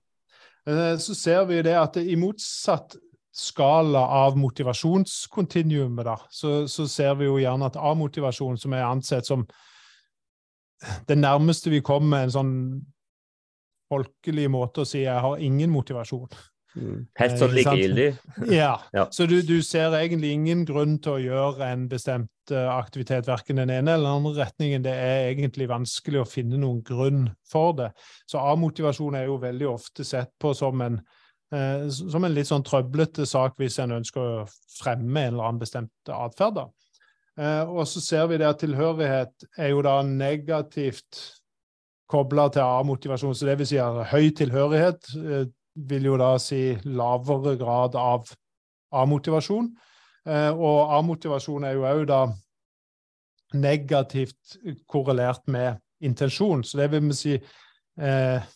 Eh, 0.67 0.95
så 0.99 1.15
ser 1.17 1.45
vi 1.49 1.61
det 1.65 1.75
at 1.79 1.97
det, 1.97 2.07
i 2.09 2.17
motsatt 2.19 2.97
skala 3.33 4.03
av 4.23 4.37
motivasjonskontinuumet, 4.37 6.05
da, 6.05 6.17
så, 6.29 6.67
så, 6.69 6.85
ser 6.87 7.15
vi 7.17 7.25
jo 7.25 7.39
gjerne 7.41 7.65
at 7.65 7.79
A-motivasjon, 7.81 8.59
som 8.61 8.75
er 8.77 8.85
ansett 8.85 9.25
som 9.25 9.47
det 11.07 11.15
nærmeste 11.17 11.71
vi 11.71 11.81
kommer 11.85 12.25
en 12.25 12.33
sånn 12.33 12.55
folkelig 13.89 14.49
måte 14.51 14.83
å 14.83 14.87
si 14.87 15.03
'jeg 15.03 15.21
har 15.21 15.41
ingen 15.41 15.71
motivasjon'. 15.71 16.29
Mm. 16.73 17.01
Helt 17.19 17.35
sånn 17.37 17.53
likegyldig? 17.53 18.07
ja. 18.61 18.73
ja. 18.95 19.05
Så 19.13 19.27
du, 19.29 19.37
du, 19.45 19.59
ser 19.65 19.93
egentlig 19.97 20.33
ingen 20.33 20.63
grunn 20.65 20.97
til 21.03 21.17
å 21.17 21.21
gjøre 21.21 21.69
en 21.69 21.87
bestemt 21.91 22.53
uh, 22.53 22.73
aktivitet, 22.75 23.27
verken 23.29 23.61
den 23.61 23.73
ene 23.73 23.93
eller 23.95 24.09
den 24.09 24.19
andre 24.21 24.47
retningen. 24.47 24.85
Det 24.85 24.93
er 24.93 25.29
egentlig 25.31 25.69
vanskelig 25.71 26.23
å 26.23 26.29
finne 26.29 26.59
noen 26.61 26.81
grunn 26.85 27.27
for 27.49 27.75
det. 27.77 27.91
Så 28.29 28.41
A-motivasjon 28.41 29.19
er 29.19 29.27
jo 29.29 29.41
veldig 29.43 29.69
ofte 29.73 30.05
sett 30.07 30.33
på 30.41 30.55
som 30.57 30.81
en, 30.81 30.99
eh, 31.53 31.85
som 31.93 32.25
en 32.25 32.33
litt 32.33 32.49
sånn 32.49 32.65
trøblete 32.65 33.27
sak 33.29 33.59
hvis 33.61 33.77
en 33.83 33.99
ønsker 33.99 34.23
å 34.23 34.47
fremme 34.79 35.27
en 35.27 35.35
eller 35.35 35.51
annen 35.51 35.61
bestemt 35.61 36.13
atferd. 36.13 36.65
Eh, 37.37 37.63
og 37.69 37.85
så 37.89 38.01
ser 38.01 38.27
vi 38.29 38.41
det 38.41 38.49
at 38.49 38.61
tilhørighet 38.61 39.47
er 39.57 39.73
jo 39.73 39.81
da 39.85 39.99
negativt 40.05 41.21
kobla 42.13 42.49
til 42.53 42.65
A-motivasjon. 42.65 43.35
Så 43.35 43.47
det 43.49 43.57
vil 43.61 43.69
si 43.69 43.79
at 43.81 44.03
høy 44.11 44.29
tilhørighet 44.37 45.13
eh, 45.17 45.45
vil 45.75 46.05
jo 46.05 46.17
da 46.21 46.35
si 46.41 46.75
lavere 46.85 47.55
grad 47.57 47.95
av 47.99 48.29
A-motivasjon. 48.93 49.71
Eh, 50.29 50.51
og 50.53 50.93
A-motivasjon 50.97 51.65
er 51.67 51.77
jo 51.77 51.87
òg 51.89 52.05
da 52.09 52.23
negativt 53.53 54.57
korrelert 54.89 55.47
med 55.47 55.81
intensjon. 56.03 56.63
Så 56.63 56.77
det 56.77 56.91
vil 56.91 57.07
vi 57.09 57.17
si 57.17 57.33
eh, 57.35 58.49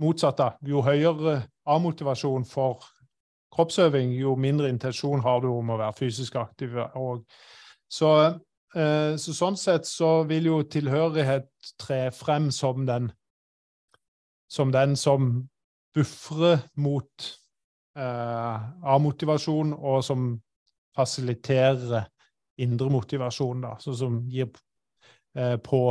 motsatt. 0.00 0.38
da. 0.38 0.50
Jo 0.62 0.82
høyere 0.82 1.42
A-motivasjon 1.68 2.46
for 2.48 2.84
kroppsøving, 3.54 4.12
jo 4.20 4.34
mindre 4.36 4.68
intensjon 4.68 5.22
har 5.24 5.40
du 5.42 5.48
om 5.50 5.72
å 5.72 5.78
være 5.80 5.96
fysisk 5.98 6.36
aktiv. 6.40 6.76
Så, 7.88 8.10
eh, 8.76 9.14
så, 9.16 9.34
sånn 9.36 9.56
sett 9.56 9.88
så 9.88 10.22
vil 10.28 10.50
jo 10.50 10.62
tilhørighet 10.62 11.48
tre 11.80 12.08
frem 12.12 12.50
som 12.54 12.86
den 12.86 13.12
som, 14.48 14.72
den 14.72 14.96
som 14.96 15.48
bufrer 15.98 16.62
mot 16.82 17.28
eh, 17.98 18.68
A-motivasjon, 18.94 19.74
og 19.74 20.04
som 20.06 20.30
fasiliterer 20.96 22.06
indre 22.58 22.90
motivasjon, 22.90 23.62
da, 23.62 23.76
så 23.82 23.94
som 23.94 24.20
gir 24.30 24.50
eh, 25.38 25.56
på, 25.62 25.82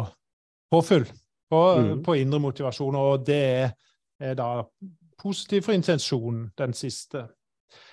påfyll 0.72 1.08
på, 1.50 1.62
mm. 1.80 2.04
på, 2.04 2.16
indre 2.20 2.40
motivasjon. 2.44 3.00
Og 3.00 3.26
det 3.28 3.42
er, 3.44 3.74
er 4.20 4.38
da 4.38 4.52
positivt 5.18 5.68
for 5.68 5.78
intensjonen, 5.78 6.50
den 6.58 6.76
siste. 6.78 7.28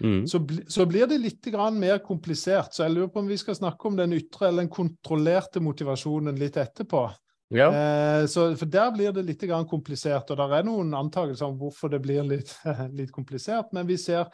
Mm. 0.00 0.26
Så, 0.26 0.40
så, 0.68 0.86
blir 0.86 1.06
det 1.06 1.18
litt 1.18 1.46
mer 1.74 1.98
komplisert. 1.98 2.74
Så 2.74 2.84
jeg 2.84 2.94
lurer 2.94 3.12
på 3.12 3.22
om 3.22 3.30
vi 3.30 3.38
skal 3.38 3.58
snakke 3.58 3.88
om 3.88 3.96
den 3.96 4.12
ytre 4.16 4.48
eller 4.48 4.64
den 4.64 4.72
kontrollerte 4.72 5.60
motivasjonen 5.60 6.38
litt 6.38 6.56
etterpå. 6.56 7.06
Ja. 7.48 7.68
Eh, 7.68 8.26
så, 8.26 8.48
for 8.56 8.70
der 8.70 8.90
blir 8.94 9.12
det 9.12 9.26
litt 9.26 9.44
komplisert, 9.70 10.30
og 10.30 10.40
det 10.40 10.58
er 10.58 10.66
noen 10.66 10.94
antakelser 10.96 11.46
om 11.46 11.58
hvorfor 11.60 11.92
det 11.92 12.00
blir 12.04 12.24
litt, 12.26 12.54
litt 12.98 13.12
komplisert. 13.12 13.72
Men 13.72 13.86
vi 13.86 13.98
ser, 14.00 14.32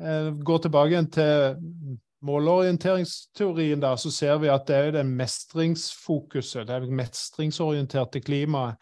eh, 0.00 0.30
går 0.32 0.66
tilbake 0.66 1.04
til 1.14 1.56
målorienteringsteorien, 2.26 3.80
da, 3.80 3.94
så 3.96 4.10
ser 4.10 4.40
vi 4.42 4.50
at 4.50 4.66
det 4.66 4.76
er 4.76 4.96
den 4.98 5.14
mestringsfokuset, 5.16 6.66
det 6.66 6.74
er 6.74 6.90
mestringsorienterte 6.90 8.20
klimaet, 8.24 8.80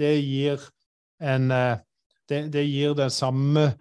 det 0.00 0.14
gir 0.16 0.62
en 1.20 1.50
eh, 1.52 1.76
det, 2.30 2.44
det 2.54 2.62
gir 2.64 2.94
den 2.94 3.10
samme 3.10 3.72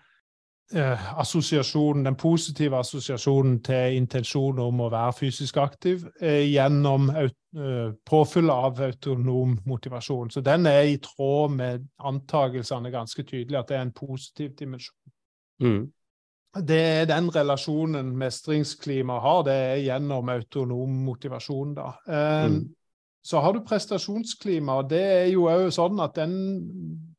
eh, 0.74 1.20
assosiasjonen, 1.20 2.06
den 2.06 2.16
positive 2.16 2.78
assosiasjonen 2.80 3.60
til 3.66 3.98
intensjonen 3.98 4.62
om 4.64 4.82
å 4.86 4.90
være 4.94 5.16
fysisk 5.18 5.58
aktiv 5.62 6.06
eh, 6.22 6.46
gjennom 6.50 7.10
eh, 7.16 7.94
påfyll 8.06 8.50
av 8.54 8.82
autonom 8.86 9.58
motivasjon. 9.66 10.30
Så 10.30 10.42
den 10.46 10.66
er 10.70 10.82
i 10.90 10.98
tråd 11.04 11.56
med 11.58 11.88
antakelsene 12.00 12.92
ganske 12.94 13.24
tydelig, 13.24 13.60
at 13.60 13.70
det 13.70 13.80
er 13.80 13.88
en 13.88 13.96
positiv 13.96 14.56
dimensjon. 14.60 14.98
Mm. 15.64 15.88
Det 16.66 16.82
er 16.82 17.06
den 17.06 17.30
relasjonen 17.30 18.10
mestringsklima 18.18 19.20
har, 19.22 19.44
det 19.46 19.54
er 19.54 19.84
gjennom 19.86 20.30
autonom 20.34 21.02
motivasjon. 21.06 21.76
da. 21.78 21.94
Eh, 22.08 22.50
mm. 22.50 22.60
Så 23.24 23.40
har 23.44 23.54
du 23.54 23.60
prestasjonsklima, 23.68 24.80
og 24.80 24.90
det 24.90 25.04
er 25.04 25.26
jo 25.34 25.50
òg 25.52 25.68
sånn 25.76 26.00
at 26.02 26.16
den 26.16 26.34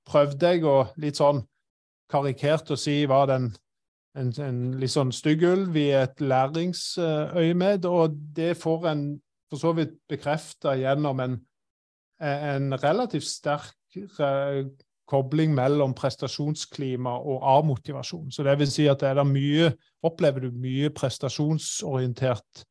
prøvde 0.09 0.55
jeg 0.55 0.65
å 0.67 0.79
litt 0.99 1.21
sånn 1.21 1.43
karikert 2.11 2.73
å 2.75 2.79
si 2.79 3.03
var 3.11 3.31
den 3.31 3.51
en, 4.19 4.33
en 4.43 4.61
litt 4.81 4.93
sånn 4.93 5.13
stygg 5.15 5.45
ulv 5.47 5.77
i 5.79 5.91
et 5.95 6.21
læringsøyemed, 6.23 7.87
og 7.87 8.17
det 8.37 8.57
får 8.59 8.89
en 8.91 9.05
for 9.51 9.59
så 9.59 9.73
vidt 9.75 9.97
bekrefta 10.11 10.77
gjennom 10.79 11.21
en, 11.25 11.35
en 12.23 12.71
relativt 12.79 13.27
sterk 13.27 13.75
kobling 15.11 15.55
mellom 15.57 15.95
prestasjonsklima 15.99 17.17
og 17.19 17.43
A-motivasjon. 17.57 18.31
Så 18.31 18.47
det 18.47 18.55
vil 18.61 18.71
si 18.71 18.87
at 18.91 19.03
det 19.03 19.27
mye, 19.27 19.73
opplever 20.07 20.47
du 20.47 20.55
mye 20.55 20.93
prestasjonsorientert 20.95 22.63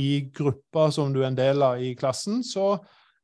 i 0.00 0.30
gruppa 0.32 0.88
som 0.94 1.12
du 1.12 1.20
er 1.20 1.28
en 1.28 1.36
del 1.36 1.64
av 1.66 1.82
i 1.84 1.92
klassen, 1.98 2.40
så, 2.40 2.78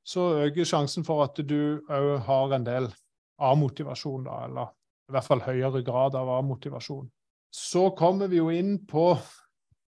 så 0.05 0.45
øker 0.45 0.69
sjansen 0.69 1.07
for 1.07 1.25
at 1.25 1.41
du 1.49 1.81
òg 1.89 2.19
har 2.29 2.59
en 2.59 2.67
del 2.67 2.91
A-motivasjon, 3.41 4.27
da, 4.27 4.43
eller 4.51 4.75
i 5.09 5.15
hvert 5.15 5.25
fall 5.25 5.43
høyere 5.45 5.83
grad 5.85 6.17
av 6.19 6.31
motivasjon. 6.45 7.09
Så 7.55 7.91
kommer 7.97 8.29
vi 8.29 8.41
jo 8.43 8.51
inn 8.53 8.77
på 8.87 9.11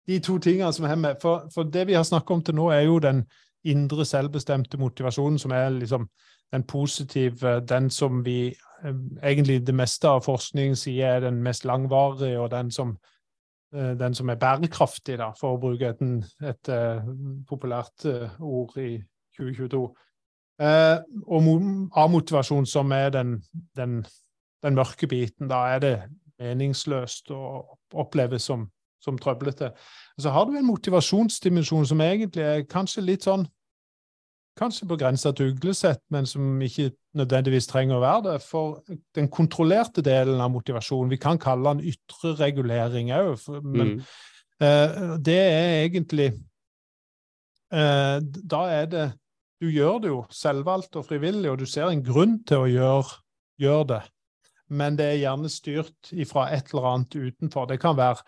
de 0.07 0.19
to 0.23 0.37
tingene 0.39 0.71
som 0.73 0.87
er 0.87 0.99
med. 0.99 1.19
For, 1.21 1.47
for 1.53 1.67
det 1.67 1.87
vi 1.89 1.97
har 1.97 2.07
snakket 2.07 2.35
om 2.35 2.43
til 2.47 2.57
nå, 2.57 2.69
er 2.71 2.85
jo 2.87 2.99
den 3.03 3.25
indre 3.67 4.05
selvbestemte 4.07 4.79
motivasjonen, 4.81 5.39
som 5.39 5.53
er 5.53 5.69
liksom 5.75 6.07
den 6.51 6.63
positive, 6.67 7.59
den 7.67 7.89
som 7.93 8.23
vi 8.25 8.49
eh, 8.49 9.01
egentlig 9.23 9.61
det 9.67 9.75
meste 9.77 10.09
av 10.09 10.23
forskningen 10.25 10.79
sier 10.79 11.17
er 11.17 11.25
den 11.27 11.41
mest 11.43 11.67
langvarige, 11.67 12.39
og 12.41 12.49
den 12.51 12.71
som, 12.71 12.95
eh, 13.75 13.93
den 13.99 14.15
som 14.17 14.31
er 14.31 14.39
bærekraftig, 14.41 15.19
da, 15.21 15.31
for 15.39 15.55
å 15.55 15.61
bruke 15.61 15.91
et, 15.93 16.01
et, 16.01 16.47
et 16.55 16.73
eh, 16.73 17.11
populært 17.47 18.07
ord 18.39 18.79
i 18.81 18.95
2022. 19.37 19.83
Eh, 20.61 20.97
og 21.27 21.47
A-motivasjon, 21.97 22.65
som 22.65 22.91
er 22.91 23.09
den, 23.09 23.37
den 23.77 24.01
den 24.63 24.77
mørke 24.77 25.07
biten. 25.09 25.49
Da 25.51 25.63
er 25.75 25.79
det 25.83 25.95
meningsløst 26.41 27.31
og 27.35 27.77
oppleves 27.93 28.49
som, 28.49 28.67
som 29.03 29.17
trøblete. 29.21 29.71
Og 30.17 30.25
så 30.25 30.33
har 30.33 30.45
du 30.45 30.57
en 30.57 30.67
motivasjonsdimensjon 30.67 31.89
som 31.91 32.05
egentlig 32.05 32.45
er 32.45 32.69
kanskje 32.69 33.05
litt 33.05 33.27
sånn 33.29 33.47
Kanskje 34.59 34.83
på 34.83 34.97
grensa 34.99 35.31
til 35.31 35.53
uglesett, 35.53 36.01
men 36.11 36.25
som 36.27 36.59
ikke 36.59 36.89
nødvendigvis 37.15 37.69
trenger 37.69 37.95
å 37.95 38.01
være 38.01 38.23
det. 38.25 38.33
For 38.43 38.81
den 39.15 39.29
kontrollerte 39.31 40.03
delen 40.03 40.41
av 40.43 40.51
motivasjonen, 40.51 41.07
vi 41.13 41.19
kan 41.23 41.39
kalle 41.39 41.71
den 41.71 41.93
ytre 41.93 42.33
regulering 42.35 43.13
òg, 43.15 43.45
men 43.63 43.93
mm. 43.93 44.01
uh, 44.59 45.15
det 45.23 45.37
er 45.39 45.69
egentlig 45.85 46.27
uh, 47.71 48.19
Da 48.19 48.61
er 48.75 48.91
det 48.91 49.07
Du 49.63 49.69
gjør 49.71 50.03
det 50.03 50.11
jo 50.11 50.19
selvvalgt 50.35 50.99
og 50.99 51.07
frivillig, 51.07 51.47
og 51.47 51.63
du 51.63 51.65
ser 51.65 51.87
en 51.87 52.03
grunn 52.03 52.41
til 52.43 52.65
å 52.65 52.69
gjøre, 52.69 53.21
gjøre 53.63 53.87
det 53.93 54.01
men 54.71 54.95
det 54.99 55.09
er 55.09 55.19
gjerne 55.19 55.51
styrt 55.51 56.13
fra 56.29 56.47
et 56.55 56.71
eller 56.71 56.87
annet 56.93 57.17
utenfor. 57.17 57.67
Det 57.67 57.79
kan 57.81 57.97
være 57.99 58.23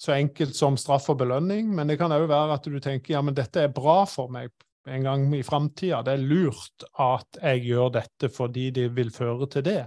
så 0.00 0.14
enkelt 0.16 0.56
som 0.56 0.78
straff 0.80 1.10
og 1.12 1.18
belønning, 1.20 1.68
men 1.76 1.90
det 1.90 1.98
kan 2.00 2.12
òg 2.16 2.24
være 2.30 2.56
at 2.56 2.64
du 2.64 2.78
tenker 2.80 3.18
ja, 3.18 3.20
men 3.24 3.36
dette 3.36 3.66
er 3.66 3.74
bra 3.74 4.02
for 4.08 4.32
meg 4.32 4.48
en 4.88 5.04
gang 5.04 5.26
i 5.36 5.42
framtida. 5.44 6.00
Det 6.06 6.14
er 6.16 6.24
lurt 6.24 6.86
at 6.96 7.40
jeg 7.42 7.66
gjør 7.68 7.92
dette 7.98 8.30
fordi 8.32 8.70
det 8.74 8.88
vil 8.96 9.12
føre 9.12 9.48
til 9.52 9.66
det. 9.66 9.82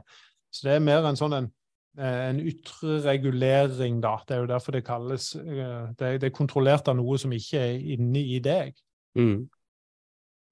Så 0.53 0.67
det 0.67 0.75
er 0.75 0.85
mer 0.85 1.07
en 1.09 1.17
sånn 1.17 1.33
en, 1.39 1.49
eh, 1.97 2.19
en 2.29 2.41
ytre 2.45 2.99
regulering, 3.07 3.97
da. 4.03 4.19
Det 4.27 4.37
er 4.37 4.43
jo 4.43 4.51
derfor 4.53 4.77
det 4.77 4.85
kalles 4.85 5.31
eh, 5.41 5.89
Det, 5.97 6.13
er 6.21 6.35
kontrollert 6.35 6.87
av 6.87 6.99
noe 6.99 7.17
som 7.17 7.33
ikke 7.33 7.65
er 7.65 7.81
inni 7.97 8.27
i 8.35 8.39
deg. 8.43 8.77
Mm. 9.17 9.49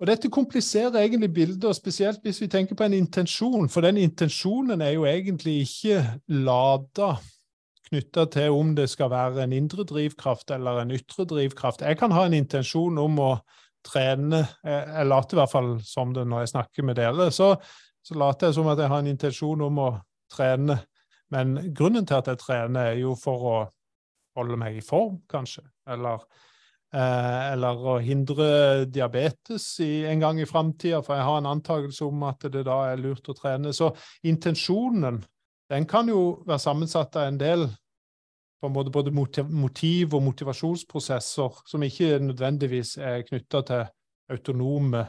Og 0.01 0.07
Dette 0.09 0.31
kompliserer 0.33 0.97
egentlig 0.97 1.29
bildet, 1.33 1.67
og 1.69 1.75
spesielt 1.77 2.23
hvis 2.25 2.39
vi 2.41 2.47
tenker 2.49 2.75
på 2.75 2.87
en 2.87 2.95
intensjon. 2.97 3.67
For 3.69 3.85
den 3.85 3.99
intensjonen 4.01 4.81
er 4.81 4.95
jo 4.95 5.05
egentlig 5.05 5.59
ikke 5.67 5.99
lada 6.41 7.11
knytta 7.91 8.25
til 8.33 8.55
om 8.55 8.71
det 8.73 8.87
skal 8.89 9.11
være 9.11 9.43
en 9.43 9.53
indre 9.53 9.85
drivkraft 9.85 10.51
eller 10.55 10.81
en 10.81 10.93
ytre 10.95 11.27
drivkraft. 11.29 11.85
Jeg 11.85 11.99
kan 11.99 12.15
ha 12.17 12.25
en 12.25 12.33
intensjon 12.33 12.97
om 12.97 13.19
å 13.21 13.31
trene, 13.85 14.41
eh, 14.63 14.89
jeg 14.95 15.07
later 15.07 15.37
i 15.37 15.41
hvert 15.41 15.53
fall 15.53 15.71
som 15.85 16.13
det 16.17 16.25
når 16.25 16.45
jeg 16.45 16.53
snakker 16.55 16.87
med 16.87 16.97
dere. 16.97 17.29
Så, 17.29 17.53
så 18.01 18.17
later 18.17 18.49
jeg 18.49 18.57
som 18.57 18.71
at 18.73 18.81
jeg 18.81 18.89
har 18.89 19.03
en 19.03 19.13
intensjon 19.13 19.65
om 19.67 19.81
å 19.85 19.89
trene. 20.33 20.79
Men 21.29 21.57
grunnen 21.77 22.07
til 22.09 22.17
at 22.17 22.31
jeg 22.31 22.41
trener, 22.41 22.95
er 22.95 23.03
jo 23.03 23.13
for 23.19 23.49
å 23.51 23.57
holde 24.39 24.57
meg 24.57 24.79
i 24.79 24.85
form, 24.85 25.19
kanskje. 25.29 25.67
Eller 25.85 26.25
eller 26.91 27.85
å 27.87 27.93
hindre 28.03 28.47
diabetes 28.91 29.65
i, 29.79 30.03
en 30.11 30.19
gang 30.19 30.41
i 30.41 30.47
framtida, 30.49 30.99
for 31.05 31.15
jeg 31.15 31.27
har 31.27 31.37
en 31.39 31.51
antakelse 31.53 32.03
om 32.03 32.25
at 32.27 32.43
det 32.51 32.65
da 32.67 32.81
er 32.89 32.99
lurt 32.99 33.29
å 33.31 33.35
trene. 33.37 33.71
Så 33.71 33.93
intensjonen 34.27 35.21
den 35.71 35.87
kan 35.87 36.09
jo 36.11 36.41
være 36.43 36.59
sammensatt 36.59 37.15
av 37.15 37.29
en 37.29 37.39
del 37.39 37.69
på 38.61 38.67
en 38.67 38.75
måte 38.75 38.91
både 38.93 39.11
motiv- 39.11 40.13
og 40.13 40.23
motivasjonsprosesser 40.23 41.61
som 41.65 41.83
ikke 41.83 42.19
nødvendigvis 42.21 42.97
er 42.99 43.23
knytta 43.25 43.61
til 43.65 43.85
autonome 44.31 45.05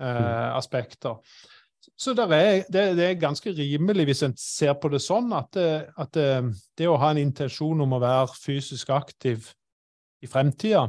eh, 0.00 0.08
mm. 0.08 0.56
aspekter. 0.56 1.20
Så 2.00 2.14
er, 2.16 2.64
det, 2.72 2.96
det, 2.96 3.04
er 3.04 3.20
ganske 3.20 3.52
rimelig, 3.52 4.08
hvis 4.08 4.24
en 4.26 4.34
ser 4.40 4.72
på 4.80 4.88
det 4.90 5.02
sånn, 5.04 5.28
at, 5.36 5.52
det, 5.54 5.68
at 6.00 6.14
det, 6.16 6.30
det 6.78 6.88
å 6.88 6.96
ha 6.98 7.12
en 7.12 7.20
intensjon 7.20 7.84
om 7.84 7.92
å 7.94 8.00
være 8.02 8.32
fysisk 8.40 8.90
aktiv 8.90 9.52
i 10.24 10.30
fremtida, 10.30 10.88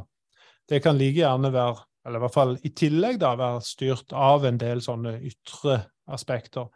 det 0.69 0.81
kan 0.83 0.97
like 0.97 1.19
gjerne 1.19 1.51
være, 1.53 1.83
eller 2.05 2.19
i 2.19 2.25
hvert 2.25 2.35
fall 2.35 2.57
i 2.63 2.71
tillegg 2.77 3.19
da, 3.21 3.35
være 3.37 3.61
styrt 3.65 4.13
av 4.15 4.45
en 4.47 4.59
del 4.61 4.81
sånne 4.81 5.17
ytre 5.27 5.79
aspekter. 6.15 6.69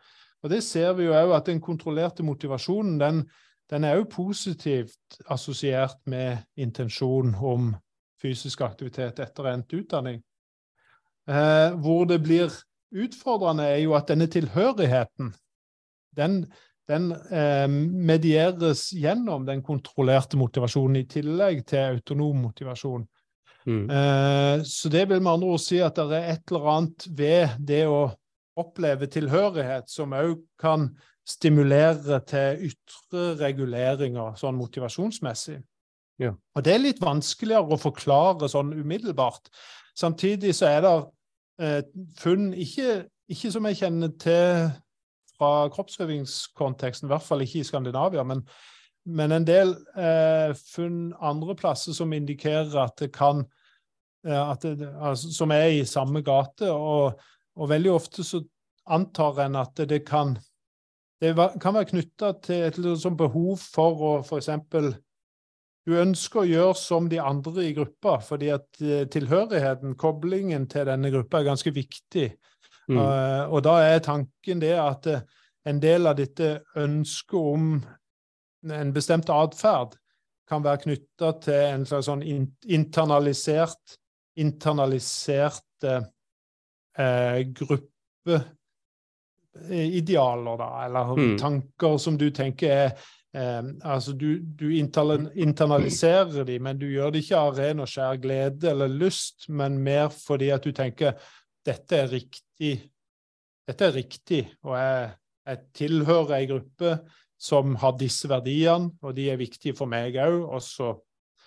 Og 0.43 0.49
Det 0.49 0.61
ser 0.63 0.93
vi 0.95 1.07
jo 1.09 1.15
òg, 1.15 1.35
at 1.35 1.49
den 1.49 1.61
kontrollerte 1.61 2.23
motivasjonen 2.23 2.99
den, 2.99 3.23
den 3.69 3.85
er 3.85 3.99
òg 3.99 4.09
positivt 4.13 5.19
assosiert 5.29 5.99
med 6.09 6.45
intensjon 6.57 7.35
om 7.35 7.73
fysisk 8.21 8.61
aktivitet 8.65 9.19
etter 9.19 9.51
endt 9.51 9.73
utdanning. 9.73 10.21
Eh, 11.29 11.75
hvor 11.77 12.07
det 12.09 12.21
blir 12.23 12.49
utfordrende, 12.89 13.67
er 13.67 13.83
jo 13.83 13.93
at 13.93 14.09
denne 14.09 14.27
tilhørigheten 14.31 15.33
den, 16.17 16.41
den 16.89 17.11
eh, 17.13 17.67
medieres 17.69 18.89
gjennom 18.97 19.45
den 19.47 19.61
kontrollerte 19.65 20.39
motivasjonen, 20.39 21.03
i 21.03 21.09
tillegg 21.09 21.63
til 21.69 21.95
autonom 21.95 22.45
motivasjon. 22.47 23.05
Mm. 23.69 23.83
Eh, 23.89 24.63
så 24.65 24.89
det 24.89 25.05
vil 25.09 25.21
med 25.21 25.35
andre 25.35 25.53
ord 25.53 25.61
si 25.61 25.81
at 25.83 25.99
det 25.99 26.17
er 26.17 26.33
et 26.33 26.51
eller 26.51 26.71
annet 26.73 27.07
ved 27.17 27.59
det 27.69 27.83
å 27.89 28.07
oppleve 28.59 29.07
tilhørighet 29.11 29.91
som 29.91 30.15
òg 30.17 30.39
kan 30.59 30.89
stimulere 31.29 32.19
til 32.27 32.71
ytre 32.71 33.35
reguleringer 33.39 34.33
sånn 34.39 34.57
motivasjonsmessig. 34.57 35.59
Ja. 36.19 36.33
Og 36.57 36.65
det 36.65 36.73
er 36.73 36.83
litt 36.83 36.99
vanskeligere 37.03 37.77
å 37.77 37.79
forklare 37.79 38.49
sånn 38.51 38.73
umiddelbart. 38.75 39.47
Samtidig 39.95 40.55
så 40.57 40.67
er 40.71 40.83
det 40.83 40.93
eh, 41.63 41.81
funn, 42.19 42.49
ikke, 42.57 43.03
ikke, 43.31 43.53
som 43.53 43.67
jeg 43.69 43.79
kjenner 43.83 44.15
til 44.19 44.71
fra 45.39 45.69
kroppsøvingskonteksten, 45.73 47.07
i 47.07 47.13
hvert 47.13 47.25
fall 47.25 47.45
ikke 47.45 47.61
i 47.61 47.67
Skandinavia, 47.67 48.25
men, 48.27 48.43
men 49.07 49.33
en 49.35 49.47
del 49.47 49.73
eh, 49.95 50.51
funn 50.73 51.13
andre 51.15 51.55
plasser 51.59 51.95
som 51.95 52.13
indikerer 52.13 52.75
at 52.83 52.99
det 52.99 53.13
kan 53.15 53.45
eh, 54.27 54.35
at 54.35 54.67
det, 54.67 54.91
altså, 54.99 55.31
Som 55.33 55.55
er 55.55 55.71
i 55.79 55.85
samme 55.87 56.21
gate. 56.21 56.67
Og, 56.71 57.19
og 57.55 57.69
veldig 57.71 57.91
ofte 57.91 58.23
så 58.27 58.43
antar 58.89 59.45
en 59.45 59.55
at 59.59 59.79
det 59.89 60.03
kan 60.07 60.35
det 61.19 61.33
kan 61.59 61.75
være 61.75 61.89
knytta 61.89 62.31
til 62.45 62.61
et 62.69 62.77
sånn 63.01 63.17
behov 63.19 63.59
for 63.59 64.03
å 64.07 64.11
f.eks. 64.23 64.53
Du 65.87 65.95
ønsker 65.99 66.43
å 66.43 66.47
gjøre 66.47 66.77
som 66.79 67.09
de 67.11 67.19
andre 67.19 67.65
i 67.65 67.73
gruppa, 67.75 68.19
fordi 68.23 68.51
at 68.53 68.79
eh, 68.83 69.07
tilhørigheten, 69.11 69.97
koblingen 69.99 70.67
til 70.71 70.87
denne 70.87 71.11
gruppa, 71.11 71.41
er 71.41 71.49
ganske 71.49 71.73
viktig. 71.75 72.29
Mm. 72.89 72.97
Uh, 72.97 73.53
og 73.53 73.63
da 73.67 73.75
er 73.85 73.99
tanken 74.05 74.61
det 74.61 74.73
at 74.81 75.07
uh, 75.09 75.21
en 75.69 75.81
del 75.81 76.09
av 76.09 76.17
dette 76.17 76.59
ønsket 76.79 77.39
om 77.39 77.71
en 78.69 78.93
bestemt 78.95 79.29
atferd 79.31 79.93
kan 80.49 80.63
være 80.65 80.83
knytta 80.87 81.33
til 81.45 81.65
en 81.75 81.85
slags 81.85 82.09
sånn 82.09 82.23
internalisert 82.25 83.97
internalisert 84.39 85.85
uh, 85.85 86.01
Eh, 89.69 89.95
idealer, 89.97 90.57
da, 90.57 90.85
eller 90.85 91.17
mm. 91.17 91.37
tanker 91.37 91.97
som 91.97 92.17
du 92.17 92.29
tenker 92.31 92.75
er 92.87 93.07
Um, 93.29 93.75
Altså, 93.85 94.15
du, 94.17 94.39
du, 94.41 94.71
internaliserer 94.73 96.47
de, 96.47 96.55
men 96.59 96.79
du 96.81 96.87
gjør 96.89 97.11
det 97.13 97.19
ikke 97.21 97.37
av 97.37 97.59
ren 97.59 97.83
og 97.83 97.85
skjær 97.85 98.17
glede 98.17 98.71
eller 98.71 98.89
lyst, 98.89 99.45
men 99.53 99.75
mer 99.85 100.09
fordi 100.09 100.47
at 100.49 100.65
du 100.65 100.71
tenker 100.73 101.13
dette 101.61 101.93
er 101.93 102.09
riktig, 102.09 102.48
dette 102.59 103.87
er 103.87 103.95
riktig, 103.95 104.43
og 104.65 104.75
jeg, 104.79 105.09
jeg 105.47 105.61
tilhører 105.77 106.35
ei 106.39 106.49
gruppe 106.49 106.97
som 107.39 107.77
har 107.79 107.95
disse 107.99 108.27
verdiene, 108.29 108.91
og 109.01 109.15
de 109.15 109.29
er 109.31 109.39
viktige 109.39 109.77
for 109.77 109.89
meg 109.89 110.17
òg, 110.19 110.41
og 110.43 110.63
så 110.63 110.91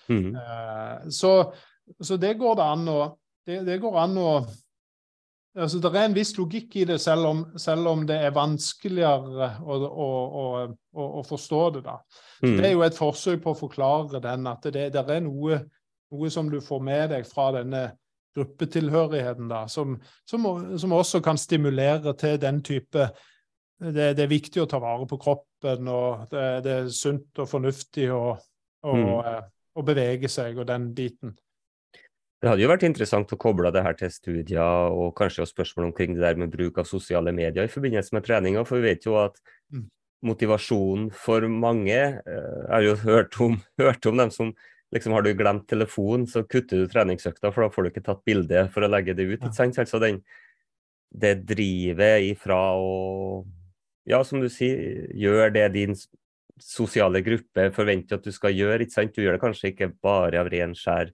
mm. 0.08 0.30
eh, 0.40 1.10
så, 1.12 1.34
så 2.00 2.16
det 2.20 2.38
går 2.40 2.56
det 2.60 2.68
an 2.74 2.88
å 2.88 3.00
det, 3.46 3.64
det 3.66 3.80
går 3.82 3.98
an 4.04 4.20
å 4.22 4.34
Altså, 5.52 5.82
det 5.84 5.90
er 5.92 6.06
en 6.08 6.14
viss 6.16 6.30
logikk 6.38 6.78
i 6.80 6.84
det, 6.88 6.94
selv 7.02 7.28
om, 7.28 7.40
selv 7.60 7.90
om 7.90 8.06
det 8.08 8.16
er 8.24 8.32
vanskeligere 8.32 9.50
å, 9.60 9.74
å, 9.84 10.06
å, 10.40 11.08
å 11.20 11.24
forstå 11.28 11.58
det. 11.74 11.82
da. 11.84 11.98
Mm. 12.40 12.54
Det 12.56 12.64
er 12.64 12.72
jo 12.72 12.84
et 12.86 12.96
forsøk 12.96 13.42
på 13.44 13.52
å 13.52 13.58
forklare 13.58 14.22
den, 14.24 14.48
at 14.48 14.64
det, 14.72 14.86
det 14.94 15.02
er 15.02 15.20
noe, 15.20 15.58
noe, 16.08 16.30
som 16.32 16.48
du 16.48 16.56
får 16.64 16.80
med 16.88 17.12
deg 17.12 17.28
fra 17.28 17.50
denne 17.58 17.82
gruppetilhørigheten, 18.37 19.51
da, 19.51 19.66
som, 19.68 19.99
som, 20.28 20.49
som 20.80 20.97
også 20.97 21.20
kan 21.24 21.41
stimulere 21.41 22.14
til 22.18 22.39
den 22.41 22.62
type 22.64 23.11
det, 23.83 24.12
det, 24.16 24.24
er 24.24 24.30
viktig 24.30 24.62
å 24.62 24.68
ta 24.70 24.78
vare 24.83 25.07
på 25.11 25.18
kroppen, 25.20 25.89
og 25.91 26.28
det, 26.30 26.45
det 26.66 26.74
er 26.74 26.91
sunt 26.95 27.43
og 27.43 27.49
fornuftig 27.51 28.09
å, 28.14 28.37
mm. 28.87 29.09
Eh, 29.33 29.41
bevege 29.87 30.28
seg 30.30 30.59
og 30.61 30.68
den 30.68 30.91
biten. 30.95 31.33
Det 32.43 32.51
hadde 32.51 32.64
jo 32.64 32.70
vært 32.72 32.85
interessant 32.89 33.30
å 33.33 33.39
koble 33.41 33.70
det 33.72 33.85
her 33.87 33.95
til 33.97 34.11
studier 34.11 34.91
og 34.91 35.12
kanskje 35.18 35.45
også 35.45 35.55
spørsmål 35.55 35.93
omkring 35.93 36.16
det 36.16 36.24
der 36.24 36.41
med 36.41 36.51
bruk 36.51 36.80
av 36.83 36.89
sosiale 36.91 37.33
medier 37.35 37.68
i 37.68 37.70
forbindelse 37.70 38.16
med 38.16 38.26
treninga, 38.26 38.64
for 38.66 38.83
vi 38.83 38.91
vet 38.91 39.07
jo 39.07 39.14
at 39.20 39.39
mm. 39.70 39.85
motivasjonen 40.26 41.09
for 41.14 41.47
mange 41.47 41.95
eh, 41.95 42.18
Jeg 42.26 42.72
har 42.74 42.87
jo 42.89 42.97
hørt 43.05 43.41
om, 43.47 43.57
hørt 43.85 44.11
om 44.11 44.18
dem 44.24 44.35
som 44.35 44.53
liksom 44.93 45.14
har 45.16 45.24
du 45.24 45.32
glemt 45.36 45.66
telefonen, 45.70 46.26
så 46.28 46.45
kutter 46.45 46.82
du 46.82 46.90
treningsøkta, 46.90 47.53
for 47.53 47.64
da 47.64 47.72
får 47.72 47.84
du 47.84 47.90
ikke 47.93 48.05
tatt 48.07 48.24
bilde 48.28 48.66
for 48.74 48.84
å 48.84 48.90
legge 48.93 49.16
det 49.16 49.26
ut. 49.30 49.38
ikke 49.40 49.57
sant? 49.57 49.78
Altså 49.80 50.01
den, 50.03 50.20
det 51.09 51.38
drivet 51.49 52.28
ifra 52.32 52.61
å 52.76 53.45
Ja, 54.09 54.24
som 54.26 54.40
du 54.43 54.49
sier, 54.51 55.07
gjør 55.14 55.53
det 55.55 55.68
din 55.76 55.93
sosiale 56.59 57.20
gruppe 57.22 57.68
forventer 57.74 58.18
at 58.18 58.24
du 58.26 58.32
skal 58.34 58.55
gjøre. 58.55 58.82
ikke 58.82 58.97
sant? 58.97 59.14
Du 59.14 59.22
gjør 59.22 59.36
det 59.36 59.45
kanskje 59.45 59.70
ikke 59.70 59.93
bare 60.03 60.40
av 60.40 60.51
ren 60.51 60.74
skjær 60.74 61.12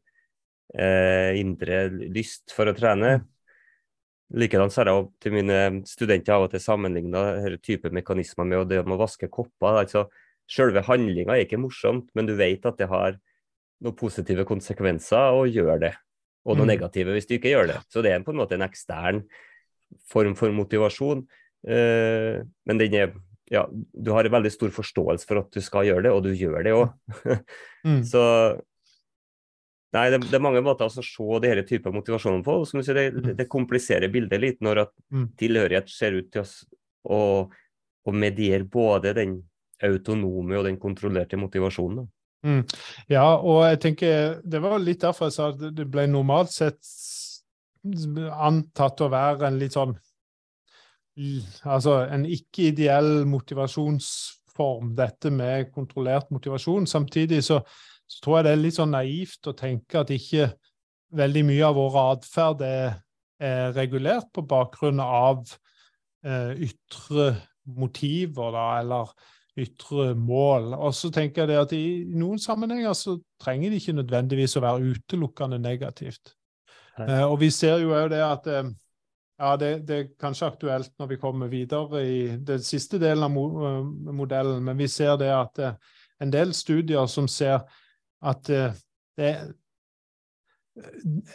eh, 0.72 1.36
indre 1.36 1.82
lyst 2.14 2.54
for 2.56 2.70
å 2.70 2.76
trene. 2.76 3.18
Likedan 4.28 4.72
har 4.72 4.90
jeg 4.90 5.04
til 5.24 5.36
mine 5.36 5.60
studenter 5.88 6.34
av 6.34 6.46
og 6.46 6.50
til 6.52 6.60
sammenligna 6.60 7.22
denne 7.38 7.60
type 7.64 7.92
mekanismer 7.92 8.48
med 8.48 8.68
det 8.72 8.82
med 8.84 8.98
å 8.98 9.02
vaske 9.04 9.28
kopper. 9.32 9.82
altså 9.84 10.08
Selve 10.48 10.80
handlinga 10.84 11.36
er 11.36 11.44
ikke 11.44 11.60
morsomt, 11.60 12.08
men 12.16 12.28
du 12.28 12.34
vet 12.36 12.64
at 12.64 12.80
det 12.80 12.88
har 12.88 13.18
noen 13.84 13.96
positive 13.98 14.46
konsekvenser 14.48 15.38
å 15.38 15.46
gjøre 15.48 15.80
det. 15.86 15.94
Og 16.48 16.56
noen 16.56 16.68
mm. 16.68 16.72
negative 16.74 17.14
hvis 17.14 17.28
du 17.28 17.36
ikke 17.36 17.52
gjør 17.52 17.72
det. 17.72 17.78
Så 17.92 18.02
det 18.04 18.14
er 18.14 18.24
på 18.24 18.34
en 18.34 18.40
måte 18.40 18.56
en 18.56 18.66
ekstern 18.66 19.22
form 20.08 20.34
for 20.38 20.54
motivasjon. 20.54 21.24
Eh, 21.68 22.40
men 22.68 22.80
den 22.80 22.96
er 22.98 23.12
ja, 23.48 23.64
du 23.72 24.10
har 24.12 24.26
en 24.28 24.34
veldig 24.34 24.50
stor 24.52 24.72
forståelse 24.76 25.28
for 25.28 25.40
at 25.40 25.54
du 25.54 25.62
skal 25.64 25.86
gjøre 25.88 26.04
det, 26.04 26.10
og 26.12 26.26
du 26.26 26.34
gjør 26.36 26.58
det 26.66 26.74
òg. 26.76 26.90
mm. 27.88 28.02
Så 28.08 28.22
Nei, 29.96 30.10
det, 30.12 30.18
det, 30.26 30.34
er 30.36 30.44
mange 30.44 30.60
måter 30.60 30.84
å 30.84 30.92
se 30.92 31.38
denne 31.40 31.62
type 31.64 31.88
motivasjon 31.88 32.42
på. 32.44 32.58
Som 32.68 32.80
du 32.80 32.84
sier, 32.84 33.08
det, 33.08 33.32
det 33.38 33.46
kompliserer 33.48 34.12
bildet 34.12 34.42
litt 34.42 34.58
når 34.64 34.82
at 34.82 34.92
mm. 35.14 35.30
tilhørighet 35.40 35.88
ser 35.88 36.18
ut 36.18 36.28
til 36.34 36.44
å, 37.08 37.20
å, 37.48 38.12
mediere 38.12 38.68
både 38.68 39.14
den 39.16 39.38
autonome 39.88 40.58
og 40.58 40.68
den 40.68 40.76
kontrollerte 40.82 41.40
motivasjonen. 41.40 42.04
Mm. 42.46 42.62
Ja, 43.10 43.24
og 43.34 43.64
jeg 43.66 43.80
tenker 43.82 44.36
det 44.46 44.60
var 44.62 44.78
litt 44.78 45.02
derfor 45.02 45.26
jeg 45.26 45.34
sa 45.34 45.48
at 45.50 45.62
det 45.74 45.88
ble 45.90 46.06
normalt 46.10 46.52
sett 46.54 46.78
antatt 48.38 49.02
å 49.02 49.10
være 49.10 49.48
en 49.48 49.58
litt 49.58 49.74
sånn 49.74 49.96
Altså 51.66 52.04
en 52.14 52.22
ikke-ideell 52.30 53.24
motivasjonsform, 53.26 54.92
dette 54.94 55.32
med 55.34 55.72
kontrollert 55.74 56.28
motivasjon. 56.30 56.86
Samtidig 56.86 57.40
så 57.42 57.56
så 58.08 58.24
tror 58.24 58.38
jeg 58.38 58.46
det 58.46 58.52
er 58.54 58.62
litt 58.62 58.78
sånn 58.78 58.94
naivt 58.96 59.48
å 59.50 59.56
tenke 59.56 60.00
at 60.00 60.10
ikke 60.14 60.48
veldig 61.18 61.44
mye 61.48 61.64
av 61.66 61.76
vår 61.76 61.96
atferd 62.02 62.62
er, 62.64 63.00
er, 63.40 63.72
regulert 63.76 64.30
på 64.32 64.44
bakgrunn 64.48 65.02
av 65.04 65.44
eh, 66.24 66.54
ytre 66.68 67.34
motiver, 67.78 68.54
da, 68.56 68.66
eller 68.80 69.12
ytre 69.58 70.12
mål. 70.14 70.72
Og 70.76 70.94
så 70.94 71.10
tenker 71.14 71.42
jeg 71.44 71.52
det 71.52 71.60
at 71.60 71.72
i, 71.76 71.84
noen 72.14 72.40
sammenhenger 72.42 72.96
så 72.96 73.18
trenger 73.42 73.72
det 73.72 73.82
ikke 73.82 73.98
nødvendigvis 74.00 74.56
å 74.58 74.64
være 74.64 74.92
utelukkende 74.94 75.60
negativt. 75.62 76.34
Eh, 76.98 77.24
og 77.24 77.38
vi 77.42 77.50
ser 77.54 77.82
jo 77.82 77.94
òg 77.96 78.10
det 78.12 78.22
at 78.24 78.48
eh, 78.50 78.70
ja, 79.38 79.52
det, 79.56 79.70
det, 79.86 79.98
er 79.98 80.08
kanskje 80.20 80.48
aktuelt 80.50 80.92
når 80.98 81.12
vi 81.12 81.20
kommer 81.22 81.50
videre 81.52 82.02
i 82.02 82.18
den 82.36 82.62
siste 82.64 82.98
delen 82.98 83.26
av 83.26 83.30
mo 83.30 83.44
eh, 83.66 83.84
modellen, 84.14 84.64
men 84.64 84.78
vi 84.78 84.88
ser 84.90 85.16
det 85.20 85.30
at 85.34 85.62
eh, 85.62 85.76
en 86.22 86.32
del 86.34 86.54
studier 86.54 87.06
som 87.06 87.28
ser 87.30 87.62
at 88.26 88.50
eh, 88.50 88.74
det, 89.18 89.30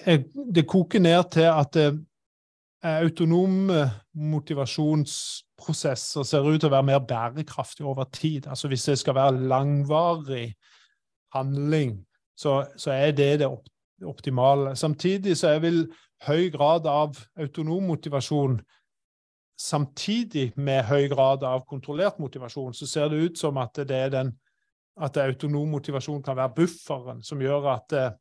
eh, 0.05 0.25
det 0.55 0.67
koker 0.67 1.03
ned 1.03 1.31
til 1.31 1.47
at 1.51 1.79
autonome 2.83 3.91
motivasjonsprosesser 4.13 6.23
ser 6.27 6.47
ut 6.47 6.59
til 6.59 6.67
å 6.67 6.75
være 6.75 6.89
mer 6.91 6.99
bærekraftige 7.07 7.87
over 7.87 8.03
tid. 8.11 8.47
Altså 8.47 8.67
Hvis 8.67 8.85
det 8.89 8.97
skal 8.99 9.15
være 9.15 9.47
langvarig 9.47 10.55
handling, 11.33 12.05
så, 12.35 12.65
så 12.77 12.91
er 12.91 13.11
det 13.11 13.39
det 13.39 13.47
optimale. 14.03 14.75
Samtidig 14.75 15.37
så 15.37 15.47
er 15.53 15.59
vel 15.63 15.93
høy 16.27 16.49
grad 16.51 16.87
av 16.87 17.17
autonom 17.39 17.83
motivasjon 17.87 18.61
samtidig 19.59 20.51
med 20.55 20.85
høy 20.89 21.07
grad 21.11 21.43
av 21.45 21.65
kontrollert 21.69 22.19
motivasjon, 22.19 22.73
så 22.73 22.87
ser 22.89 23.11
det 23.11 23.21
ut 23.21 23.39
som 23.39 23.57
at 23.61 23.77
det 23.87 23.97
er 23.97 24.13
den 24.13 24.33
at 25.01 25.17
autonom 25.17 25.71
motivasjon 25.73 26.21
kan 26.25 26.37
være 26.37 26.53
bufferen 26.57 27.23
som 27.25 27.41
gjør 27.41 27.69
at, 27.73 27.95
eh, 27.97 28.11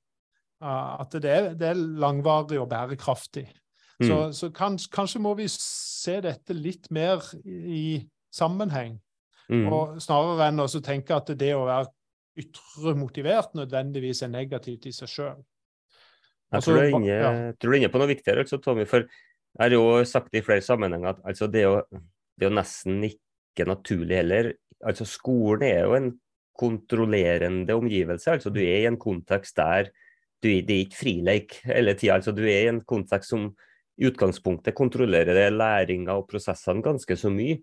at 0.63 1.19
det, 1.19 1.31
er, 1.31 1.51
det, 1.59 1.73
er, 1.73 1.83
langvarig 2.01 2.61
og 2.61 2.71
bærekraftig. 2.71 3.47
Mm. 4.03 4.09
Så, 4.09 4.19
så 4.37 4.51
kanskje, 4.55 4.91
kanskje, 4.93 5.23
må 5.23 5.35
vi 5.39 5.47
se 5.53 6.19
dette 6.25 6.57
litt 6.57 6.91
mer 6.91 7.23
i 7.47 8.03
sammenheng, 8.33 8.97
mm. 9.53 9.67
og 9.71 9.99
snarere 10.03 10.51
enn 10.51 10.65
å 10.65 10.69
tenke 10.83 11.15
at 11.17 11.33
det 11.39 11.53
å 11.55 11.67
være 11.69 11.91
ytre 12.43 12.95
motivert 12.97 13.53
nødvendigvis 13.57 14.25
er 14.25 14.33
negativt 14.33 14.89
i 14.89 14.95
seg 14.97 15.11
sjøl. 15.11 15.43
Jeg 16.53 16.65
tror, 16.65 16.77
du 16.77 16.83
er 16.83 16.95
inne, 16.97 17.85
ja. 17.85 17.93
på 17.93 18.01
noe 18.01 18.11
viktigere, 18.11 18.45
altså, 18.45 18.59
Tommy. 18.61 18.85
For 18.89 19.07
jeg 19.07 19.63
har 19.63 19.73
jo 19.73 20.03
sagt 20.09 20.35
i 20.37 20.43
flere 20.45 20.65
sammenhenger 20.65 21.15
at 21.15 21.23
altså, 21.29 21.49
det, 21.49 21.63
er 21.63 21.69
jo, 21.69 22.03
det 22.37 22.47
er 22.47 22.51
jo 22.51 22.59
nesten 22.59 23.07
ikke 23.09 23.69
naturlig 23.69 24.19
heller. 24.21 24.51
Altså, 24.85 25.07
skolen 25.09 25.65
er 25.69 25.87
jo 25.87 25.97
en 25.97 26.11
kontrollerende 26.59 27.77
omgivelse. 27.77 28.37
altså 28.37 28.53
Du 28.53 28.61
er 28.61 28.83
i 28.83 28.89
en 28.91 29.01
kontekst 29.01 29.57
der 29.57 29.89
du, 30.43 30.49
det 30.49 30.75
er 30.75 30.81
ikke 30.85 30.99
frileik 30.99 31.61
hele 31.65 31.95
tida. 31.95 32.17
Altså, 32.19 32.35
du 32.35 32.43
er 32.43 32.67
i 32.67 32.73
en 32.73 32.83
kontekst 32.85 33.31
som 33.31 33.53
i 34.01 34.09
utgangspunktet 34.09 34.77
kontrollerer 34.77 35.37
det 35.37 35.51
læringa 35.53 36.17
og 36.17 36.29
prosessene 36.31 36.85
ganske 36.85 37.17
så 37.19 37.31
mye. 37.33 37.61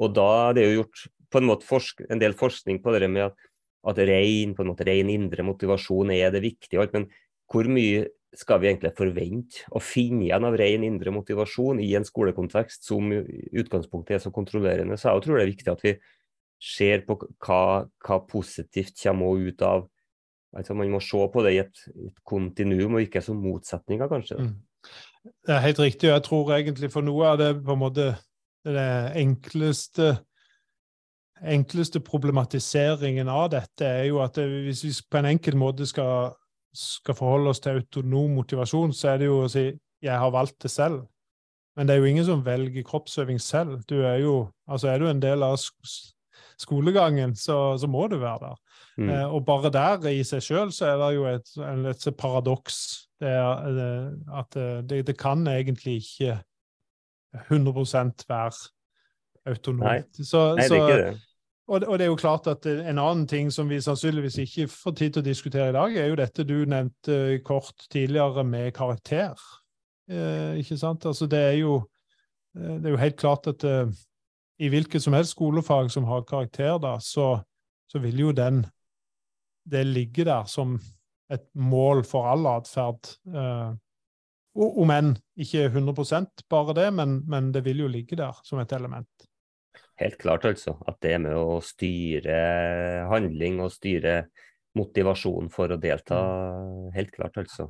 Og 0.00 0.14
da 0.16 0.28
er 0.48 0.56
det 0.56 0.66
jo 0.66 0.80
gjort 0.80 1.06
på 1.32 1.40
en 1.40 1.48
måte 1.48 1.68
forsk 1.68 2.02
en 2.10 2.22
del 2.22 2.36
forskning 2.38 2.80
på 2.84 2.94
det 2.94 3.08
med 3.10 3.28
at, 3.28 3.46
at 3.90 4.00
rein, 4.08 4.54
på 4.56 4.64
en 4.64 4.72
måte 4.72 4.86
rein 4.88 5.10
indre 5.12 5.44
motivasjon 5.46 6.12
er 6.14 6.32
det 6.34 6.44
viktige. 6.44 6.86
Men 6.94 7.08
hvor 7.50 7.68
mye 7.70 8.06
skal 8.36 8.60
vi 8.60 8.68
egentlig 8.70 8.92
forvente 8.98 9.64
å 9.72 9.80
finne 9.80 10.26
igjen 10.26 10.44
av 10.44 10.56
ren 10.60 10.84
indre 10.84 11.12
motivasjon 11.14 11.80
i 11.80 11.92
en 11.96 12.04
skolekontekst 12.04 12.84
som 12.88 13.08
utgangspunktet 13.12 14.18
er 14.18 14.24
så 14.24 14.32
kontrollerende? 14.34 14.98
Så 15.00 15.12
jeg 15.12 15.24
tror 15.24 15.38
det 15.38 15.44
er 15.46 15.52
viktig 15.52 15.72
at 15.72 15.84
vi 15.84 15.94
ser 16.62 17.04
på 17.06 17.18
hva, 17.20 17.84
hva 17.84 18.18
positivt 18.28 18.96
kommer 19.02 19.44
ut 19.44 19.62
av 19.64 19.86
altså 20.56 20.72
Man 20.72 20.88
må 20.88 21.02
se 21.04 21.18
på 21.32 21.42
det 21.44 21.50
i 21.52 21.58
et, 21.60 21.80
et 22.00 22.20
kontinuum, 22.24 22.94
og 22.96 23.02
ikke 23.04 23.20
som 23.20 23.36
motsetninger, 23.44 24.08
kanskje. 24.08 24.38
Mm. 24.40 24.54
Det 25.46 25.54
er 25.54 25.64
helt 25.64 25.78
riktig. 25.78 26.08
Jeg 26.08 26.22
tror 26.26 26.52
egentlig 26.56 26.90
for 26.92 27.06
noe 27.06 27.32
av 27.32 27.38
det 27.40 27.50
på 27.64 27.74
en 27.74 27.82
måte 27.82 28.14
det 28.66 28.88
enkleste 29.18 30.16
enkleste 31.44 32.00
problematiseringen 32.00 33.28
av 33.28 33.50
dette 33.52 33.84
er 33.86 34.06
jo 34.08 34.22
at 34.24 34.38
det, 34.38 34.46
hvis 34.66 34.84
vi 34.86 34.92
på 35.10 35.20
en 35.20 35.28
enkel 35.34 35.58
måte 35.60 35.86
skal, 35.88 36.32
skal, 36.72 37.16
forholde 37.18 37.52
oss 37.52 37.60
til 37.60 37.76
autonom 37.76 38.38
motivasjon, 38.38 38.94
så 38.96 39.12
er 39.12 39.20
det 39.20 39.28
jo 39.28 39.42
å 39.44 39.50
si 39.52 39.66
'jeg 40.02 40.18
har 40.18 40.30
valgt 40.30 40.62
det 40.62 40.70
selv'. 40.70 41.06
Men 41.76 41.86
det 41.86 41.94
er 41.94 41.98
jo 41.98 42.04
ingen 42.04 42.24
som 42.24 42.44
velger 42.44 42.82
kroppsøving 42.82 43.40
selv. 43.40 43.82
Du 43.84 44.00
er 44.02 44.16
jo, 44.16 44.50
altså 44.68 44.88
er 44.88 44.98
du 44.98 45.08
en 45.08 45.22
del 45.22 45.42
av 45.42 45.58
skolegangen, 46.58 47.34
så, 47.36 47.76
så 47.78 47.86
må 47.86 48.08
du 48.08 48.16
være 48.16 48.38
der. 48.40 48.56
Mm. 48.96 49.10
Eh, 49.12 49.34
og 49.34 49.44
bare 49.44 49.70
der 49.72 50.08
i 50.08 50.22
seg 50.24 50.44
sjøl 50.44 50.72
så 50.72 50.92
er 50.92 51.00
det 51.02 51.10
jo 51.16 51.26
et, 51.28 51.50
et 51.92 52.06
paradoks. 52.16 52.78
Det 53.20 53.28
er, 53.28 54.12
at 54.40 54.56
eh, 54.56 54.80
det, 54.88 55.02
det, 55.08 55.16
kan 55.18 55.46
egentlig 55.48 56.00
ikke 56.04 56.38
100 57.48 58.24
være 58.28 58.50
autonomt. 59.46 60.18
Nei, 60.18 60.24
så, 60.24 60.52
Nei 60.56 60.68
det 60.68 60.78
er 60.78 60.82
ikke 60.82 61.00
det. 61.02 61.14
Og, 61.66 61.82
og, 61.82 61.98
det 61.98 62.04
er 62.04 62.10
jo 62.12 62.18
klart 62.20 62.46
at 62.46 62.66
En 62.66 62.98
annen 62.98 63.26
ting 63.26 63.48
som 63.50 63.66
vi 63.68 63.80
sannsynligvis 63.82 64.38
ikke 64.38 64.68
får 64.70 64.92
tid 65.00 65.12
til 65.12 65.24
å 65.24 65.26
diskutere 65.26 65.70
i 65.72 65.74
dag, 65.74 65.96
er 65.96 66.10
jo 66.12 66.18
dette 66.20 66.44
du 66.46 66.60
nevnte 66.68 67.40
kort 67.44 67.88
tidligere 67.90 68.44
med 68.46 68.70
karakter. 68.76 69.34
Eh, 70.06 70.60
ikke 70.62 70.78
sant? 70.78 71.06
Altså 71.06 71.26
det 71.26 71.38
er 71.38 71.56
jo, 71.58 71.80
eh, 72.56 72.76
det 72.78 72.86
er 72.86 72.94
jo 72.94 73.02
helt 73.02 73.18
klart 73.18 73.46
at 73.50 73.64
eh, 73.66 73.90
i 74.62 74.70
hvilket 74.70 75.02
som 75.02 75.12
helst 75.12 75.34
skolefag 75.34 75.90
som 75.90 76.04
har 76.04 76.22
karakter, 76.22 76.78
da, 76.78 76.96
så, 77.02 77.40
så 77.90 77.98
vil 77.98 78.20
jo 78.20 78.32
den 78.32 78.64
det 79.66 79.82
ligger 79.88 80.28
der 80.28 80.50
som 80.50 80.76
et 81.32 81.46
mål 81.58 82.04
for 82.06 82.28
all 82.30 82.46
atferd. 82.50 83.10
Eh, 83.26 83.72
om 84.56 84.92
enn 84.94 85.10
ikke 85.36 85.66
100% 85.68 86.46
bare 86.48 86.74
det, 86.78 86.86
men, 86.96 87.18
men, 87.28 87.50
det 87.52 87.64
vil 87.66 87.84
jo 87.84 87.90
ligge 87.92 88.16
der 88.16 88.38
som 88.46 88.62
et 88.62 88.72
element. 88.72 89.26
Helt 90.00 90.16
klart, 90.20 90.46
altså. 90.48 90.76
At 90.88 91.00
det 91.04 91.16
med 91.24 91.36
å 91.36 91.58
styre 91.64 92.38
handling 93.10 93.60
og 93.64 93.74
styre 93.74 94.22
motivasjon 94.76 95.50
for 95.52 95.72
å 95.72 95.80
delta. 95.80 96.22
Mm. 96.22 96.88
Helt 96.96 97.12
klart, 97.12 97.36
altså. 97.42 97.68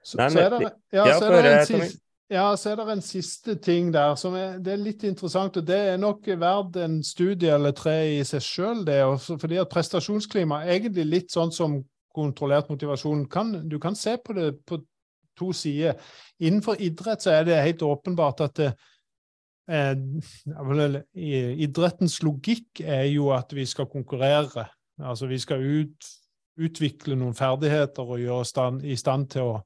Så, 0.00 0.16
Nei, 0.18 0.30
men, 0.30 0.36
så 0.36 0.44
er 0.44 0.54
det, 0.54 0.70
ja, 0.94 1.02
ja, 1.10 1.18
så 1.18 1.32
er 1.34 1.42
det 1.44 1.50
en 1.56 1.68
siste 1.68 2.09
ja, 2.30 2.44
så 2.56 2.70
er 2.70 2.78
det 2.78 2.92
en 2.92 3.02
siste 3.02 3.56
ting 3.58 3.88
der 3.94 4.14
som 4.18 4.36
er, 4.38 4.58
det 4.62 4.72
er 4.72 4.82
litt 4.84 5.02
interessant. 5.06 5.56
og 5.58 5.66
Det 5.66 5.78
er 5.92 5.96
nok 5.98 6.28
verdt 6.38 6.76
en 6.78 7.00
studie 7.02 7.50
eller 7.50 7.74
tre 7.74 7.96
i 8.20 8.20
seg 8.26 8.44
sjøl. 8.44 8.84
Fordi 9.18 9.58
at 9.58 9.72
prestasjonsklima 9.72 10.62
er 10.62 10.76
egentlig 10.76 11.08
litt 11.08 11.34
sånn 11.34 11.50
som 11.54 11.80
kontrollert 12.14 12.70
motivasjon. 12.70 13.26
Kan, 13.30 13.52
du 13.68 13.78
kan 13.82 13.98
se 13.98 14.14
på 14.22 14.36
det 14.38 14.52
på 14.66 14.78
to 15.38 15.50
sider. 15.56 15.98
Innenfor 16.38 16.78
idrett 16.78 17.26
så 17.26 17.34
er 17.34 17.48
det 17.48 17.58
helt 17.64 17.82
åpenbart 17.82 18.44
at 18.46 18.56
det, 18.62 18.70
eh, 19.70 19.94
idrettens 21.66 22.20
logikk 22.22 22.82
er 22.84 23.08
jo 23.10 23.30
at 23.34 23.50
vi 23.56 23.66
skal 23.66 23.90
konkurrere. 23.90 24.68
Altså 25.02 25.26
vi 25.26 25.38
skal 25.38 25.62
ut, 25.62 26.10
utvikle 26.60 27.18
noen 27.18 27.34
ferdigheter 27.34 28.06
og 28.06 28.22
gjøre 28.22 28.44
stand, 28.46 28.84
i 28.84 28.94
stand 28.94 29.30
til 29.34 29.54
å 29.56 29.62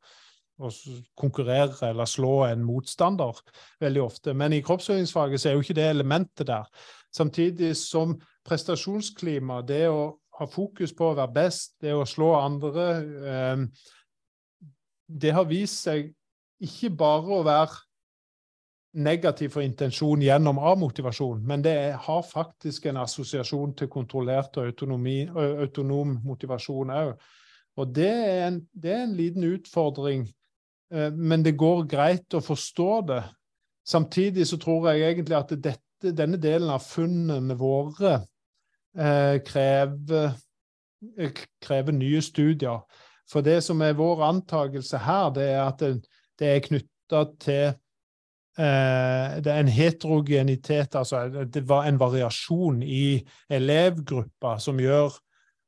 å 0.63 0.71
konkurrere 1.19 1.89
eller 1.89 2.09
slå 2.09 2.45
en 2.47 2.65
motstander 2.67 3.41
veldig 3.83 4.03
ofte. 4.03 4.35
Men 4.35 4.55
i 4.55 4.63
kroppsøvingsfaget 4.65 5.41
så 5.41 5.51
er 5.51 5.57
jo 5.57 5.65
ikke 5.65 5.79
det 5.79 5.89
elementet 5.91 6.47
der. 6.51 6.69
Samtidig 7.15 7.75
som 7.79 8.17
prestasjonsklima, 8.47 9.63
det 9.67 9.89
å 9.91 10.15
ha 10.39 10.47
fokus 10.51 10.95
på 10.95 11.11
å 11.11 11.17
være 11.19 11.35
best, 11.35 11.77
det 11.83 11.95
å 11.95 12.07
slå 12.07 12.35
andre, 12.39 12.87
eh, 13.33 13.65
det 15.07 15.35
har 15.35 15.49
vist 15.51 15.85
seg 15.87 16.13
ikke 16.65 16.91
bare 16.97 17.39
å 17.39 17.45
være 17.47 17.83
negativ 18.95 19.51
for 19.57 19.65
intensjon 19.65 20.23
gjennom 20.23 20.61
avmotivasjon, 20.63 21.43
men 21.47 21.63
det 21.65 21.77
har 22.07 22.23
faktisk 22.23 22.87
en 22.87 23.01
assosiasjon 23.03 23.75
til 23.79 23.91
kontrollert 23.91 24.55
og 24.61 24.71
autonomi, 24.71 25.25
autonom 25.35 26.19
motivasjon 26.25 26.93
òg. 26.95 27.17
Og 27.83 27.91
det 27.91 28.11
er, 28.11 28.47
en, 28.47 28.61
det 28.71 28.93
er, 28.93 29.03
en, 29.09 29.17
liten 29.19 29.47
utfordring 29.49 30.29
men 30.95 31.43
det 31.43 31.57
går 31.59 31.87
greit 31.91 32.35
å 32.37 32.43
forstå 32.45 32.91
det. 33.09 33.23
Samtidig 33.85 34.47
så 34.47 34.59
tror 34.61 34.89
jeg 34.91 35.05
egentlig 35.05 35.37
at 35.37 35.53
dette, 35.65 36.13
denne 36.15 36.39
delen 36.41 36.71
av 36.73 36.85
funnene 36.85 37.57
våre 37.59 38.15
eh, 38.97 39.41
krever, 39.45 40.35
eh, 41.19 41.43
krever, 41.63 41.97
nye 41.97 42.23
studier. 42.25 42.81
For 43.31 43.45
det 43.45 43.61
som 43.65 43.81
er 43.85 43.97
vår 43.99 44.25
antakelse 44.29 45.01
her, 45.05 45.31
det 45.37 45.49
er 45.53 45.63
at 45.67 45.83
det, 45.83 46.49
er 46.49 46.65
knytta 46.65 47.25
til 47.43 47.67
eh, 47.67 49.37
det 49.45 49.53
er 49.53 49.61
en 49.61 49.75
heterogenitet, 49.75 50.97
altså 50.97 51.27
det 51.45 51.67
var 51.69 51.89
en 51.89 52.01
variasjon 52.01 52.83
i 52.83 53.21
elevgruppa 53.53 54.59
som 54.63 54.81
gjør 54.81 55.13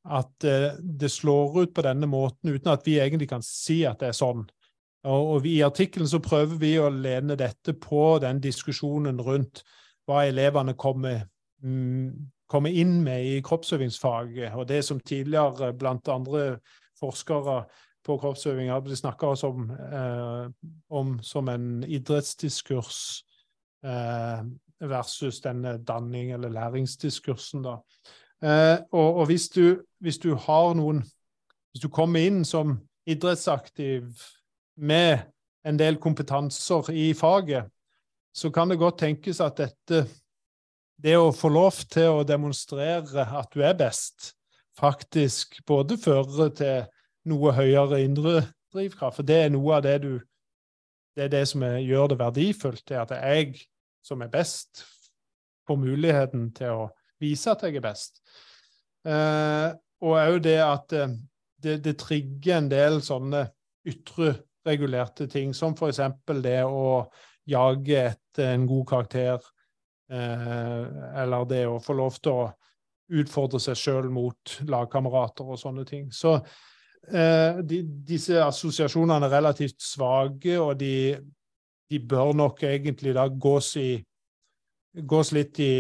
at 0.07 0.45
eh, 0.45 0.77
det 0.81 1.11
slår 1.12 1.62
ut 1.62 1.74
på 1.74 1.85
denne 1.85 2.09
måten, 2.09 2.55
uten 2.55 2.72
at 2.72 2.87
vi 2.87 3.01
egentlig 3.01 3.29
kan 3.31 3.45
si 3.45 3.83
at 3.89 4.01
det 4.01 4.12
er 4.12 4.20
sånn. 4.20 4.47
Og, 5.07 5.47
I 5.47 5.61
artikkelen 5.63 6.09
så 6.11 6.19
prøver 6.23 6.59
vi 6.59 6.73
å 6.83 6.91
lene 6.91 7.37
dette 7.39 7.77
på 7.79 8.17
den 8.23 8.41
diskusjonen 8.43 9.21
rundt 9.23 9.63
hva 10.07 10.25
elevene 10.27 10.75
kommer, 10.79 11.27
mm, 11.63 12.11
kommer 12.51 12.75
inn 12.75 12.99
med 13.05 13.27
i 13.27 13.41
kroppsøvingsfaget, 13.45 14.55
og 14.55 14.67
det 14.69 14.85
som 14.85 15.01
tidligere 15.01 15.73
blant 15.79 16.09
andre 16.09 16.59
forskere 16.99 17.65
på 18.07 18.19
kroppsøving 18.23 18.71
har 18.71 18.95
snakka 18.95 19.33
om, 19.47 19.71
eh, 19.71 20.51
om, 20.91 21.19
som 21.23 21.49
en 21.49 21.85
idrettsdiskurs 21.85 23.25
eh, 23.85 24.45
versus 24.81 25.41
denne 25.41 25.79
danning- 25.79 26.33
eller 26.33 26.49
læringsdiskursen. 26.49 27.63
da. 27.63 27.77
Eh, 28.43 28.79
og, 28.93 29.15
og 29.17 29.27
hvis, 29.27 29.49
du, 29.49 29.83
hvis, 30.01 30.19
du, 30.19 30.35
har 30.35 30.75
noen 30.75 31.05
Hvis 31.73 31.83
du 31.83 31.89
kommer 31.89 32.21
inn 32.21 32.45
som 32.45 32.79
idrettsaktiv 33.07 34.03
med 34.77 35.18
en 35.66 35.79
del 35.79 35.99
kompetanser 36.01 36.91
i 36.93 37.11
faget, 37.14 37.66
så 38.37 38.51
kan 38.53 38.70
det 38.70 38.79
godt 38.79 39.01
tenkes 39.01 39.41
at 39.41 39.59
dette, 39.59 40.05
det 41.03 41.16
å 41.16 41.33
få 41.35 41.49
lov 41.53 41.81
til 41.91 42.20
å 42.20 42.27
demonstrere 42.27 43.24
at 43.24 43.53
du 43.55 43.62
er 43.64 43.77
best, 43.79 44.35
faktisk 44.77 45.59
både 45.66 45.97
fører 45.99 46.53
til 46.57 46.85
noe 47.29 47.53
høyere 47.57 48.03
indre 48.05 48.43
drivkraft. 48.74 49.18
For 49.20 49.27
det 49.27 49.39
er 49.47 49.55
noe 49.55 49.79
av 49.79 49.87
det 49.87 50.01
du 50.05 50.14
Det 51.16 51.24
er 51.24 51.31
det 51.33 51.47
som 51.49 51.62
er, 51.64 51.79
gjør 51.81 52.11
det 52.12 52.18
verdifullt, 52.20 52.83
det 52.89 52.97
at 53.01 53.12
jeg 53.16 53.55
som 54.05 54.20
er 54.20 54.29
best, 54.29 54.83
får 55.64 55.79
muligheten 55.81 56.51
til 56.53 56.74
å 56.74 56.83
vise 57.18 57.49
at 57.49 57.62
jeg 57.64 57.79
er 57.79 57.85
best. 57.87 58.20
Eh, 59.09 59.70
og 60.05 60.18
òg 60.20 60.43
det 60.45 60.59
at 60.61 60.93
eh, 60.93 61.14
det, 61.64 61.79
det 61.87 61.97
trigger 62.03 62.59
en 62.59 62.68
del 62.68 63.01
sånne 63.01 63.47
ytre 63.89 64.35
regulerte 64.67 65.27
ting, 65.31 65.55
som 65.55 65.75
f.eks. 65.77 66.01
det 66.43 66.61
å 66.64 67.07
jage 67.47 67.99
etter 68.11 68.55
en 68.55 68.67
god 68.67 68.87
karakter, 68.91 69.45
eh, 70.11 70.87
eller 71.23 71.49
det 71.49 71.64
å 71.71 71.81
få 71.83 71.97
lov 71.99 72.19
til 72.21 72.33
å 72.33 72.49
utfordre 73.17 73.61
seg 73.62 73.79
sjøl 73.79 74.11
mot 74.11 74.57
lagkamerater 74.67 75.47
og 75.47 75.61
sånne 75.61 75.87
ting. 75.87 76.09
Så 76.11 76.35
eh, 76.37 77.62
de, 77.62 77.83
disse 78.09 78.41
assosiasjonene 78.43 79.29
er 79.29 79.37
relativt 79.39 79.79
svake, 79.83 80.59
og 80.59 80.75
de, 80.81 81.14
de 81.91 82.03
bør 82.03 82.35
nok 82.35 82.67
egentlig 82.67 83.14
da 83.14 83.29
gås, 83.31 83.77
i, 83.79 83.93
gås 85.07 85.31
litt 85.37 85.62
i, 85.62 85.75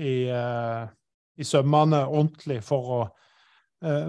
i, 0.00 0.14
uh, 0.32 0.86
i 1.36 1.44
sømmene 1.44 2.06
ordentlig 2.08 2.62
for 2.64 2.94
å 2.96 3.02
Eh, 3.04 3.28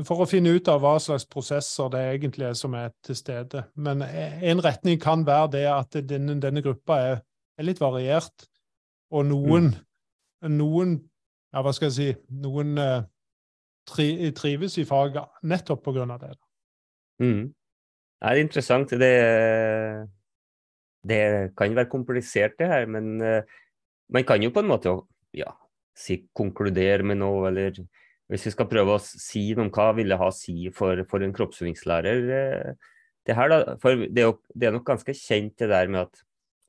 for 0.08 0.20
å 0.20 0.28
finne 0.28 0.52
ut 0.52 0.68
av 0.68 0.82
hva 0.84 0.98
slags 1.00 1.24
prosesser 1.32 1.88
det 1.94 2.02
egentlig 2.18 2.50
er 2.50 2.56
som 2.60 2.74
er 2.76 2.90
til 3.08 3.16
stede. 3.16 3.62
Men 3.80 4.02
en 4.04 4.60
retning 4.64 5.00
kan 5.00 5.24
være 5.28 5.52
det 5.54 5.62
at 5.72 5.96
denne, 6.10 6.36
denne 6.44 6.64
gruppa 6.66 6.98
er, 7.00 7.22
er, 7.56 7.68
litt 7.70 7.80
variert, 7.80 8.50
og 9.16 9.30
noen, 9.30 9.70
mm. 10.44 10.52
noen 10.58 10.98
ja, 11.52 11.64
hva 11.64 11.74
skal 11.76 11.90
jeg 11.90 11.96
si, 11.96 12.10
noen 12.44 12.76
uh, 12.80 13.04
tri, 13.88 14.08
trives 14.36 14.78
i 14.80 14.86
faget 14.88 15.44
nettopp 15.48 15.84
på 15.86 15.96
grunn 15.96 16.14
av 16.14 16.22
det. 16.24 16.36
Mm. 17.24 17.50
Det 18.22 18.30
er 18.30 18.44
interessant. 18.44 18.94
Det, 19.02 19.16
det 21.08 21.24
kan 21.58 21.76
være 21.76 21.92
komplisert, 21.92 22.58
det 22.60 22.70
her, 22.72 22.88
men 22.92 23.18
uh, 23.24 23.60
man 24.12 24.28
kan 24.28 24.44
jo 24.44 24.52
på 24.54 24.64
en 24.64 24.72
måte 24.72 24.96
ja, 25.36 25.52
si, 25.98 26.22
konkludere 26.36 27.06
med 27.08 27.22
noe, 27.22 27.50
eller 27.52 27.82
hvis 28.32 28.48
vi 28.48 28.54
skal 28.54 28.70
prøve 28.72 28.96
å 28.96 29.04
si 29.04 29.50
noe 29.58 29.68
om 29.68 29.74
hva 29.76 29.92
ville 29.98 30.18
ha 30.20 30.32
å 30.32 30.36
si 30.36 30.72
for, 30.76 31.04
for 31.12 31.24
en 31.26 31.34
kroppsøvingslærer 31.36 32.34
eh, 32.38 32.90
det 33.28 33.38
her 33.38 33.52
da, 33.52 33.62
for 33.82 34.08
det 34.08 34.24
er, 34.24 34.30
jo, 34.32 34.38
det 34.58 34.68
er 34.68 34.76
nok 34.76 34.88
ganske 34.88 35.14
kjent 35.14 35.60
det 35.62 35.70
der 35.70 35.92
med 35.92 36.08
at, 36.08 36.24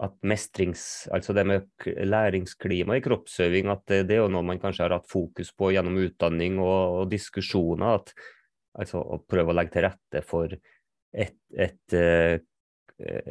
at 0.05 0.17
mestrings, 0.27 1.07
altså 1.15 1.33
det 1.37 1.47
med 1.49 1.87
læringsklima 1.87 2.99
i 2.99 3.05
kroppsøving, 3.05 3.71
at 3.73 3.87
det, 3.89 4.03
det, 4.11 4.19
er 4.19 4.25
jo 4.25 4.33
noe 4.35 4.45
man 4.45 4.61
kanskje 4.61 4.85
har 4.85 4.97
hatt 4.99 5.09
fokus 5.09 5.53
på 5.57 5.71
gjennom 5.73 5.97
utdanning 6.03 6.61
og, 6.61 6.99
og 6.99 7.11
diskusjoner. 7.13 8.03
at 8.03 8.13
altså 8.83 9.01
Å 9.01 9.23
prøve 9.29 9.55
å 9.55 9.57
legge 9.57 9.79
til 9.79 9.87
rette 9.87 10.25
for 10.29 10.53
et, 10.53 11.39
et, 11.57 11.97
eh, 11.97 12.37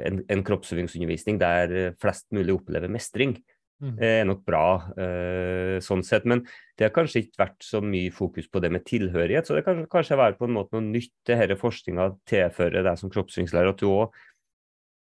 en, 0.07 0.23
en 0.25 0.45
kroppsøvingsundervisning 0.47 1.37
der 1.41 1.93
flest 2.01 2.31
mulig 2.33 2.57
opplever 2.57 2.89
mestring. 2.89 3.37
Mm. 3.81 3.95
er 3.97 4.25
nok 4.29 4.43
bra 4.45 4.65
eh, 4.93 5.77
sånn 5.81 6.03
sett. 6.05 6.25
Men 6.29 6.43
det 6.77 6.85
har 6.85 6.93
kanskje 6.93 7.23
ikke 7.23 7.41
vært 7.41 7.65
så 7.65 7.81
mye 7.81 8.11
fokus 8.13 8.49
på 8.51 8.61
det 8.61 8.69
med 8.73 8.85
tilhørighet. 8.85 9.47
Så 9.47 9.57
det 9.57 9.63
kan 9.65 9.81
kanskje 9.89 10.19
være 10.19 10.37
på 10.37 10.45
en 10.45 10.53
måte 10.53 10.77
noe 10.77 10.85
nytt 10.85 11.13
denne 11.25 11.57
forskninga 11.57 12.11
tilfører 12.29 12.85
deg 12.85 12.99
som 13.01 13.11
kroppsøvingslærer. 13.13 13.73
At 13.73 13.81
du 13.81 13.89
òg 13.89 14.19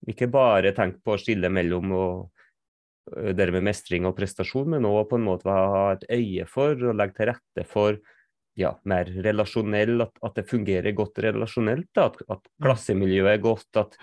ikke 0.09 0.31
bare 0.33 0.73
tenker 0.77 1.03
på 1.05 1.13
å 1.13 1.21
skille 1.21 1.51
mellom 1.53 1.93
og, 1.93 2.47
uh, 3.13 3.33
det 3.37 3.51
med 3.53 3.67
mestring 3.69 4.09
og 4.09 4.17
prestasjon, 4.17 4.73
men 4.73 4.89
òg 4.89 5.11
på 5.11 5.21
en 5.21 5.29
måte 5.29 5.53
ha 5.53 5.91
et 5.93 6.09
øye 6.17 6.49
for 6.49 6.73
og 6.73 6.97
legge 6.97 7.19
til 7.19 7.31
rette 7.35 7.67
for 7.69 8.01
ja, 8.59 8.73
mer 8.89 9.09
relasjonell, 9.25 10.01
at, 10.07 10.17
at 10.25 10.41
det 10.41 10.49
fungerer 10.49 10.97
godt 10.97 11.21
relasjonelt. 11.23 11.91
Da, 11.97 12.09
at, 12.09 12.25
at 12.27 12.41
mm. 12.41 12.65
klassemiljøet 12.65 13.35
er 13.35 13.45
godt. 13.45 13.69
at 13.85 14.01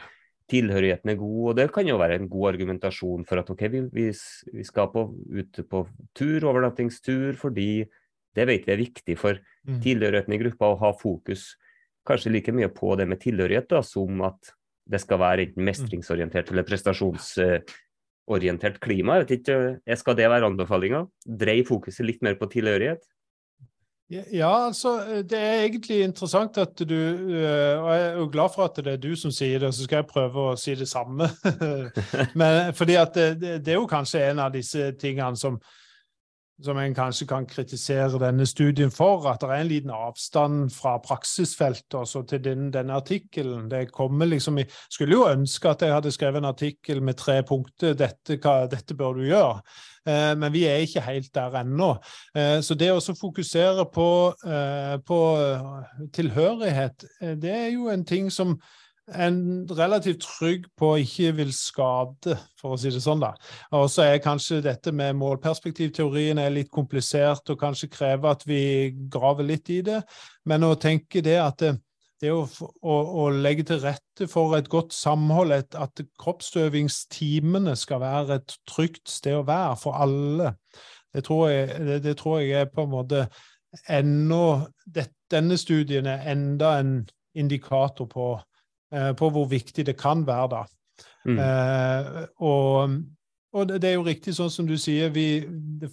tilhørigheten 0.52 1.12
er 1.12 1.18
god. 1.20 1.50
og 1.50 1.56
Det 1.58 1.68
kan 1.76 1.88
jo 1.88 1.98
være 2.00 2.16
en 2.20 2.30
god 2.32 2.46
argumentasjon 2.54 3.26
for 3.28 3.36
at 3.42 3.50
ok, 3.52 3.62
vi, 3.72 3.80
vi, 3.94 4.06
vi 4.54 4.64
skal 4.64 4.88
på, 4.94 5.02
ut 5.14 5.60
på 5.70 5.88
tur, 6.16 6.46
overnattingstur, 6.48 7.36
fordi 7.40 7.86
det 8.38 8.48
vet 8.48 8.68
vi 8.68 8.74
er 8.74 8.84
viktig 8.84 9.16
for 9.20 9.34
mm. 9.68 9.82
tilhørigheten 9.84 10.34
i 10.36 10.42
gruppa 10.44 10.66
å 10.72 10.82
ha 10.84 10.90
fokus 10.98 11.42
kanskje 12.08 12.32
like 12.32 12.52
mye 12.56 12.70
på 12.72 12.96
det 13.00 13.08
med 13.10 13.20
tilhørighet 13.24 13.68
da, 13.74 13.80
som 13.84 14.22
at 14.28 14.42
det 14.88 15.00
skal 15.04 15.20
være 15.20 15.42
enten 15.48 15.62
mm. 15.64 15.68
mestringsorientert 15.68 16.48
eller 16.54 16.66
prestasjonsorientert 16.68 18.78
klima. 18.84 19.16
Jeg 19.18 19.24
vet 19.26 19.34
ikke, 19.40 19.56
jeg 19.84 19.98
Skal 20.00 20.18
det 20.20 20.32
være 20.32 20.48
anbefalinga? 20.48 21.00
Drei 21.28 21.60
fokuset 21.68 22.06
litt 22.08 22.22
mer 22.24 22.36
på 22.40 22.46
tilhørighet? 22.54 23.04
Ja, 24.10 24.66
altså, 24.68 25.02
eh, 25.04 25.24
det 25.28 25.38
er 25.38 25.66
egentlig 25.66 25.98
interessant 26.04 26.58
at 26.58 26.80
du 26.80 26.96
eh, 26.96 27.80
Og 27.80 27.90
jeg 27.92 28.06
er 28.06 28.14
jo 28.16 28.30
glad 28.32 28.54
for 28.54 28.64
at 28.64 28.80
det 28.80 28.94
er 28.94 29.02
du 29.04 29.16
som 29.20 29.34
sier 29.36 29.60
det, 29.60 29.74
så 29.76 29.84
skal 29.84 30.00
jeg 30.00 30.08
prøve 30.08 30.46
å 30.52 30.56
si 30.60 30.76
det 30.80 30.88
samme. 30.88 31.28
Men 32.40 32.72
fordi 32.76 32.96
at 32.96 33.18
det, 33.18 33.58
det 33.66 33.74
er 33.74 33.82
jo 33.82 33.90
kanskje 33.90 34.24
en 34.30 34.40
av 34.46 34.54
disse 34.56 34.94
tingene 35.02 35.36
som 35.36 35.60
som 36.64 36.78
en 36.78 36.96
kanskje 36.96 37.28
kan 37.30 37.46
kritisere 37.46 38.20
denne 38.22 38.46
studien 38.50 38.92
for, 38.94 39.28
at 39.30 39.42
det 39.44 39.50
er 39.50 39.62
en 39.62 39.70
liten 39.70 39.94
avstand 39.94 40.72
fra 40.74 40.96
praksisfeltet 41.04 42.00
også 42.00 42.24
til 42.32 42.42
den, 42.44 42.72
denne 42.74 42.98
artikkelen. 42.98 43.68
Det 43.70 43.92
kommer 43.94 44.26
liksom 44.26 44.58
i, 44.58 44.66
skulle 44.90 45.14
jo 45.14 45.28
ønske 45.30 45.70
at 45.70 45.86
jeg 45.86 45.94
hadde 45.94 46.14
skrevet 46.16 46.42
en 46.42 46.50
artikkel 46.50 47.04
med 47.04 47.20
tre 47.20 47.44
punkter. 47.46 47.94
Dette, 47.98 48.40
hva, 48.42 48.66
dette 48.72 48.98
bør 48.98 49.20
du 49.20 49.28
gjøre. 49.28 49.62
Eh, 50.08 50.34
men 50.40 50.54
vi 50.54 50.66
er 50.66 50.82
ikke 50.82 51.06
helt 51.06 51.30
der 51.36 51.60
ennå. 51.62 51.92
Eh, 52.34 52.58
så 52.66 52.78
det 52.80 52.90
å 52.94 53.00
fokusere 53.22 53.86
på, 53.94 54.10
eh, 54.48 54.98
på 55.06 55.22
tilhørighet, 56.14 57.06
eh, 57.22 57.36
det 57.38 57.54
er 57.54 57.72
jo 57.76 57.90
en 57.94 58.06
ting 58.06 58.32
som 58.34 58.58
en 59.16 59.68
relativt 59.72 60.20
trygg 60.22 60.66
på 60.78 60.92
ikke 61.04 61.32
vil 61.38 61.52
skade, 61.56 62.36
for 62.60 62.76
å 62.76 62.80
si 62.80 62.92
det 62.92 63.02
sånn. 63.04 63.22
da. 63.24 63.32
Og 63.78 63.88
så 63.92 64.04
er 64.04 64.24
kanskje 64.24 64.62
dette 64.66 64.92
med 64.92 65.16
målperspektivteorien 65.20 66.40
er 66.42 66.54
litt 66.54 66.72
komplisert 66.74 67.50
og 67.50 67.60
kanskje 67.62 67.92
krever 67.94 68.36
at 68.36 68.44
vi 68.48 68.92
graver 69.12 69.48
litt 69.48 69.70
i 69.72 69.82
det. 69.86 70.02
Men 70.46 70.68
å 70.68 70.76
tenke 70.76 71.24
det 71.24 71.38
at 71.40 71.64
det, 71.64 71.74
det 72.22 72.34
å, 72.34 72.44
å, 72.82 72.98
å, 73.24 73.30
legge 73.32 73.68
til 73.70 73.80
rette 73.84 74.28
for 74.28 74.58
et 74.58 74.68
godt 74.72 74.96
samhold, 74.96 75.56
et, 75.56 75.78
at 75.78 76.04
kroppsøvingstimene 76.20 77.78
skal 77.80 78.04
være 78.04 78.42
et 78.42 78.58
trygt 78.68 79.08
sted 79.12 79.38
å 79.38 79.46
være 79.48 79.76
for 79.80 80.00
alle, 80.02 80.56
det 81.16 81.24
tror 81.26 81.48
jeg, 81.50 81.70
det, 81.88 82.02
det 82.04 82.18
tror 82.20 82.42
jeg 82.42 82.66
er 82.66 82.72
på 82.74 82.84
en 82.84 82.92
måte 82.92 83.28
enda 83.90 84.68
Denne 85.28 85.58
studien 85.60 86.06
er 86.08 86.22
enda 86.32 86.78
en 86.80 87.02
indikator 87.36 88.08
på 88.08 88.30
på 88.90 89.28
hvor 89.36 89.50
viktig 89.52 89.84
det 89.84 89.98
kan 90.00 90.22
være, 90.28 90.48
da. 90.54 90.62
Mm. 91.28 91.40
Eh, 91.40 92.26
og, 92.38 92.90
og, 93.54 93.70
det 93.70 93.90
er 93.90 93.98
jo 93.98 94.06
riktig 94.08 94.36
sånn 94.38 94.52
som 94.54 94.68
du 94.68 94.78
sier, 94.80 95.12
vi 95.12 95.44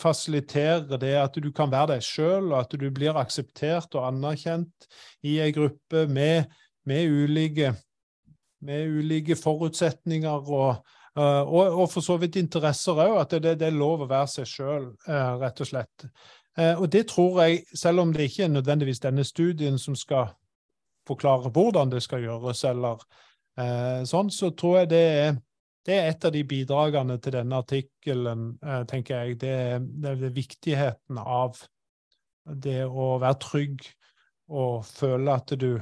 fasiliterer 0.01 1.01
det 1.01 1.15
at 1.19 1.39
du 1.43 1.51
kan 1.55 1.73
være 1.73 1.95
deg 1.95 2.07
sjøl, 2.07 2.53
og 2.53 2.61
at 2.61 2.77
du 2.79 2.87
blir 2.95 3.19
akseptert 3.19 3.97
og 3.99 4.07
anerkjent 4.13 4.89
i 5.27 5.41
ei 5.43 5.51
gruppe 5.55 6.07
med, 6.07 6.53
med, 6.87 7.11
ulike, 7.11 7.73
med, 8.65 9.01
ulike, 9.01 9.39
forutsetninger 9.39 10.53
og, 10.55 10.85
uh, 11.19 11.43
og, 11.43 11.65
og, 11.67 11.85
for 11.91 12.05
så 12.05 12.19
vidt 12.23 12.39
interesser 12.39 13.03
òg. 13.03 13.19
At 13.25 13.35
det, 13.35 13.59
det, 13.59 13.73
er 13.73 13.83
lov 13.83 14.05
å 14.05 14.11
være 14.11 14.31
seg 14.37 14.51
sjøl, 14.51 14.89
uh, 15.09 15.35
rett 15.43 15.61
og 15.65 15.73
slett. 15.73 16.09
Og 16.55 16.85
det 16.87 17.09
tror 17.11 17.41
jeg, 17.43 17.65
selv 17.75 17.99
om 17.99 18.13
det 18.15 18.29
ikke 18.29 18.45
er 18.45 18.51
nødvendigvis 18.53 19.01
denne 19.03 19.25
studien 19.27 19.75
som 19.75 19.97
skal 19.99 20.29
forklare 21.09 21.53
hvordan 21.53 21.93
det 21.93 22.03
skal 22.05 22.25
gjøres, 22.25 22.65
eller 22.69 23.03
eh, 23.61 24.05
sånn, 24.09 24.33
så 24.33 24.53
tror 24.57 24.83
jeg 24.83 24.91
det 24.95 25.03
er, 25.25 25.39
det 25.85 25.97
er 25.99 26.11
et 26.11 26.25
av 26.25 26.33
de 26.33 26.43
bidragene 26.49 27.19
til 27.21 27.37
denne 27.37 27.61
artikkelen, 27.61 28.47
eh, 28.65 28.83
tenker 28.91 29.25
jeg. 29.25 29.39
Det 29.43 29.57
det 30.03 30.15
er, 30.15 30.37
viktigheten 30.37 31.21
av 31.21 31.61
det 32.45 32.83
å 32.85 33.15
være 33.23 33.41
trygg 33.41 33.85
og 34.53 34.85
føle 34.85 35.33
at 35.33 35.55
du, 35.61 35.81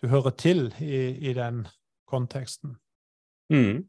du 0.00 0.08
hører 0.12 0.36
til 0.40 0.66
i, 0.80 1.06
i 1.30 1.36
den 1.36 1.64
konteksten. 2.10 2.76
Mm. 3.52 3.84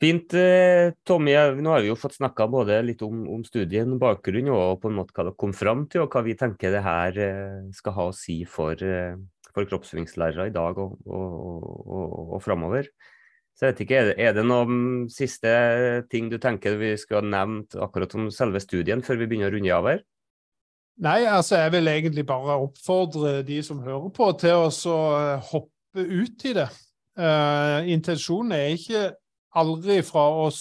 Fint, 0.00 0.34
eh, 0.34 0.92
Tommy. 1.08 1.32
Nå 1.32 1.70
har 1.72 1.80
vi 1.80 1.88
jo 1.88 1.96
fått 1.96 2.18
snakka 2.18 2.46
både 2.52 2.82
litt 2.84 3.00
om, 3.02 3.22
om, 3.32 3.44
studien, 3.48 3.94
bakgrunn 4.00 4.50
og 4.52 4.82
på 4.82 4.90
en 4.90 4.98
måte 4.98 5.16
hva 5.16 5.30
det 5.30 5.38
kom 5.40 5.54
fram 5.56 5.86
til, 5.88 6.04
og 6.04 6.12
hva 6.12 6.20
vi 6.26 6.36
tenker 6.36 6.74
det 6.74 6.82
her 6.84 7.16
eh, 7.16 7.62
skal 7.72 7.96
ha 7.96 8.08
å 8.10 8.16
si 8.16 8.42
for, 8.44 8.76
eh, 8.76 9.16
for 9.54 9.68
kroppsøvingslærere 9.70 10.50
i 10.50 10.54
dag 10.54 10.82
og, 10.84 10.98
og, 11.08 11.40
og, 11.88 12.34
og 12.36 12.44
framover. 12.44 12.90
Så 13.56 13.64
jeg 13.64 13.72
vet 13.72 13.84
ikke, 13.86 14.04
er 14.20 14.36
det 14.36 14.44
noen 14.44 15.06
siste 15.08 15.50
ting 16.12 16.28
du 16.28 16.36
tenker 16.36 16.76
vi 16.76 16.92
skulle 17.00 17.24
ha 17.24 17.30
nevnt 17.38 17.78
akkurat 17.80 18.12
om 18.20 18.28
selve 18.28 18.60
studien, 18.60 19.00
før 19.00 19.22
vi 19.22 19.30
begynner 19.30 19.48
å 19.48 19.56
runde 19.56 19.78
av 19.78 19.88
her? 19.94 20.04
Nei, 21.00 21.22
altså 21.24 21.62
jeg 21.62 21.72
vil 21.72 21.88
egentlig 21.88 22.24
bare 22.28 22.60
oppfordre 22.60 23.38
de 23.48 23.62
som 23.64 23.80
hører 23.84 24.12
på, 24.12 24.28
til 24.40 24.60
å 24.60 24.68
hoppe 25.40 26.04
ut 26.04 26.44
i 26.48 26.52
det. 26.56 26.68
Uh, 27.16 27.80
intensjonen 27.88 28.52
er 28.52 28.74
ikke 28.76 29.02
aldri 29.56 30.00
fra 30.06 30.26
oss, 30.46 30.60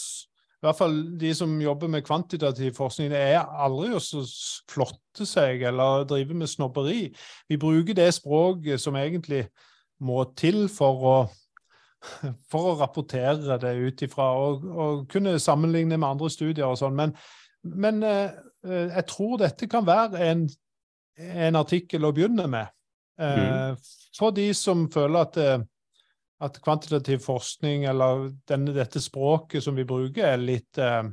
i 0.56 0.66
hvert 0.66 0.80
fall 0.80 0.96
de 1.22 1.30
som 1.38 1.52
jobber 1.62 1.92
med 1.92 2.06
kvantitativ 2.08 2.74
forskning, 2.74 3.12
det 3.14 3.22
er 3.22 3.42
aldri 3.44 3.92
å 3.94 4.02
flotte 4.72 5.28
seg 5.30 5.62
eller 5.70 6.08
drive 6.10 6.38
med 6.38 6.50
snobberi. 6.50 7.10
Vi 7.50 7.60
bruker 7.62 7.98
det 7.98 8.08
språket 8.16 8.82
som 8.82 8.98
egentlig 8.98 9.44
må 10.02 10.24
til 10.38 10.66
for 10.72 11.06
å, 11.06 11.16
for 12.52 12.72
å 12.72 12.78
rapportere 12.80 13.60
det 13.62 13.76
ut 13.78 14.06
ifra, 14.08 14.32
og, 14.42 14.66
og, 14.66 15.06
kunne 15.12 15.38
sammenligne 15.40 16.00
med 16.00 16.10
andre 16.16 16.32
studier 16.34 16.72
og 16.72 16.80
sånn. 16.82 16.98
Men, 16.98 17.14
men 17.62 18.02
eh, 18.08 18.34
jeg 18.66 19.06
tror 19.12 19.38
dette 19.44 19.70
kan 19.70 19.86
være 19.86 20.24
en, 20.32 20.48
en 21.20 21.62
artikkel 21.62 22.08
å 22.08 22.14
begynne 22.16 22.48
med. 22.50 22.74
Eh, 23.22 23.40
mm. 23.40 23.86
For 24.18 24.36
de 24.36 24.50
som 24.58 24.88
føler 24.92 25.28
at 25.28 25.40
eh, 25.40 25.64
at 26.44 26.58
kvantitativ 26.64 27.22
forskning, 27.24 27.86
eller 27.88 28.28
denne, 28.50 28.74
dette 28.76 29.00
språket 29.02 29.64
som 29.64 29.78
vi 29.78 29.86
bruker, 29.88 30.26
er 30.34 30.42
litt, 30.42 30.78
eh, 30.78 31.04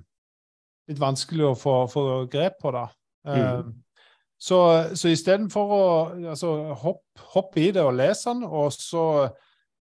litt 0.91 0.99
vanskelig 1.03 1.53
å 1.53 1.59
få, 1.59 1.77
få, 1.93 2.05
grep 2.33 2.59
på. 2.63 2.73
da. 2.75 2.89
Mm. 3.29 3.39
Eh, 3.39 3.63
så, 4.43 4.59
så 4.99 5.13
istedenfor 5.13 5.75
å 5.77 5.85
altså, 6.33 6.51
hoppe 6.83 7.29
hopp 7.37 7.59
i 7.63 7.69
det 7.75 7.85
og 7.87 7.95
lese 7.95 8.33
den, 8.33 8.43
og 8.49 8.73
så 8.75 9.05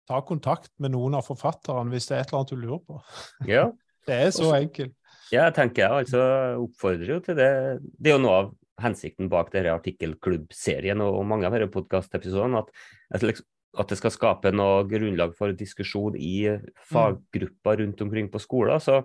ta 0.10 0.20
kontakt 0.28 0.74
med 0.84 0.92
noen 0.92 1.16
av 1.16 1.24
forfatterne 1.24 1.94
hvis 1.94 2.10
det 2.10 2.18
er 2.18 2.26
et 2.26 2.34
eller 2.34 2.42
annet 2.42 2.52
du 2.52 2.66
lurer 2.66 2.84
på. 2.84 3.00
Ja. 3.54 3.70
det 4.08 4.20
er 4.26 4.36
så 4.36 4.52
enkelt. 4.58 4.98
Ja, 5.32 5.48
jeg 5.48 5.56
tenker 5.56 5.86
jeg 5.86 6.04
altså 6.04 6.26
oppfordrer 6.62 7.16
jo 7.16 7.22
til 7.24 7.40
det. 7.40 7.50
Det 7.96 8.12
er 8.12 8.18
jo 8.18 8.26
noe 8.26 8.42
av 8.42 8.52
hensikten 8.84 9.30
bak 9.32 9.52
denne 9.54 9.74
artikkelklubbserien 9.78 11.02
og, 11.06 11.22
mange 11.30 11.48
av 11.48 11.56
disse 11.56 11.72
podkastepisodene. 11.74 12.62
At, 12.64 12.86
at, 13.16 13.26
liksom, 13.26 13.48
at, 13.74 13.90
det 13.90 13.98
skal 14.00 14.14
skape 14.14 14.54
noe 14.54 14.86
grunnlag 14.90 15.34
for 15.38 15.54
diskusjon 15.58 16.18
i 16.20 16.46
faggrupper 16.92 17.82
rundt 17.82 18.02
omkring 18.06 18.30
på 18.32 18.42
skoler. 18.42 18.80
Så 18.84 19.02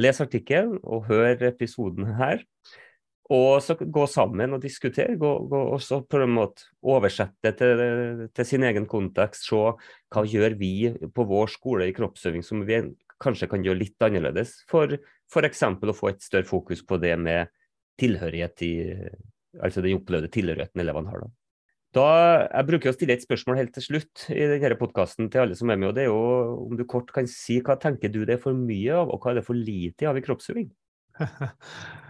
les 0.00 0.20
artikkelen 0.20 0.80
og 0.82 1.06
hør 1.10 1.46
episoden 1.50 2.16
her. 2.18 2.44
Og 3.34 3.58
så 3.64 3.74
gå 3.74 4.04
sammen 4.06 4.54
og 4.54 4.62
diskutere, 4.62 5.16
gå, 5.18 5.30
gå, 5.50 5.60
og 5.74 5.80
så 5.82 5.98
på 6.06 6.20
en 6.22 6.36
måte 6.36 6.68
oversette 6.86 7.50
til, 7.58 7.80
til, 8.30 8.46
sin 8.46 8.66
egen 8.68 8.86
kontekst. 8.86 9.48
Se 9.48 9.62
hva 10.14 10.22
gjør 10.22 10.54
vi 10.60 10.92
på 11.10 11.26
vår 11.26 11.50
skole 11.50 11.88
i 11.90 11.96
kroppsøving 11.96 12.46
som 12.46 12.62
vi 12.68 12.78
kanskje 13.22 13.48
kan 13.50 13.66
gjøre 13.66 13.80
litt 13.82 14.06
annerledes. 14.06 14.60
For 14.70 14.94
f.eks. 14.94 15.64
å 15.66 15.96
få 15.96 16.12
et 16.12 16.22
større 16.22 16.46
fokus 16.46 16.84
på 16.86 17.00
det 17.02 17.16
med 17.18 17.50
tilhørighet 18.00 18.62
i 18.66 18.76
Altså 19.56 19.80
den 19.80 19.96
opplevde 19.96 20.28
tilhørigheten 20.28 20.82
elevene 20.82 21.08
har. 21.08 21.22
da. 21.24 21.45
Da, 21.96 22.08
jeg 22.50 22.68
bruker 22.68 22.90
å 22.90 22.96
stille 22.96 23.14
et 23.16 23.24
spørsmål 23.24 23.60
helt 23.62 23.72
til 23.72 23.84
slutt 23.86 24.26
i 24.34 24.42
denne 24.50 24.76
podkasten 24.76 25.30
til 25.32 25.46
alle 25.46 25.56
som 25.56 25.70
er 25.72 25.78
med. 25.80 25.88
og 25.90 25.94
det 25.96 26.04
er 26.04 26.10
jo 26.10 26.66
Om 26.66 26.76
du 26.76 26.84
kort 26.84 27.12
kan 27.14 27.28
si 27.30 27.60
hva 27.64 27.78
tenker 27.80 28.12
du 28.12 28.24
det 28.24 28.36
er 28.36 28.42
for 28.42 28.52
mye 28.52 28.98
av, 28.98 29.08
og 29.08 29.22
hva 29.22 29.32
er 29.32 29.40
det 29.40 29.46
for 29.46 29.56
lite 29.56 30.08
av 30.08 30.18
i 30.18 30.24
kroppsøving? 30.26 30.68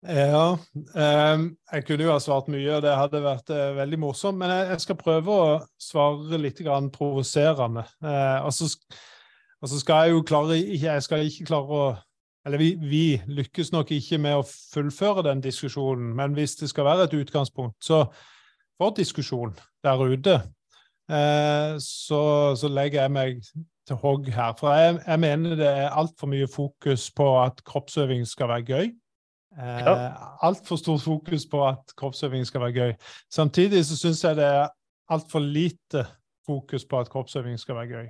Ja, 0.00 0.56
um, 0.56 1.42
jeg 1.74 1.84
kunne 1.84 2.06
jo 2.06 2.12
ha 2.14 2.20
svart 2.24 2.46
mye, 2.48 2.70
og 2.72 2.80
det 2.80 2.94
hadde 2.96 3.20
vært 3.20 3.50
uh, 3.52 3.74
veldig 3.76 3.98
morsomt. 4.00 4.38
Men 4.40 4.48
jeg, 4.48 4.68
jeg, 4.70 4.80
skal 4.86 4.96
prøve 4.96 5.34
å 5.34 5.50
svare 5.76 6.40
litt 6.40 6.62
grann 6.64 6.88
provoserende. 6.94 7.84
Uh, 8.00 8.46
og, 8.46 8.54
så, 8.56 8.70
skal 9.76 10.06
jeg 10.06 10.14
jo 10.14 10.22
klare 10.24 10.56
Jeg 10.56 11.04
skal 11.04 11.26
ikke 11.28 11.50
klare 11.50 11.82
å 11.82 11.84
Eller 12.48 12.62
vi, 12.62 12.70
vi, 12.80 13.04
lykkes 13.28 13.74
nok 13.74 13.92
ikke 13.92 14.16
med 14.24 14.40
å 14.40 14.48
fullføre 14.48 15.26
den 15.28 15.44
diskusjonen, 15.44 16.14
men 16.16 16.32
hvis 16.32 16.56
det 16.62 16.70
skal 16.72 16.88
være 16.88 17.04
et 17.04 17.18
utgangspunkt, 17.20 17.76
så 17.84 18.06
for 18.80 18.96
diskusjon 18.96 19.52
der 19.84 20.00
ute, 20.00 20.38
uh, 21.12 21.76
så, 21.84 22.22
så, 22.56 22.70
legger 22.72 23.04
jeg 23.04 23.12
meg 23.12 23.44
til 23.86 24.00
hogg 24.00 24.30
her. 24.32 24.54
For 24.58 24.72
jeg, 24.72 24.98
jeg 25.06 25.20
mener 25.20 25.58
det 25.58 25.68
er 25.68 25.92
altfor 25.92 26.30
mye 26.32 26.48
fokus 26.48 27.10
på 27.12 27.28
at 27.42 27.60
kroppsøving 27.68 28.26
skal 28.28 28.48
være 28.52 28.66
gøy. 28.72 28.90
Ja. 29.56 30.06
Eh, 30.06 30.12
Altfor 30.46 30.76
stort 30.78 31.02
fokus 31.02 31.46
på 31.50 31.64
at 31.68 31.92
kroppsøving 31.98 32.46
skal 32.46 32.60
være 32.60 32.72
gøy. 32.72 32.92
Samtidig 33.32 33.82
så 33.86 33.98
syns 33.98 34.22
jeg 34.24 34.38
det 34.38 34.46
er 34.46 34.68
altfor 35.10 35.42
lite 35.42 36.04
fokus 36.46 36.84
på 36.86 37.00
at 37.00 37.10
kroppsøving 37.10 37.58
skal 37.58 37.80
være 37.80 37.86
gøy. 37.90 38.08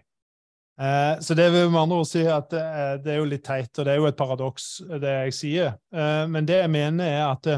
Eh, 0.80 1.20
så 1.20 1.34
det 1.34 1.52
vil 1.52 1.70
med 1.70 1.80
andre 1.80 1.96
ord 1.96 2.08
si 2.08 2.22
at 2.24 2.50
det 2.52 2.60
er, 2.60 2.96
det 3.04 3.12
er, 3.12 3.18
jo 3.18 3.28
litt 3.28 3.44
teit, 3.44 3.72
og 3.78 3.84
det 3.84 3.92
er 3.92 4.00
jo 4.00 4.08
et 4.08 4.16
paradoks, 4.16 4.68
det 5.00 5.16
jeg 5.16 5.34
sier. 5.36 5.74
Eh, 5.94 6.24
men 6.28 6.48
det 6.48 6.60
jeg 6.60 6.70
mener, 6.70 7.04
er 7.04 7.26
at 7.32 7.50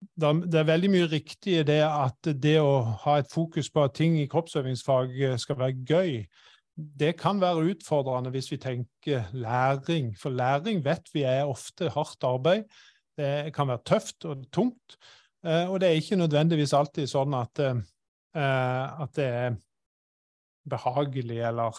det, 0.00 0.54
er 0.56 0.68
veldig 0.68 0.90
mye 0.92 1.08
riktig 1.12 1.58
i 1.60 1.64
det 1.66 1.82
at 1.84 2.30
det 2.42 2.56
å 2.62 2.80
ha 3.04 3.18
et 3.20 3.30
fokus 3.32 3.68
på 3.72 3.84
at 3.84 3.96
ting 3.98 4.16
i 4.20 4.28
kroppsøvingsfag 4.30 5.12
skal 5.40 5.58
være 5.60 5.84
gøy, 5.88 6.14
det 6.76 7.14
kan 7.20 7.40
være 7.40 7.74
utfordrende 7.74 8.32
hvis 8.32 8.50
vi 8.52 8.60
tenker 8.60 9.28
læring. 9.36 10.14
For 10.18 10.32
læring 10.32 10.84
vet 10.84 11.10
vi 11.12 11.24
er 11.28 11.48
ofte 11.48 11.90
hardt 11.92 12.24
arbeid. 12.24 12.64
Det 13.18 13.52
kan 13.54 13.68
være 13.68 13.84
tøft 13.84 14.24
og 14.24 14.46
tungt. 14.52 14.96
Eh, 15.44 15.70
og 15.70 15.80
det 15.80 15.88
er 15.88 15.98
ikke 16.00 16.20
nødvendigvis 16.20 16.72
alltid 16.76 17.08
sånn 17.10 17.34
at, 17.36 17.60
eh, 17.60 19.02
at 19.04 19.12
det 19.16 19.26
er 19.26 19.58
behagelig 20.70 21.40
eller 21.48 21.76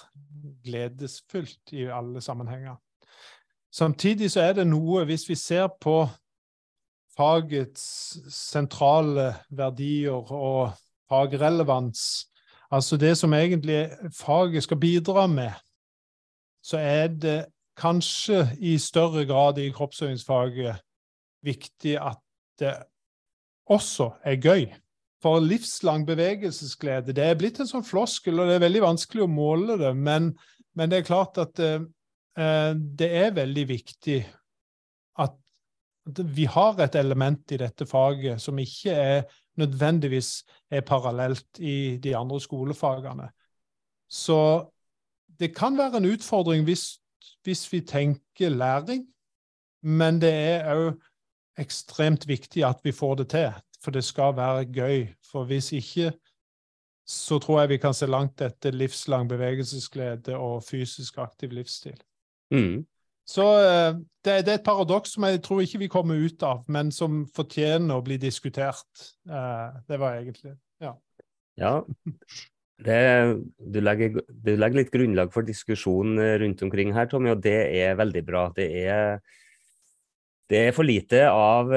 gledesfullt 0.66 1.74
i 1.78 1.86
alle 1.94 2.22
sammenhenger. 2.22 2.78
Samtidig 3.72 4.32
så 4.34 4.42
er 4.50 4.58
det 4.60 4.68
noe, 4.68 5.06
hvis 5.08 5.30
vi 5.30 5.38
ser 5.40 5.70
på 5.82 6.04
fagets 7.22 7.86
sentrale 8.34 9.30
verdier 9.54 10.34
og 10.34 10.74
fagrelevans, 11.12 12.26
Altså 12.72 12.98
det 12.98 13.18
som 13.18 13.34
egentlig 13.34 13.90
faget 14.16 14.64
skal 14.64 14.80
bidra 14.80 15.28
med, 15.28 15.52
så 16.64 16.78
er 16.78 17.08
det 17.08 17.46
kanskje 17.78 18.46
i 18.60 18.78
større 18.78 19.26
grad 19.26 19.58
i 19.58 19.72
kroppsøvingsfaget 19.76 20.76
viktig 21.44 21.98
at 22.00 22.20
det 22.60 22.76
også 23.66 24.12
er 24.24 24.40
gøy. 24.40 24.66
For 25.22 25.40
livslang 25.40 26.06
bevegelsesglede 26.08 27.14
det 27.14 27.26
er 27.26 27.36
blitt 27.38 27.60
en 27.60 27.68
sånn 27.68 27.86
floskel, 27.86 28.40
og 28.40 28.48
det 28.48 28.56
er 28.56 28.64
veldig 28.64 28.86
vanskelig 28.86 29.26
å 29.26 29.32
måle 29.32 29.78
det. 29.82 29.92
Men, 29.98 30.32
men 30.74 30.92
det 30.92 31.02
er 31.02 31.10
klart 31.10 31.38
at 31.44 31.60
eh, 31.60 31.84
det 32.78 33.12
er 33.26 33.36
veldig 33.36 33.68
viktig 33.68 34.22
at, 35.20 35.36
at 36.08 36.36
vi 36.36 36.46
har 36.50 36.80
et 36.82 36.96
element 36.96 37.52
i 37.52 37.60
dette 37.62 37.86
faget 37.86 38.42
som 38.42 38.60
ikke 38.60 38.92
er 38.92 39.24
nødvendigvis 39.60 40.44
er 40.72 40.82
parallelt 40.82 41.60
i 41.60 41.98
de 41.98 42.16
andre 42.18 42.42
skolefagene. 42.42 43.30
Så 44.10 44.66
det 45.40 45.56
kan 45.56 45.78
være 45.78 45.98
en 45.98 46.12
utfordring 46.14 46.64
hvis, 46.64 47.00
hvis 47.44 47.74
vi 47.74 47.82
tenker 47.82 48.50
læring, 48.50 49.08
men 49.82 50.22
det 50.22 50.34
er 50.34 50.68
òg 50.76 51.00
ekstremt 51.60 52.28
viktig 52.28 52.64
at 52.66 52.80
vi 52.84 52.92
får 52.92 53.16
det 53.16 53.30
til, 53.30 53.54
for 53.84 53.92
det 53.92 54.04
skal 54.04 54.36
være 54.36 54.66
gøy. 54.66 55.08
For 55.32 55.46
hvis 55.46 55.72
ikke, 55.72 56.12
så 57.08 57.40
tror 57.40 57.60
jeg 57.60 57.70
vi 57.70 57.78
kan 57.78 57.94
se 57.94 58.06
langt 58.06 58.42
etter 58.42 58.72
livslang 58.72 59.30
bevegelsesglede 59.30 60.38
og 60.38 60.64
fysisk 60.64 61.18
aktiv 61.18 61.52
livsstil. 61.52 61.98
Mm. 62.52 62.86
Så 63.32 63.46
eh, 63.64 64.00
det, 64.26 64.34
er 64.34 64.56
et 64.58 64.66
paradoks 64.66 65.16
som 65.16 65.26
jeg 65.28 65.42
tror 65.46 65.64
ikke 65.64 65.84
vi 65.86 65.92
kommer 65.92 66.20
ut 66.20 66.44
av, 66.44 66.64
men 66.72 66.92
som 66.94 67.24
fortjener 67.36 67.98
å 67.98 68.06
bli 68.06 68.18
diskutert. 68.22 69.06
Eh, 69.30 69.68
det 69.88 70.00
var 70.02 70.20
egentlig 70.20 70.58
Ja. 70.82 70.96
ja. 71.62 71.76
Det, 72.82 72.98
du, 73.62 73.78
legger, 73.78 74.24
du, 74.26 74.56
legger, 74.58 74.80
litt 74.80 74.90
grunnlag 74.94 75.30
for 75.34 75.46
diskusjon 75.46 76.18
eh, 76.18 76.40
rundt 76.42 76.64
omkring 76.66 76.96
her, 76.96 77.06
Tommy, 77.08 77.30
og 77.36 77.44
det 77.44 77.60
er 77.78 78.00
veldig 78.00 78.24
bra. 78.26 78.48
Det 78.56 78.68
er, 78.82 79.22
det 80.50 80.66
er 80.68 80.76
for 80.76 80.90
lite 80.90 81.24
av 81.30 81.72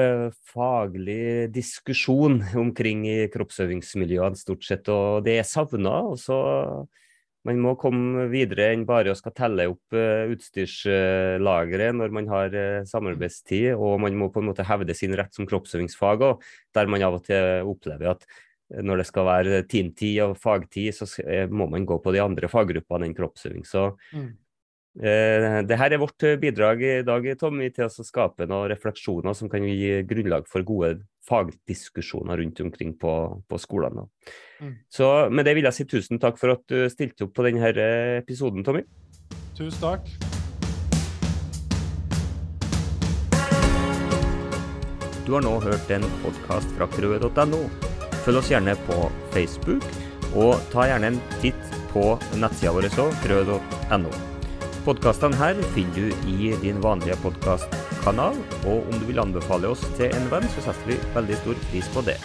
faglig 0.49 1.53
diskusjon 1.53 2.41
omkring 2.65 3.05
i 3.07 3.19
kroppsøvingsmiljøene, 3.31 4.41
stort 4.41 4.65
sett, 4.65 4.89
og 4.91 5.23
det 5.29 5.37
er 5.39 5.47
savna. 5.47 6.01
Og 6.09 6.17
så 6.19 6.41
man 7.45 7.59
må 7.61 7.75
komme 7.79 8.25
videre 8.31 8.71
enn 8.73 8.85
bare 8.87 9.13
å 9.13 9.17
skal 9.17 9.33
telle 9.37 9.67
opp 9.69 9.95
uh, 9.95 10.25
utstyrslageret 10.33 11.97
når 11.97 12.15
man 12.15 12.29
har 12.31 12.55
uh, 12.55 12.87
samarbeidstid, 12.89 13.73
og 13.75 13.99
man 14.03 14.17
må 14.17 14.31
på 14.33 14.41
en 14.41 14.49
måte 14.49 14.65
hevde 14.65 14.95
sin 14.97 15.13
rett 15.17 15.35
som 15.35 15.47
kroppsøvingsfag 15.49 16.25
òg, 16.25 16.43
der 16.75 16.89
man 16.91 17.05
av 17.05 17.19
og 17.19 17.25
til 17.27 17.69
opplever 17.69 18.15
at 18.15 18.25
eh, 18.25 18.81
når 18.81 19.03
det 19.03 19.07
skal 19.11 19.29
være 19.29 19.61
teamtid 19.69 20.23
og 20.25 20.39
fagtid, 20.41 20.97
så 20.97 21.07
må 21.53 21.69
man 21.71 21.85
gå 21.85 21.99
på 22.01 22.15
de 22.15 22.23
andre 22.23 22.49
faggruppene 22.49 23.09
enn 23.09 23.17
kroppsøving. 23.17 23.65
Så 23.69 23.91
mm. 24.15 24.31
Uh, 24.99 25.59
det 25.67 25.79
her 25.79 25.95
er 25.95 26.01
vårt 26.01 26.27
bidrag 26.41 26.83
i 26.83 26.93
dag 27.07 27.27
Tom, 27.39 27.59
til 27.73 27.87
å 27.87 28.05
skape 28.07 28.47
noen 28.49 28.69
refleksjoner 28.71 29.35
som 29.37 29.51
kan 29.51 29.65
gi 29.67 30.01
grunnlag 30.07 30.47
for 30.51 30.65
gode 30.67 30.99
fagdiskusjoner 31.25 32.37
rundt 32.37 32.61
omkring 32.61 32.93
på, 33.01 33.15
på 33.49 33.57
skolene. 33.61 34.05
Mm. 34.61 34.75
Så 34.89 35.09
med 35.33 35.47
det 35.47 35.55
vil 35.57 35.67
jeg 35.69 35.79
si 35.79 35.87
tusen 35.89 36.21
takk 36.21 36.39
for 36.41 36.53
at 36.53 36.63
du 36.69 36.85
stilte 36.93 37.27
opp 37.27 37.35
på 37.37 37.47
denne 37.47 37.73
episoden, 38.21 38.65
Tommy. 38.65 38.85
Tusen 39.57 39.81
takk. 39.81 40.09
Du 45.25 45.33
har 45.33 45.41
nå 45.41 45.55
hørt 45.63 45.89
en 45.89 46.03
podkast 46.21 46.69
fra 46.77 46.85
krøe.no. 46.93 47.63
Følg 48.25 48.41
oss 48.41 48.51
gjerne 48.53 48.75
på 48.85 48.99
Facebook, 49.33 49.87
og 50.37 50.61
ta 50.69 50.85
gjerne 50.91 51.15
en 51.15 51.19
titt 51.41 51.75
på 51.89 52.11
nettsida 52.37 52.75
vår 52.75 52.91
òg, 52.93 53.19
krøe.no. 53.25 54.34
Podkastene 54.85 55.33
her 55.39 55.57
finner 55.73 55.95
du 55.97 56.27
i 56.29 56.51
din 56.61 56.77
vanlige 56.83 57.17
podkastkanal, 57.23 58.37
og 58.69 58.85
om 58.85 58.99
du 59.01 59.07
vil 59.09 59.23
anbefale 59.23 59.73
oss 59.73 59.81
til 59.97 60.13
en 60.13 60.29
venn, 60.29 60.45
så 60.53 60.67
setter 60.67 60.93
vi 60.93 61.01
veldig 61.17 61.41
stor 61.41 61.61
pris 61.71 61.93
på 61.95 62.05
det. 62.05 62.19